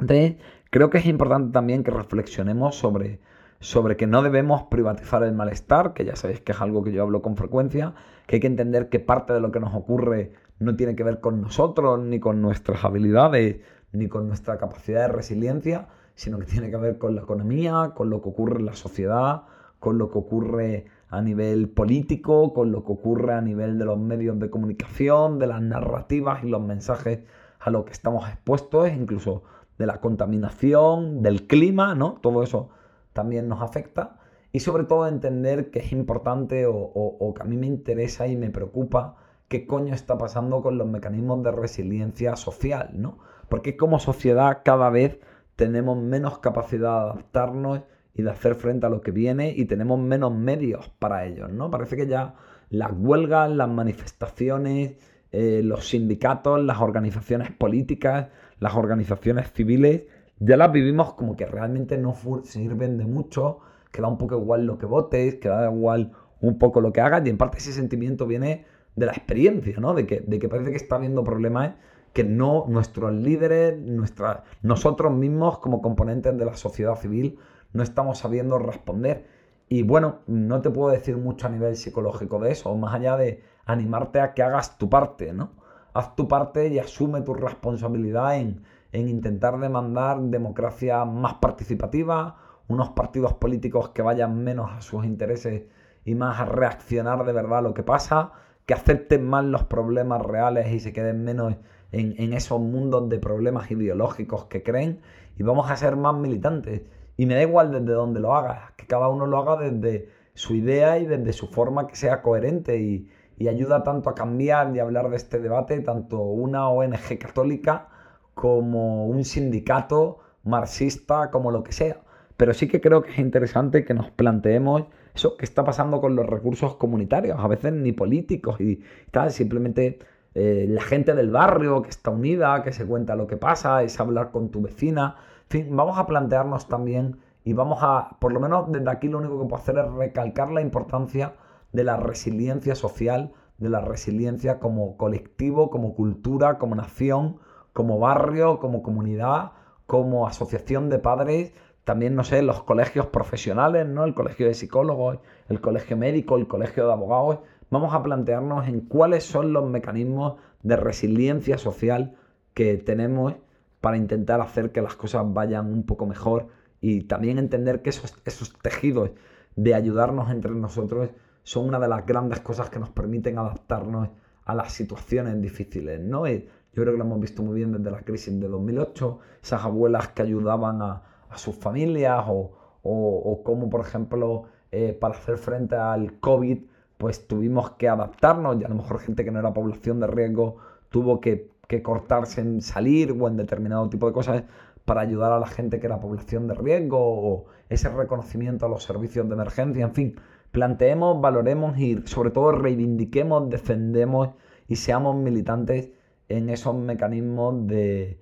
Entonces, 0.00 0.36
creo 0.70 0.88
que 0.88 0.96
es 0.96 1.04
importante 1.04 1.52
también 1.52 1.84
que 1.84 1.90
reflexionemos 1.90 2.74
sobre, 2.74 3.20
sobre 3.60 3.98
que 3.98 4.06
no 4.06 4.22
debemos 4.22 4.62
privatizar 4.62 5.22
el 5.22 5.34
malestar, 5.34 5.92
que 5.92 6.06
ya 6.06 6.16
sabéis 6.16 6.40
que 6.40 6.52
es 6.52 6.60
algo 6.62 6.82
que 6.82 6.90
yo 6.90 7.02
hablo 7.02 7.20
con 7.20 7.36
frecuencia, 7.36 7.92
que 8.26 8.36
hay 8.36 8.40
que 8.40 8.46
entender 8.46 8.88
que 8.88 8.98
parte 8.98 9.34
de 9.34 9.40
lo 9.40 9.52
que 9.52 9.60
nos 9.60 9.74
ocurre 9.74 10.32
no 10.58 10.74
tiene 10.74 10.96
que 10.96 11.04
ver 11.04 11.20
con 11.20 11.42
nosotros, 11.42 12.00
ni 12.00 12.18
con 12.18 12.40
nuestras 12.40 12.82
habilidades, 12.82 13.60
ni 13.92 14.08
con 14.08 14.26
nuestra 14.26 14.56
capacidad 14.56 15.02
de 15.02 15.08
resiliencia, 15.08 15.88
sino 16.14 16.38
que 16.38 16.46
tiene 16.46 16.70
que 16.70 16.78
ver 16.78 16.96
con 16.96 17.14
la 17.14 17.20
economía, 17.20 17.92
con 17.94 18.08
lo 18.08 18.22
que 18.22 18.30
ocurre 18.30 18.58
en 18.58 18.64
la 18.64 18.74
sociedad, 18.74 19.42
con 19.80 19.98
lo 19.98 20.10
que 20.10 20.18
ocurre 20.18 20.86
a 21.12 21.20
nivel 21.20 21.68
político, 21.68 22.54
con 22.54 22.72
lo 22.72 22.84
que 22.84 22.92
ocurre 22.92 23.34
a 23.34 23.42
nivel 23.42 23.78
de 23.78 23.84
los 23.84 23.98
medios 23.98 24.38
de 24.38 24.48
comunicación, 24.48 25.38
de 25.38 25.46
las 25.46 25.60
narrativas 25.60 26.42
y 26.42 26.48
los 26.48 26.62
mensajes 26.62 27.20
a 27.60 27.70
los 27.70 27.84
que 27.84 27.92
estamos 27.92 28.26
expuestos, 28.30 28.88
incluso 28.88 29.42
de 29.76 29.84
la 29.84 30.00
contaminación, 30.00 31.22
del 31.22 31.46
clima, 31.46 31.94
¿no? 31.94 32.14
Todo 32.22 32.42
eso 32.42 32.70
también 33.12 33.46
nos 33.46 33.60
afecta 33.60 34.20
y 34.52 34.60
sobre 34.60 34.84
todo 34.84 35.06
entender 35.06 35.70
que 35.70 35.80
es 35.80 35.92
importante 35.92 36.64
o, 36.66 37.34
que 37.36 37.42
a 37.42 37.44
mí 37.44 37.58
me 37.58 37.66
interesa 37.66 38.26
y 38.26 38.36
me 38.38 38.48
preocupa 38.48 39.16
qué 39.48 39.66
coño 39.66 39.92
está 39.94 40.16
pasando 40.16 40.62
con 40.62 40.78
los 40.78 40.88
mecanismos 40.88 41.42
de 41.42 41.52
resiliencia 41.52 42.36
social, 42.36 42.88
¿no? 42.94 43.18
Porque 43.50 43.76
como 43.76 43.98
sociedad 43.98 44.62
cada 44.64 44.88
vez 44.88 45.20
tenemos 45.56 45.98
menos 45.98 46.38
capacidad 46.38 47.04
de 47.04 47.10
adaptarnos 47.10 47.80
y 48.14 48.22
de 48.22 48.30
hacer 48.30 48.54
frente 48.54 48.86
a 48.86 48.90
lo 48.90 49.00
que 49.00 49.10
viene 49.10 49.52
y 49.56 49.64
tenemos 49.64 49.98
menos 49.98 50.34
medios 50.34 50.88
para 50.98 51.24
ello, 51.24 51.48
¿no? 51.48 51.70
Parece 51.70 51.96
que 51.96 52.06
ya 52.06 52.34
las 52.70 52.92
huelgas, 52.94 53.50
las 53.50 53.68
manifestaciones, 53.68 54.96
eh, 55.30 55.62
los 55.64 55.88
sindicatos, 55.88 56.62
las 56.62 56.80
organizaciones 56.80 57.50
políticas, 57.50 58.28
las 58.58 58.74
organizaciones 58.74 59.50
civiles 59.52 60.02
ya 60.44 60.56
las 60.56 60.72
vivimos 60.72 61.14
como 61.14 61.36
que 61.36 61.46
realmente 61.46 61.96
no 61.96 62.16
sirven 62.42 62.98
de 62.98 63.04
mucho, 63.04 63.60
que 63.92 64.02
da 64.02 64.08
un 64.08 64.18
poco 64.18 64.36
igual 64.36 64.66
lo 64.66 64.76
que 64.76 64.86
votes, 64.86 65.36
que 65.36 65.48
da 65.48 65.70
igual 65.70 66.10
un 66.40 66.58
poco 66.58 66.80
lo 66.80 66.92
que 66.92 67.00
hagas, 67.00 67.24
y 67.24 67.30
en 67.30 67.36
parte 67.38 67.58
ese 67.58 67.72
sentimiento 67.72 68.26
viene 68.26 68.64
de 68.96 69.06
la 69.06 69.12
experiencia, 69.12 69.78
¿no? 69.78 69.94
De 69.94 70.04
que, 70.04 70.20
de 70.20 70.40
que 70.40 70.48
parece 70.48 70.70
que 70.70 70.76
está 70.76 70.96
habiendo 70.96 71.22
problemas 71.22 71.74
que 72.12 72.24
no 72.24 72.66
nuestros 72.68 73.12
líderes, 73.12 73.78
nuestra, 73.78 74.42
nosotros 74.62 75.12
mismos 75.12 75.60
como 75.60 75.80
componentes 75.80 76.36
de 76.36 76.44
la 76.44 76.56
sociedad 76.56 76.96
civil 76.96 77.38
no 77.72 77.82
estamos 77.82 78.18
sabiendo 78.18 78.58
responder. 78.58 79.26
Y 79.68 79.82
bueno, 79.82 80.20
no 80.26 80.60
te 80.60 80.70
puedo 80.70 80.90
decir 80.90 81.16
mucho 81.16 81.46
a 81.46 81.50
nivel 81.50 81.76
psicológico 81.76 82.38
de 82.38 82.52
eso, 82.52 82.74
más 82.76 82.94
allá 82.94 83.16
de 83.16 83.42
animarte 83.64 84.20
a 84.20 84.34
que 84.34 84.42
hagas 84.42 84.78
tu 84.78 84.90
parte, 84.90 85.32
¿no? 85.32 85.50
Haz 85.94 86.14
tu 86.16 86.28
parte 86.28 86.68
y 86.68 86.78
asume 86.78 87.20
tu 87.22 87.34
responsabilidad 87.34 88.36
en, 88.36 88.62
en 88.92 89.08
intentar 89.08 89.58
demandar 89.58 90.20
democracia 90.20 91.04
más 91.04 91.34
participativa, 91.34 92.36
unos 92.68 92.90
partidos 92.90 93.34
políticos 93.34 93.90
que 93.90 94.02
vayan 94.02 94.42
menos 94.42 94.70
a 94.70 94.80
sus 94.80 95.04
intereses 95.04 95.64
y 96.04 96.14
más 96.14 96.40
a 96.40 96.44
reaccionar 96.44 97.24
de 97.24 97.32
verdad 97.32 97.58
a 97.58 97.62
lo 97.62 97.74
que 97.74 97.82
pasa, 97.82 98.32
que 98.66 98.74
acepten 98.74 99.24
más 99.26 99.44
los 99.44 99.64
problemas 99.64 100.22
reales 100.22 100.72
y 100.72 100.80
se 100.80 100.92
queden 100.92 101.24
menos 101.24 101.56
en, 101.90 102.32
esos 102.32 102.58
mundos 102.60 103.08
de 103.08 103.18
problemas 103.18 103.70
ideológicos 103.70 104.46
que 104.46 104.62
creen 104.62 105.00
y 105.36 105.42
vamos 105.42 105.70
a 105.70 105.76
ser 105.76 105.96
más 105.96 106.14
militantes. 106.14 106.82
Y 107.16 107.26
me 107.26 107.34
da 107.34 107.42
igual 107.42 107.70
desde 107.70 107.92
donde 107.92 108.20
lo 108.20 108.34
hagas, 108.34 108.72
que 108.76 108.86
cada 108.86 109.08
uno 109.08 109.26
lo 109.26 109.38
haga 109.38 109.68
desde 109.68 110.08
su 110.34 110.54
idea 110.54 110.98
y 110.98 111.06
desde 111.06 111.32
su 111.32 111.46
forma 111.48 111.86
que 111.86 111.96
sea 111.96 112.22
coherente 112.22 112.78
y, 112.80 113.10
y 113.36 113.48
ayuda 113.48 113.82
tanto 113.82 114.10
a 114.10 114.14
cambiar 114.14 114.74
y 114.74 114.78
hablar 114.78 115.10
de 115.10 115.16
este 115.16 115.38
debate, 115.38 115.80
tanto 115.80 116.20
una 116.20 116.68
ONG 116.68 117.18
católica 117.18 117.88
como 118.34 119.06
un 119.06 119.24
sindicato 119.24 120.20
marxista, 120.44 121.30
como 121.30 121.50
lo 121.50 121.62
que 121.62 121.72
sea. 121.72 122.00
Pero 122.36 122.54
sí 122.54 122.66
que 122.66 122.80
creo 122.80 123.02
que 123.02 123.12
es 123.12 123.18
interesante 123.18 123.84
que 123.84 123.94
nos 123.94 124.10
planteemos 124.10 124.84
eso 125.14 125.36
que 125.36 125.44
está 125.44 125.64
pasando 125.64 126.00
con 126.00 126.16
los 126.16 126.26
recursos 126.26 126.76
comunitarios, 126.76 127.38
a 127.38 127.46
veces 127.46 127.72
ni 127.72 127.92
políticos 127.92 128.60
y 128.60 128.82
tal, 129.10 129.30
simplemente 129.30 129.98
eh, 130.34 130.66
la 130.68 130.82
gente 130.82 131.14
del 131.14 131.30
barrio 131.30 131.82
que 131.82 131.90
está 131.90 132.10
unida, 132.10 132.62
que 132.62 132.72
se 132.72 132.86
cuenta 132.86 133.14
lo 133.14 133.26
que 133.26 133.36
pasa, 133.36 133.82
es 133.82 134.00
hablar 134.00 134.30
con 134.30 134.50
tu 134.50 134.62
vecina. 134.62 135.16
Fin, 135.52 135.76
vamos 135.76 135.98
a 135.98 136.06
plantearnos 136.06 136.66
también 136.66 137.18
y 137.44 137.52
vamos 137.52 137.80
a, 137.82 138.16
por 138.20 138.32
lo 138.32 138.40
menos 138.40 138.72
desde 138.72 138.90
aquí 138.90 139.06
lo 139.06 139.18
único 139.18 139.38
que 139.38 139.48
puedo 139.50 139.62
hacer 139.62 139.76
es 139.76 139.92
recalcar 139.92 140.50
la 140.50 140.62
importancia 140.62 141.34
de 141.72 141.84
la 141.84 141.98
resiliencia 141.98 142.74
social, 142.74 143.34
de 143.58 143.68
la 143.68 143.82
resiliencia 143.82 144.58
como 144.60 144.96
colectivo, 144.96 145.68
como 145.68 145.94
cultura, 145.94 146.56
como 146.56 146.74
nación, 146.74 147.36
como 147.74 147.98
barrio, 147.98 148.60
como 148.60 148.82
comunidad, 148.82 149.52
como 149.84 150.26
asociación 150.26 150.88
de 150.88 150.98
padres, 150.98 151.52
también, 151.84 152.14
no 152.14 152.24
sé, 152.24 152.40
los 152.40 152.62
colegios 152.62 153.08
profesionales, 153.08 153.86
¿no? 153.86 154.04
El 154.04 154.14
colegio 154.14 154.46
de 154.46 154.54
psicólogos, 154.54 155.18
el 155.50 155.60
colegio 155.60 155.98
médico, 155.98 156.38
el 156.38 156.48
colegio 156.48 156.86
de 156.86 156.94
abogados. 156.94 157.40
Vamos 157.68 157.92
a 157.92 158.02
plantearnos 158.02 158.68
en 158.68 158.80
cuáles 158.80 159.24
son 159.24 159.52
los 159.52 159.68
mecanismos 159.68 160.36
de 160.62 160.76
resiliencia 160.76 161.58
social 161.58 162.16
que 162.54 162.78
tenemos 162.78 163.34
para 163.82 163.96
intentar 163.96 164.40
hacer 164.40 164.70
que 164.70 164.80
las 164.80 164.94
cosas 164.94 165.24
vayan 165.26 165.66
un 165.66 165.82
poco 165.82 166.06
mejor 166.06 166.46
y 166.80 167.02
también 167.02 167.36
entender 167.36 167.82
que 167.82 167.90
esos, 167.90 168.14
tejidos 168.62 169.10
de 169.56 169.74
ayudarnos 169.74 170.30
entre 170.30 170.52
nosotros 170.52 171.10
son 171.42 171.66
una 171.66 171.80
de 171.80 171.88
las 171.88 172.06
grandes 172.06 172.38
cosas 172.40 172.70
que 172.70 172.78
nos 172.78 172.90
permiten 172.90 173.38
adaptarnos 173.38 174.10
a 174.44 174.54
las 174.54 174.72
situaciones 174.72 175.42
difíciles, 175.42 176.00
¿no? 176.00 176.28
Yo 176.28 176.42
creo 176.74 176.92
que 176.92 176.98
lo 176.98 177.04
hemos 177.04 177.20
visto 177.20 177.42
muy 177.42 177.56
bien 177.56 177.72
desde 177.72 177.90
la 177.90 178.02
crisis 178.02 178.40
de 178.40 178.46
2008, 178.46 179.18
esas 179.42 179.64
abuelas 179.64 180.08
que 180.08 180.22
ayudaban 180.22 180.80
a, 180.80 181.02
sus 181.34 181.56
familias 181.56 182.24
o, 182.28 182.52
o, 182.82 183.42
como, 183.42 183.68
por 183.68 183.80
ejemplo, 183.80 184.44
eh, 184.70 184.92
para 184.92 185.14
hacer 185.14 185.38
frente 185.38 185.74
al 185.74 186.20
COVID, 186.20 186.58
pues 186.98 187.26
tuvimos 187.26 187.72
que 187.72 187.88
adaptarnos 187.88 188.60
y 188.60 188.64
a 188.64 188.68
lo 188.68 188.76
mejor 188.76 189.00
gente 189.00 189.24
que 189.24 189.32
no 189.32 189.40
era 189.40 189.52
población 189.52 189.98
de 189.98 190.06
riesgo 190.06 190.58
tuvo 190.88 191.20
que, 191.20 191.51
que 191.72 191.82
cortarse 191.82 192.42
en 192.42 192.60
salir 192.60 193.12
o 193.18 193.28
en 193.28 193.38
determinado 193.38 193.88
tipo 193.88 194.06
de 194.06 194.12
cosas 194.12 194.44
para 194.84 195.00
ayudar 195.00 195.32
a 195.32 195.40
la 195.40 195.46
gente 195.46 195.80
que 195.80 195.86
era 195.86 196.00
población 196.00 196.46
de 196.46 196.52
riesgo 196.52 196.98
o 197.00 197.46
ese 197.70 197.88
reconocimiento 197.88 198.66
a 198.66 198.68
los 198.68 198.84
servicios 198.84 199.26
de 199.26 199.32
emergencia, 199.32 199.82
en 199.82 199.94
fin, 199.94 200.20
planteemos, 200.50 201.18
valoremos 201.22 201.78
y 201.78 202.02
sobre 202.04 202.30
todo 202.30 202.52
reivindiquemos, 202.52 203.48
defendemos 203.48 204.34
y 204.68 204.76
seamos 204.76 205.16
militantes 205.16 205.92
en 206.28 206.50
esos 206.50 206.74
mecanismos 206.76 207.66
de, 207.66 208.18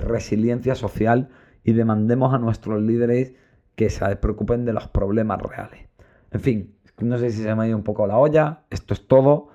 resiliencia 0.00 0.76
social 0.76 1.30
y 1.64 1.72
demandemos 1.72 2.32
a 2.32 2.38
nuestros 2.38 2.80
líderes 2.80 3.32
que 3.74 3.90
se 3.90 4.14
preocupen 4.14 4.64
de 4.64 4.72
los 4.72 4.86
problemas 4.86 5.42
reales. 5.42 5.88
En 6.30 6.40
fin, 6.40 6.76
no 7.00 7.18
sé 7.18 7.30
si 7.30 7.42
se 7.42 7.52
me 7.56 7.64
ha 7.64 7.66
ido 7.66 7.76
un 7.76 7.82
poco 7.82 8.06
la 8.06 8.18
olla, 8.18 8.62
esto 8.70 8.94
es 8.94 9.08
todo 9.08 9.48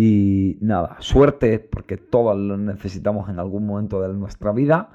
y 0.00 0.56
nada, 0.60 0.96
suerte 1.00 1.58
porque 1.58 1.96
todos 1.96 2.38
lo 2.38 2.56
necesitamos 2.56 3.28
en 3.28 3.40
algún 3.40 3.66
momento 3.66 4.00
de 4.00 4.14
nuestra 4.14 4.52
vida 4.52 4.90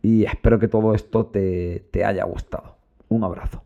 y 0.00 0.24
espero 0.24 0.58
que 0.58 0.66
todo 0.66 0.94
esto 0.94 1.26
te 1.26 2.04
haya 2.04 2.24
gustado. 2.24 2.76
Un 3.10 3.22
abrazo. 3.22 3.65